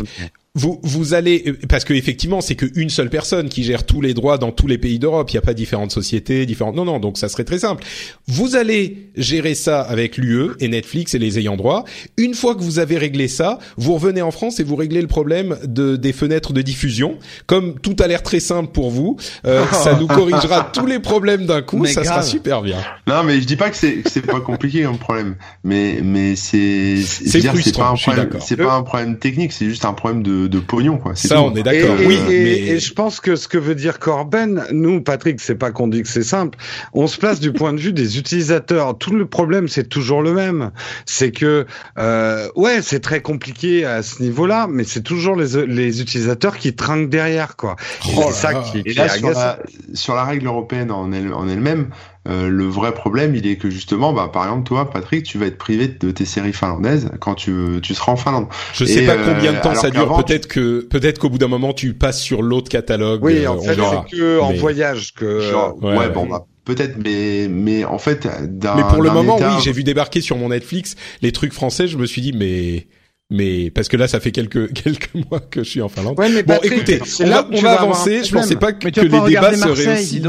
[0.53, 4.14] Vous, vous allez euh, parce que effectivement c'est qu'une seule personne qui gère tous les
[4.14, 5.30] droits dans tous les pays d'Europe.
[5.32, 6.76] Il n'y a pas différentes sociétés, différentes.
[6.76, 6.99] Non, non.
[6.99, 7.86] Donc ça serait très simple.
[8.28, 11.86] Vous allez gérer ça avec l'UE et Netflix et les ayants droit.
[12.18, 15.07] Une fois que vous avez réglé ça, vous revenez en France et vous réglez le
[15.07, 17.18] problème de des fenêtres de diffusion.
[17.48, 19.15] Comme tout a l'air très simple pour vous,
[19.45, 21.78] euh, ça nous corrigera tous les problèmes d'un coup.
[21.78, 22.78] Mais ça sera super bien.
[23.07, 26.36] Non, mais je dis pas que c'est que c'est pas compliqué comme problème, mais mais
[26.36, 28.41] c'est C'est pas un je suis problème, d'accord.
[28.41, 31.15] c'est pas un problème technique, c'est juste un problème de, de pognon quoi.
[31.15, 31.41] Ça, tout.
[31.41, 31.99] on est d'accord.
[31.99, 35.39] et- Oui, et- mais et je pense que ce que veut dire Corben, nous, Patrick,
[35.39, 36.57] c'est pas qu'on dit que c'est simple.
[36.93, 38.97] On se place du point de vue des utilisateurs.
[38.97, 40.72] Tout le problème, c'est toujours le même.
[41.05, 41.65] C'est que,
[41.97, 46.73] euh, ouais, c'est très compliqué à ce niveau-là, mais c'est toujours les, les utilisateurs qui
[46.76, 47.76] trinquent derrière, quoi.
[48.15, 49.59] Oh là c'est ça qui, Et là est sur la
[49.93, 51.89] sur la règle européenne en elle en elle-même,
[52.27, 55.48] euh, le vrai problème, il est que justement, bah par exemple toi, Patrick, tu vas
[55.48, 58.45] être privé de tes séries finlandaises quand tu tu seras en Finlande.
[58.73, 60.23] Je sais Et, pas euh, combien de temps alors ça dure.
[60.23, 63.23] Peut-être que peut-être qu'au bout d'un moment tu passes sur l'autre catalogue.
[63.23, 65.39] Oui, euh, en fait, c'est que en Mais- voyage que.
[65.39, 69.56] Genre, ouais, bon bah peut-être, mais mais en fait, d'un Mais pour le moment, état-
[69.56, 71.88] oui, j'ai vu débarquer sur mon Netflix les trucs français.
[71.88, 72.85] Je me suis dit mais
[73.32, 76.20] mais parce que là, ça fait quelques quelques mois que je suis en Finlande.
[76.20, 77.94] Ouais, mais Bon, Patrick, écoutez, on là va, où on tu va vas avoir un
[77.94, 78.18] avancer.
[78.18, 78.44] Je problème.
[78.44, 78.91] pensais pas que, les
[79.32, 80.22] débats seraient aussi.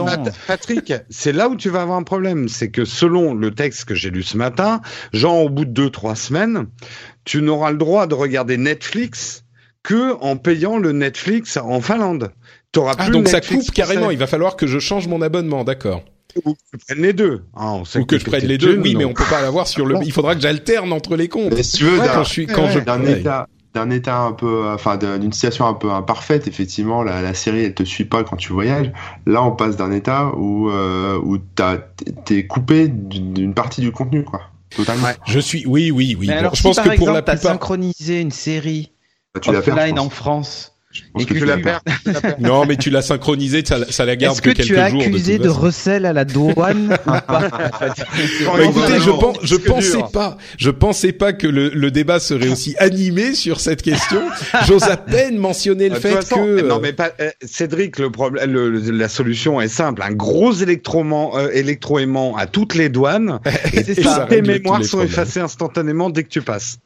[0.46, 3.94] Patrick, c'est là où tu vas avoir un problème, c'est que selon le texte que
[3.96, 4.80] j'ai lu ce matin,
[5.12, 6.66] genre au bout de deux trois semaines,
[7.24, 9.44] tu n'auras le droit de regarder Netflix
[9.82, 12.30] que en payant le Netflix en Finlande.
[12.70, 14.10] T'auras Ah plus donc ça Netflix coupe carrément.
[14.12, 16.04] Il va falloir que je change mon abonnement, d'accord.
[16.44, 17.44] Ou que tu prennes les deux.
[17.54, 18.76] hein, on sait Ou que je prenne les deux.
[18.78, 19.96] Oui, mais on peut pas l'avoir sur le.
[20.04, 21.52] Il faudra que j'alterne entre les comptes.
[21.54, 23.20] Mais si tu veux, Ouais, d'un- Quand je suis quand je d'un ouais.
[23.20, 26.46] état d'un état un peu, enfin d'une situation un peu imparfaite.
[26.46, 28.92] Effectivement, la, la, série elle te suit pas quand tu voyages.
[29.24, 31.38] Là, on passe d'un état où euh, où
[32.26, 34.42] t'es coupé d'une partie du contenu, quoi.
[34.76, 35.06] Totalement.
[35.06, 35.16] Ouais.
[35.26, 36.26] Je suis, oui, oui, oui.
[36.28, 37.52] Bon, alors, je si pense par que exemple, pour la plupart.
[37.52, 38.92] synchronisé une série
[39.34, 40.71] Bah, tu offline en France.
[40.92, 41.80] Je pense Et que que tu la perds.
[42.38, 44.90] Non, mais tu l'as synchronisé, ça, ça la garde Est-ce que, que quelques tu as
[44.90, 45.00] jours.
[45.02, 49.74] accusé de recel à la douane Bah, écoutez, je, pense, je disque dur.
[49.74, 54.20] pensais pas, je pensais pas que le, le débat serait aussi animé sur cette question.
[54.66, 56.60] J'ose à peine mentionner le De toute fait façon, que.
[56.62, 60.52] non mais pas, euh, Cédric, le problème, le- le- la solution est simple, un gros
[60.52, 63.40] électroaimant, euh, électroaimant à toutes les douanes,
[63.72, 64.26] et, C'est et ça.
[64.28, 66.78] tes mémoires sont effacées instantanément dès que tu passes.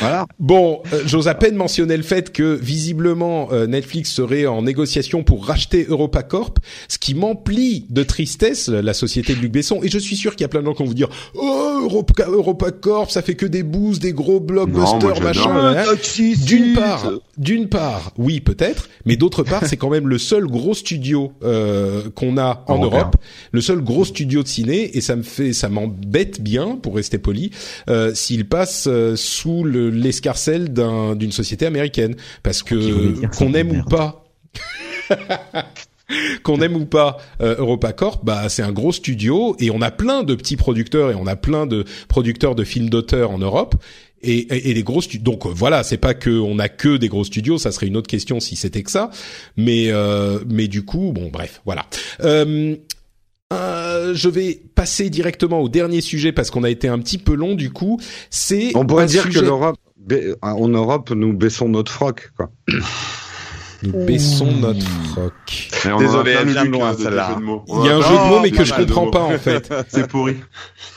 [0.00, 0.26] Voilà.
[0.38, 5.22] Bon, euh, j'ose à peine mentionner le fait que visiblement euh, Netflix serait en négociation
[5.22, 6.58] pour racheter EuropaCorp,
[6.88, 9.80] ce qui m'emplit de tristesse la société de Luc Besson.
[9.82, 11.80] Et je suis sûr qu'il y a plein de gens qui vont vous dire oh
[11.82, 15.50] Europa, EuropaCorp, ça fait que des boosts, des gros blockbusters, machin.
[15.78, 15.84] hein.
[16.44, 20.74] D'une part, d'une part, oui peut-être, mais d'autre part, c'est quand même le seul gros
[20.74, 22.74] studio euh, qu'on a en.
[22.84, 23.16] Europe,
[23.52, 27.16] le seul gros studio de ciné, et ça me fait, ça m'embête bien, pour rester
[27.18, 27.50] poli,
[27.88, 29.16] euh, s'il passe euh,
[29.62, 34.24] sous l'escarcelle d'un- d'une société américaine, parce que qu'on aime ou pas.
[36.42, 40.22] qu'on aime ou pas euh, EuropaCorp, bah c'est un gros studio et on a plein
[40.22, 43.74] de petits producteurs et on a plein de producteurs de films d'auteur en Europe
[44.22, 45.24] et, et, et les gros studios.
[45.24, 47.96] Donc euh, voilà, c'est pas que on a que des gros studios, ça serait une
[47.96, 49.10] autre question si c'était que ça.
[49.56, 51.86] Mais euh, mais du coup, bon bref, voilà.
[52.20, 52.76] Euh,
[53.52, 57.34] euh, je vais passer directement au dernier sujet parce qu'on a été un petit peu
[57.34, 58.00] long du coup.
[58.30, 59.76] C'est On pourrait dire sujet- que l'Europe,
[60.42, 62.50] en Europe, nous baissons notre froc, quoi.
[63.82, 65.32] nous baissons notre froc.
[65.98, 67.38] Désolé, elle le vient loin, celle-là.
[67.68, 69.72] Il y a un jeu de mots mais que je comprends pas en fait.
[69.88, 70.36] C'est pourri.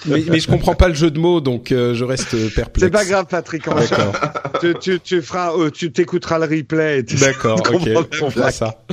[0.06, 2.80] mais, mais je comprends pas le jeu de mots donc euh, je reste perplexe.
[2.86, 3.66] C'est pas grave, Patrick.
[3.68, 4.14] D'accord.
[4.62, 7.00] tu, tu, tu feras, euh, tu t'écouteras le replay.
[7.00, 7.90] Et tu D'accord, ok,
[8.22, 8.84] on fera ça.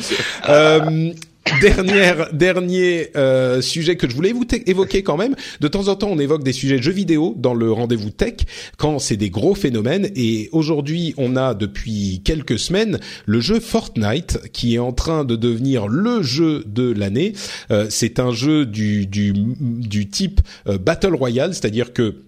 [0.49, 1.13] Euh,
[1.61, 5.35] dernière, dernier euh, sujet que je voulais vous évoquer quand même.
[5.61, 8.35] De temps en temps, on évoque des sujets de jeux vidéo dans le rendez-vous tech
[8.79, 10.11] quand c'est des gros phénomènes.
[10.16, 15.37] Et aujourd'hui, on a depuis quelques semaines le jeu Fortnite qui est en train de
[15.37, 17.35] devenir le jeu de l'année.
[17.71, 22.23] Euh, c'est un jeu du du, du type euh, Battle Royale, c'est-à-dire que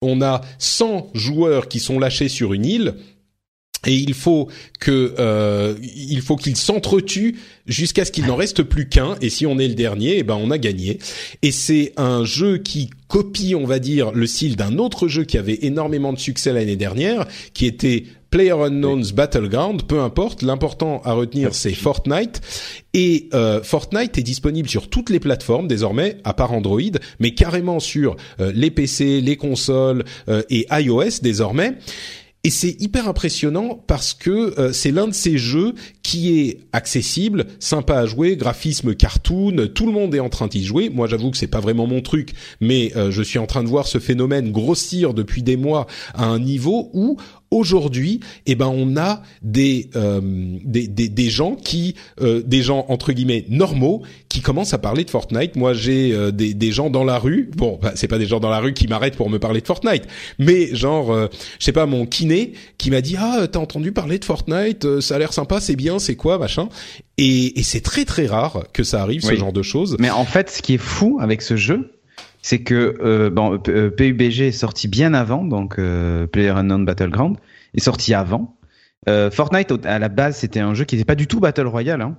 [0.00, 2.94] on a 100 joueurs qui sont lâchés sur une île
[3.86, 4.48] et il faut
[4.80, 7.36] que euh, il faut qu'ils s'entretuent
[7.66, 9.16] jusqu'à ce qu'il n'en reste plus qu'un.
[9.20, 10.98] Et si on est le dernier eh ben on a gagné.
[11.42, 15.38] Et c'est un jeu qui copie on va dire le style d'un autre jeu qui
[15.38, 21.54] avait énormément de succès l'année dernière qui était PlayerUnknown's Battleground, peu importe, l'important à retenir
[21.54, 22.40] c'est Fortnite.
[22.94, 26.80] Et euh, Fortnite est disponible sur toutes les plateformes désormais, à part Android,
[27.20, 31.74] mais carrément sur euh, les PC, les consoles euh, et iOS désormais.
[32.44, 37.46] Et c'est hyper impressionnant parce que euh, c'est l'un de ces jeux qui est accessible,
[37.60, 40.90] sympa à jouer, graphisme cartoon, tout le monde est en train d'y jouer.
[40.90, 43.68] Moi, j'avoue que c'est pas vraiment mon truc, mais euh, je suis en train de
[43.68, 47.16] voir ce phénomène grossir depuis des mois à un niveau où
[47.52, 50.20] aujourd'hui, eh ben, on a des euh,
[50.64, 55.04] des, des, des gens qui, euh, des gens entre guillemets normaux, qui commencent à parler
[55.04, 55.54] de Fortnite.
[55.54, 57.50] Moi, j'ai euh, des, des gens dans la rue.
[57.56, 59.66] Bon, bah, c'est pas des gens dans la rue qui m'arrêtent pour me parler de
[59.66, 60.04] Fortnite,
[60.38, 64.18] mais genre, euh, je sais pas, mon kiné qui m'a dit ah t'as entendu parler
[64.18, 66.68] de Fortnite, euh, ça a l'air sympa, c'est bien, c'est quoi, machin?
[67.18, 69.96] Et, et c'est très très rare que ça arrive ce genre de choses.
[70.00, 71.92] Mais en fait, ce qui est fou avec ce jeu,
[72.42, 77.36] c'est que euh, bon, P- euh, PUBG est sorti bien avant, donc euh, PlayerUnknown Battleground
[77.74, 78.56] est sorti avant.
[79.08, 82.02] Euh, Fortnite à la base c'était un jeu qui n'était pas du tout Battle Royale.
[82.02, 82.16] Hein.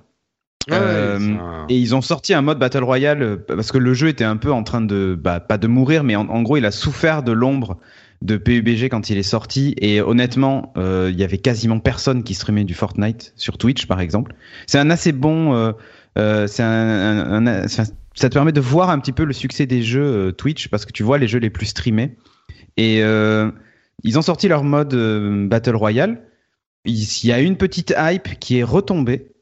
[0.70, 3.92] Ouais, Euh, ça- Et ils ont sorti un mode Battle Royale euh, parce que le
[3.94, 6.56] jeu était un peu en train de, bah, pas de mourir, mais en, en gros
[6.56, 7.78] il a souffert de l'ombre
[8.22, 9.74] de PUBG quand il est sorti.
[9.78, 14.00] Et honnêtement, euh, il y avait quasiment personne qui streamait du Fortnite sur Twitch par
[14.00, 14.34] exemple.
[14.66, 15.72] C'est un assez bon, euh,
[16.16, 19.24] euh, c'est un, un- un- c'est un- ça te permet de voir un petit peu
[19.24, 22.16] le succès des jeux euh, Twitch parce que tu vois les jeux les plus streamés.
[22.76, 23.50] Et euh,
[24.02, 26.28] ils ont sorti leur mode euh, Battle Royale.
[26.84, 29.32] Il il y a une petite hype qui est retombée.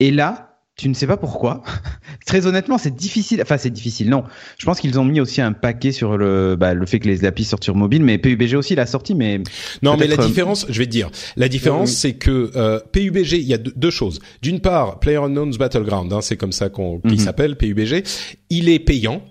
[0.00, 1.62] Et là, tu ne sais pas pourquoi.
[2.26, 3.40] Très honnêtement, c'est difficile.
[3.42, 4.08] Enfin, c'est difficile.
[4.10, 4.24] Non,
[4.58, 7.24] je pense qu'ils ont mis aussi un paquet sur le, bah, le fait que les
[7.24, 9.14] applis sortent sur mobile, mais PUBG aussi l'a sorti.
[9.14, 9.40] Mais
[9.82, 11.96] Non, mais la euh, différence, je vais te dire, la différence, Oui.
[11.96, 14.18] c'est que euh, PUBG, il y a deux, deux choses.
[14.42, 17.18] D'une part, PlayerUnknown's Battleground, hein, c'est comme ça qu'on qu'il Mhm.
[17.18, 18.02] s'appelle PUBG,
[18.50, 19.22] il est payant.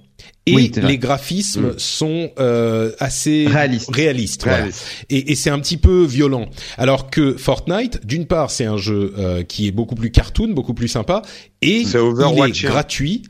[0.46, 1.74] Et Oui, les graphismes Mhm.
[1.80, 3.90] sont euh, assez Réalistes.
[3.96, 4.58] réalistes, voilà.
[4.58, 4.86] Réaliste.
[5.10, 6.50] et, et c'est un petit peu violent.
[6.78, 10.74] Alors que Fortnite, d'une part, c'est un jeu euh, qui est beaucoup plus cartoon, beaucoup
[10.74, 11.22] plus sympa,
[11.62, 13.24] et C'est il est gratuit,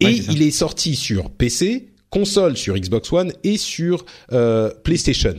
[0.00, 5.34] et Ouais, il est sorti sur PC, console, sur Xbox One et sur euh, PlayStation.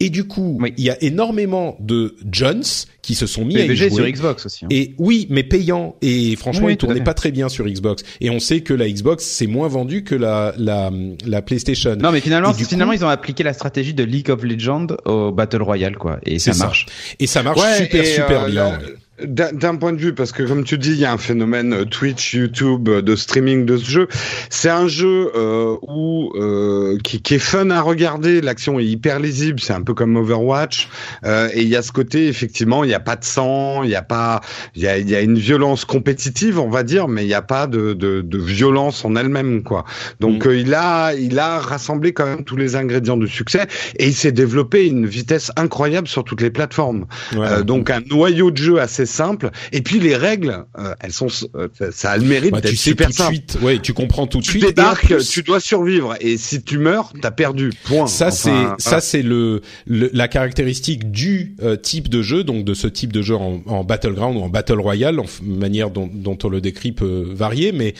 [0.00, 2.62] Et du coup, il y a énormément de Jones
[3.02, 3.90] qui se sont mis à y PUBG jouer.
[3.90, 4.64] sur Xbox aussi.
[4.64, 4.68] hein.
[4.70, 5.96] Et oui, mais payant.
[6.02, 7.04] Et franchement, Oui, il tout à tournait fait.
[7.04, 8.04] pas très bien sur Xbox.
[8.20, 10.90] Et on sait que la Xbox c'est moins vendu que la la
[11.26, 11.96] la PlayStation.
[11.96, 15.32] Non, mais finalement, finalement, coup- ils ont appliqué la stratégie de League of Legends au
[15.32, 16.20] Battle Royale, quoi.
[16.24, 16.86] Et ça marche.
[17.18, 18.78] Et ça marche Ouais, super super euh, bien.
[19.24, 21.84] D'un point de vue, parce que comme tu dis, il y a un phénomène euh,
[21.84, 24.08] Twitch, YouTube, euh, de streaming de ce jeu.
[24.50, 28.40] C'est un jeu euh, où euh, qui, qui est fun à regarder.
[28.40, 29.60] L'action est hyper lisible.
[29.60, 30.88] C'est un peu comme Overwatch.
[31.24, 33.88] Euh, et il y a ce côté, effectivement, il n'y a pas de sang, il
[33.88, 34.40] n'y a pas,
[34.74, 37.42] il y a, y a une violence compétitive, on va dire, mais il n'y a
[37.42, 39.84] pas de, de, de violence en elle-même, quoi.
[40.20, 40.48] Donc Mm.
[40.48, 43.66] euh, il a, il a rassemblé quand même tous les ingrédients du succès
[43.98, 47.06] et il s'est développé à une vitesse incroyable sur toutes les plateformes.
[47.36, 47.62] Ouais.
[47.64, 49.50] Donc un noyau de jeu assez simple.
[49.72, 52.76] Et puis les règles, euh, elles sont, euh, ça- a le mérite Bah, d'être tu
[52.76, 53.34] sais super tout de simple.
[53.34, 53.58] suite.
[53.62, 54.64] Ouais, tu comprends tout de Tu suite.
[54.64, 56.14] En débarques, tu dois survivre.
[56.20, 57.70] Et si tu meurs, t'as perdu.
[57.84, 58.06] Point.
[58.06, 58.74] Ça Enfin, c'est voilà.
[58.78, 63.12] ça c'est le, le- la caractéristique du euh, type de jeu donc de ce type
[63.12, 66.60] de jeu en, en battleground ou en battle royale en manière dont, dont on le
[66.60, 67.94] décrit peut varier mais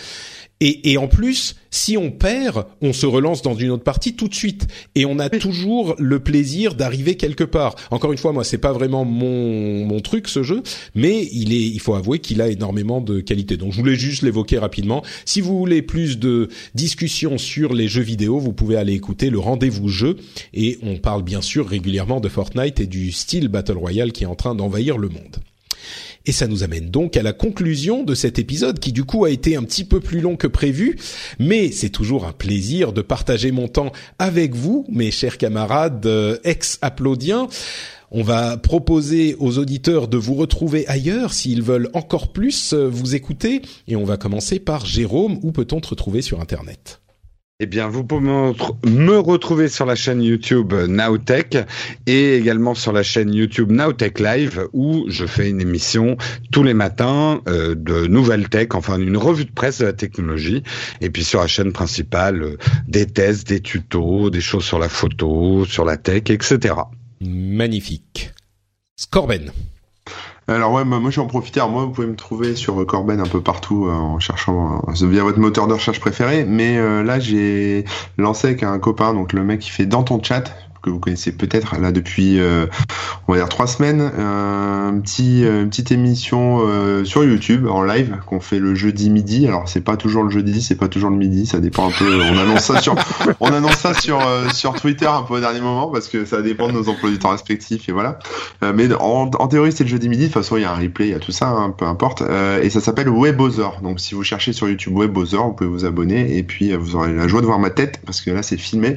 [0.62, 4.28] et, et en plus si on perd on se relance dans une autre partie tout
[4.28, 4.68] de suite.
[4.94, 7.74] Et on a toujours le plaisir d'arriver quelque part.
[7.90, 10.62] Encore une fois moi c'est pas vraiment mon mon truc ce jeu
[10.94, 13.56] mais il est il faut avouer qu'il a énormément de qualité.
[13.56, 15.02] Donc je voulais juste l'évoquer rapidement.
[15.24, 19.40] Si vous voulez plus de discussions sur les jeux vidéo vous pouvez aller écouter le
[19.40, 20.16] rendez-vous jeu.
[20.55, 24.28] Et on parle bien sûr régulièrement de Fortnite et du style Battle Royale qui est
[24.28, 25.39] en train d'envahir le monde.
[26.27, 29.31] Et ça nous amène donc à la conclusion de cet épisode qui du coup a
[29.31, 30.97] été un petit peu plus long que prévu,
[31.39, 36.39] mais c'est toujours un plaisir de partager mon temps avec vous, mes chers camarades euh,
[36.44, 37.49] ex-applaudiens.
[38.12, 43.15] On va proposer aux auditeurs de vous retrouver ailleurs s'ils veulent encore plus euh, vous
[43.15, 47.02] écouter, et on va commencer par Jérôme, où peut-on te retrouver sur Internet?
[47.64, 51.59] Eh bien, vous pouvez me retr- me retrouver sur la chaîne YouTube Nowtech
[52.09, 56.16] et également sur la chaîne YouTube Nowtech Live où je fais une émission
[56.51, 60.64] tous les matins euh, de nouvelles tech, enfin une revue de presse de la technologie.
[61.01, 62.56] Et puis sur la chaîne principale, euh,
[62.89, 66.74] des tests, des tutos, des choses sur la photo, sur la tech, etc.
[67.20, 68.32] Magnifique.
[68.97, 69.52] Scorben.
[70.48, 71.60] Alors ouais, moi, moi je vais en profiter.
[71.60, 75.09] Alors moi, vous pouvez me trouver sur Corben un peu partout euh, en cherchant euh,
[75.09, 76.44] via votre moteur de recherche préféré.
[76.44, 77.85] Mais euh, là, j'ai
[78.19, 81.33] lancé avec un copain, donc le mec qui fait dans ton chat que vous connaissez
[81.33, 82.67] peut-être là depuis euh,
[83.29, 87.85] on va dire trois semaines un petit euh, une petite émission euh, sur YouTube en
[87.85, 89.47] live qu'on fait le jeudi midi.
[89.47, 92.21] Alors c'est pas toujours le jeudi c'est pas toujours le midi ça dépend un peu
[92.21, 92.97] on annonce ça sur
[93.41, 94.21] on annonce ça sur
[94.53, 97.19] sur Twitter un peu au dernier moment parce que ça dépend de nos emplois du
[97.19, 98.19] temps respectifs et voilà.
[98.61, 100.77] Mais en, en théorie c'est le jeudi midi de toute façon il y a un
[100.77, 102.23] replay il y a tout ça hein, peu importe.
[102.63, 103.81] Et ça s'appelle Webother.
[103.83, 107.13] Donc si vous cherchez sur YouTube Webother vous pouvez vous abonner et puis vous aurez
[107.13, 108.97] la joie de voir ma tête parce que là c'est filmé.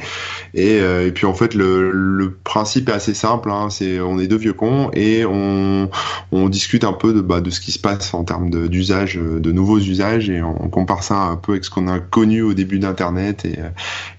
[0.56, 4.28] Et, et puis en fait le, le principe est assez simple hein, c'est on est
[4.28, 5.90] deux vieux cons et on,
[6.32, 9.40] on discute un peu de, bah, de ce qui se passe en termes d'usage de,
[9.40, 12.42] de nouveaux usages et on, on compare ça un peu avec ce qu'on a connu
[12.42, 13.70] au début d'internet et, euh,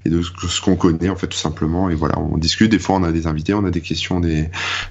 [0.04, 1.90] et de ce, qu'on connaît en fait tout simplement.
[1.90, 2.70] Et voilà on discute.
[2.70, 4.48] Des fois on a des invités on a des questions des,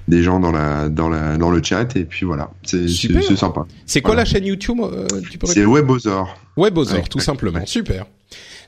[0.08, 2.50] des gens dans la dans la dans le chat et puis voilà.
[2.62, 2.88] C'est
[3.36, 3.66] sympa.
[3.84, 4.22] C'est quoi Voilà.
[4.22, 5.06] la chaîne YouTube euh,
[5.44, 6.24] c'est Webother,
[6.56, 6.70] Ouais,
[7.08, 7.60] tout simplement.
[7.66, 8.06] Super.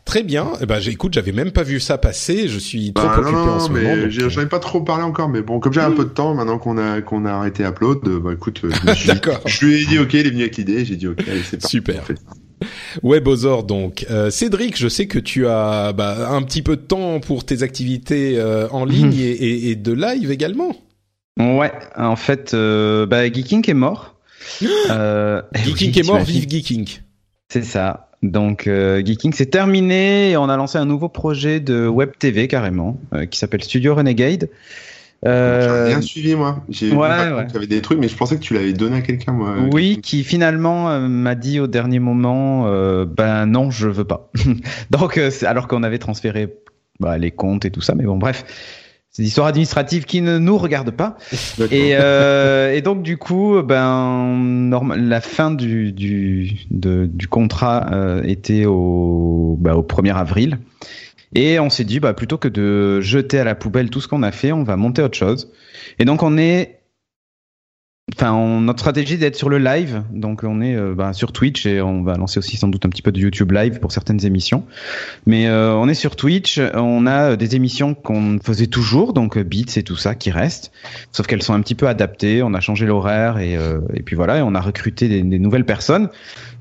[0.08, 0.52] Très bien.
[0.62, 2.48] Eh ben, j'ai- écoute, j'avais même pas vu ça passer.
[2.48, 3.94] Je suis trop Bah, occupé non, non, en ce mais moment.
[3.96, 6.08] donc, euh, j'en ai pas trop parlé encore, mais bon, comme j'ai un peu de
[6.10, 9.40] temps, maintenant qu'on a qu'on a arrêté Upload, euh, bah écoute, euh, je, D'accord.
[9.44, 11.58] je lui ai dit ok, il est venu avec l'idée, j'ai dit ok, allez, c'est
[11.60, 11.76] parti.
[11.76, 12.02] Super.
[13.02, 14.06] Webother, donc.
[14.10, 17.62] Euh, Cédric, je sais que tu as bah, un petit peu de temps pour tes
[17.62, 20.74] activités euh, en ligne et, et- et de live également.
[21.38, 24.16] Ouais, en fait, euh, bah, Geeking est mort.
[24.90, 26.88] Euh, eh Geeking oui, est mort, vive Geeking.
[27.52, 28.07] C'est ça.
[28.22, 32.48] Donc, euh, Geeking, c'est terminé et on a lancé un nouveau projet de web TV
[32.48, 34.48] carrément, euh, qui s'appelle Studio Renegade.
[35.26, 36.64] Euh, J'ai rien suivi moi.
[36.68, 37.66] J'ai ouais, ouais.
[37.66, 39.56] des trucs, mais je pensais que tu l'avais donné à quelqu'un moi.
[39.72, 44.30] oui, qui finalement euh, m'a dit au dernier moment, euh, ben non, je veux pas.
[44.90, 46.54] Donc, euh, alors qu'on avait transféré
[47.00, 48.44] bah, les comptes et tout ça, mais bon, bref,
[49.18, 51.16] c'est des histoires administratives qui ne nous regardent pas.
[51.72, 58.22] Et, euh, et donc du coup, ben la fin du du de- du contrat euh,
[58.22, 60.58] était au bah, au 1er avril.
[61.34, 64.22] Et on s'est dit bah plutôt que de jeter à la poubelle tout ce qu'on
[64.22, 65.50] a fait, on va monter autre chose.
[65.98, 66.77] Et donc on est
[68.16, 71.66] Enfin, on- notre stratégie d'être sur le live, donc on est euh, bah, sur Twitch
[71.66, 74.24] et on va lancer aussi sans doute un petit peu de YouTube live pour certaines
[74.24, 74.64] émissions.
[75.26, 79.44] Mais euh, on est sur Twitch, on a des émissions qu'on faisait toujours, donc euh,
[79.44, 80.72] Beats et tout ça qui restent,
[81.12, 82.42] sauf qu'elles sont un petit peu adaptées.
[82.42, 85.38] On a changé l'horaire et, euh, et puis voilà, et on a recruté des, des
[85.38, 86.08] nouvelles personnes.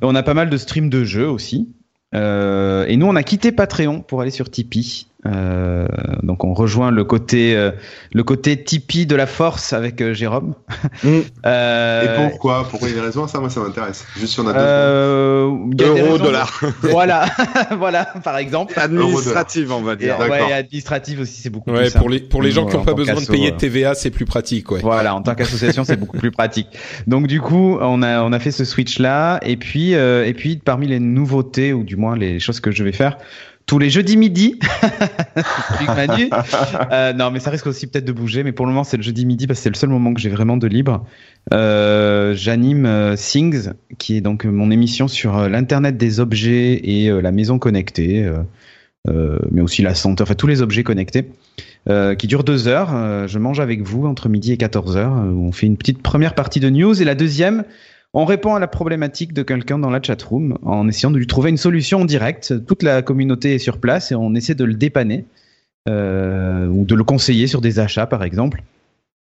[0.01, 1.69] On a pas mal de streams de jeux aussi.
[2.13, 5.06] Euh, et nous, on a quitté Patreon pour aller sur Tipeee.
[5.25, 5.87] Euh,
[6.23, 7.71] donc, on rejoint le côté euh,
[8.13, 10.53] le côté Tipeee de la force avec euh, Jérôme.
[11.03, 11.19] Mm.
[11.45, 12.67] Euh, Et pourquoi?
[12.69, 13.25] Pourquoi il y a des raisons?
[13.27, 14.05] Ça, moi, ça m'intéresse.
[14.17, 16.61] Juste si on a deux euh, il y a des Euro, raisons- dollar.
[16.83, 17.25] Voilà,
[17.77, 18.73] voilà, par exemple.
[18.77, 20.17] Administrative, on va Et, dire.
[20.17, 20.35] D'accord.
[20.35, 21.99] ouais, et administratif aussi, c'est beaucoup Ouais, plus simple.
[21.99, 24.25] pour les pour les gens qui n'ont pas besoin de payer de TVA, c'est plus
[24.25, 24.81] pratique, ouais.
[24.81, 26.67] Voilà, en tant qu'association, c'est beaucoup plus pratique.
[27.07, 30.33] Donc du coup, on a on a fait ce switch là, et puis euh, et
[30.33, 33.17] puis parmi les nouveautés ou du moins les choses que je vais faire
[33.67, 34.59] tous les jeudis midi,
[35.87, 36.29] Manu.
[36.91, 39.03] Euh, non, mais ça risque aussi peut-être de bouger, mais pour le moment c'est le
[39.03, 41.05] jeudi midi parce que c'est le seul moment que j'ai vraiment de libre.
[41.53, 47.09] Euh, J'anime euh, Things, qui est donc mon émission sur euh, l'internet des objets et
[47.09, 48.37] euh, la maison connectée, euh,
[49.09, 51.29] euh, mais aussi la santé, enfin tous les objets connectés
[51.89, 52.91] euh, qui dure deux heures.
[52.93, 55.17] Euh, je mange avec vous entre midi et 14 heures.
[55.17, 57.65] euh, on fait une petite première partie de news et la deuxième,
[58.13, 61.49] on répond à la problématique de quelqu'un dans la chatroom en essayant de lui trouver
[61.49, 62.65] une solution en direct.
[62.65, 65.25] Toute la communauté est sur place et on essaie de le dépanner
[65.87, 68.63] euh, ou de le conseiller sur des achats par exemple.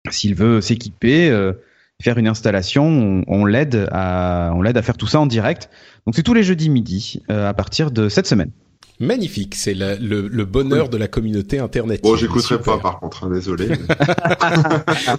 [0.10, 1.53] S'il veut s'équiper, euh,
[2.02, 5.70] faire une installation, on, l'aide à à faire tout ça en direct.
[6.06, 8.52] Donc c'est tous les jeudis midi euh, à partir de cette semaine.
[9.00, 12.02] Magnifique, c'est le, le bonheur de la communauté internet.
[12.02, 13.68] Bon, j'écouterai pas, par contre, hein, désolé.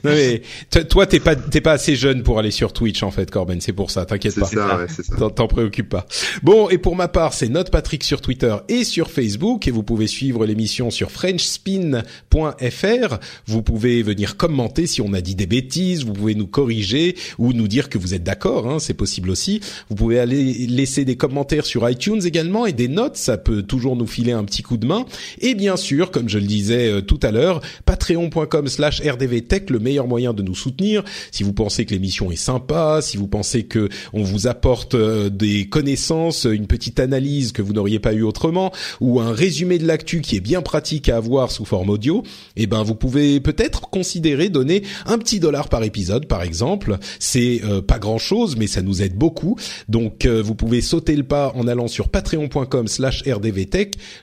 [0.05, 0.43] Non, mais
[0.89, 3.61] toi, t'es pas t'es pas assez jeune pour aller sur Twitch en fait, Corben.
[3.61, 4.05] C'est pour ça.
[4.07, 4.47] T'inquiète c'est pas.
[4.47, 5.17] ça, ouais, c'est ça.
[5.17, 6.07] T'en- T'en préoccupe pas.
[6.43, 9.83] Bon, et pour ma part, c'est Note Patrick sur Twitter et sur Facebook, et vous
[9.83, 13.19] pouvez suivre l'émission sur FrenchSpin.fr.
[13.47, 17.53] Vous pouvez venir commenter si on a dit des bêtises, vous pouvez nous corriger ou
[17.53, 19.61] nous dire que vous êtes d'accord, hein, c'est possible aussi.
[19.89, 23.97] Vous pouvez aller laisser des commentaires sur iTunes également et des notes, ça peut toujours
[23.97, 25.05] nous filer un petit coup de main.
[25.41, 29.79] Et bien sûr, comme je le disais euh, tout à l'heure, patreon.com slash rdvtech, le
[29.79, 31.05] meilleur moyen de nous soutenir.
[31.31, 35.29] Si vous pensez que l'émission est sympa, si vous pensez que on vous apporte euh,
[35.29, 39.87] des connaissances, une petite analyse que vous n'auriez pas eu autrement, ou un résumé de
[39.87, 42.23] l'actu qui est bien pratique à avoir sous forme audio,
[42.57, 46.99] eh ben vous pouvez peut-être considérer donner un petit dollar par épisode, par exemple.
[47.19, 49.57] C'est euh, pas grand chose, mais ça nous aide beaucoup.
[49.89, 53.56] Donc euh, vous pouvez sauter le pas en allant sur patreon.com slash rdvtech.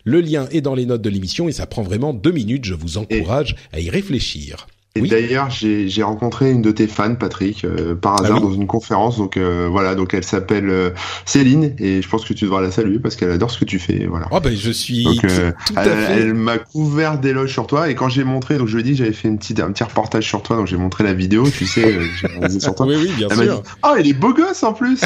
[0.04, 2.66] Le lien est dans les notes de l'émission et ça prend vraiment deux minutes.
[2.66, 4.68] Je vous encourage à y réfléchir.
[4.95, 5.10] Et Oui.
[5.10, 8.53] d'ailleurs, j'ai j'ai rencontré une de tes fans, Patrick, euh, par hasard Ah oui dans
[8.53, 9.18] une conférence.
[9.18, 10.91] Donc euh, voilà, donc elle s'appelle euh,
[11.26, 13.80] Céline et je pense que tu devras la saluer parce qu'elle adore ce que tu
[13.80, 14.06] fais.
[14.07, 14.28] Voilà.
[14.30, 16.14] Oh ben je suis Donc tout, euh, tout à elle, fait.
[16.22, 18.91] elle m'a couvert d'éloges sur toi et quand j'ai montré, donc je lui ai dit
[18.91, 21.49] que j'avais fait une petite, un petit reportage sur toi, donc j'ai montré la vidéo,
[21.49, 22.86] tu sais, euh, j'ai réalisé sur toi.
[22.90, 23.64] Oui oui bien Elle m'a dit, sûr.
[23.82, 25.02] ah, il est beau gosse en plus.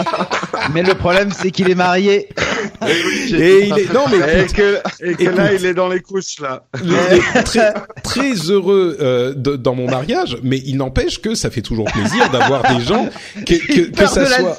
[0.74, 2.28] Mais le problème c'est qu'il est marié.
[2.84, 6.40] Et il est non mais Et que, et que là, il est dans les couches,
[6.40, 6.64] là.
[7.44, 7.72] très,
[8.02, 12.30] très heureux euh, de- dans mon mariage, mais il n'empêche que ça fait toujours plaisir
[12.30, 13.08] d'avoir des gens
[13.46, 14.56] que, que, que ça soit.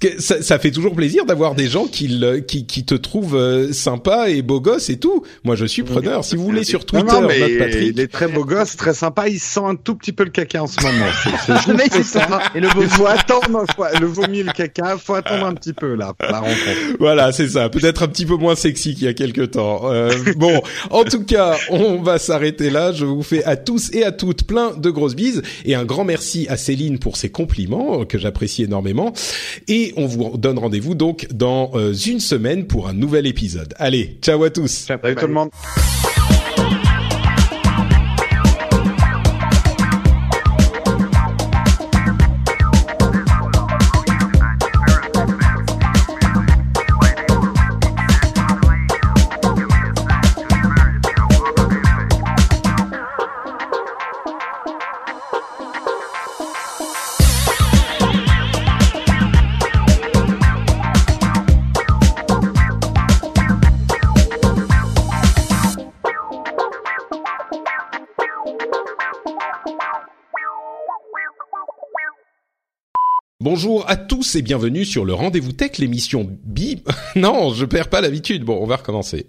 [0.00, 3.36] que- ça, ça fait toujours plaisir d'avoir des gens qui, le- qui, qui te trouvent
[3.36, 5.22] euh, sympa et beau gosse et tout.
[5.44, 6.24] Moi, je suis preneur.
[6.24, 7.88] Si vous voulez sur Twitter, non, non, mais notre Patrick.
[7.94, 9.28] il est très beau gosse, très sympa.
[9.28, 11.06] Il sent un tout petit peu le caca en ce moment.
[11.46, 12.28] C'est- juste ça.
[12.28, 12.40] ça.
[12.54, 15.54] Et le beau Il faut attendre, faut- le vomi, et le caca, faut attendre un
[15.54, 16.96] petit peu là, la rencontre.
[16.98, 17.68] Voilà, c'est ça.
[17.68, 19.82] Peut-être un petit peu moins sexy qu'il y a quelques temps.
[19.90, 20.60] Euh, bon,
[20.90, 22.92] en tout cas, on va s'arrêter là.
[22.92, 26.04] Je vous fais à tous et à toutes plein de grosses bises et un grand
[26.04, 29.12] merci à Céline pour ses compliments euh, que j'apprécie énormément.
[29.68, 33.74] Et on vous donne rendez-vous donc dans euh, une semaine pour un nouvel épisode.
[33.78, 34.70] Allez, ciao à tous.
[34.70, 35.50] Salut tout le monde.
[73.54, 76.82] Bonjour à tous et bienvenue sur le Rendez-vous Tech, l'émission bi...
[77.16, 78.44] non, je perds pas l'habitude.
[78.44, 79.26] Bon, on va recommencer.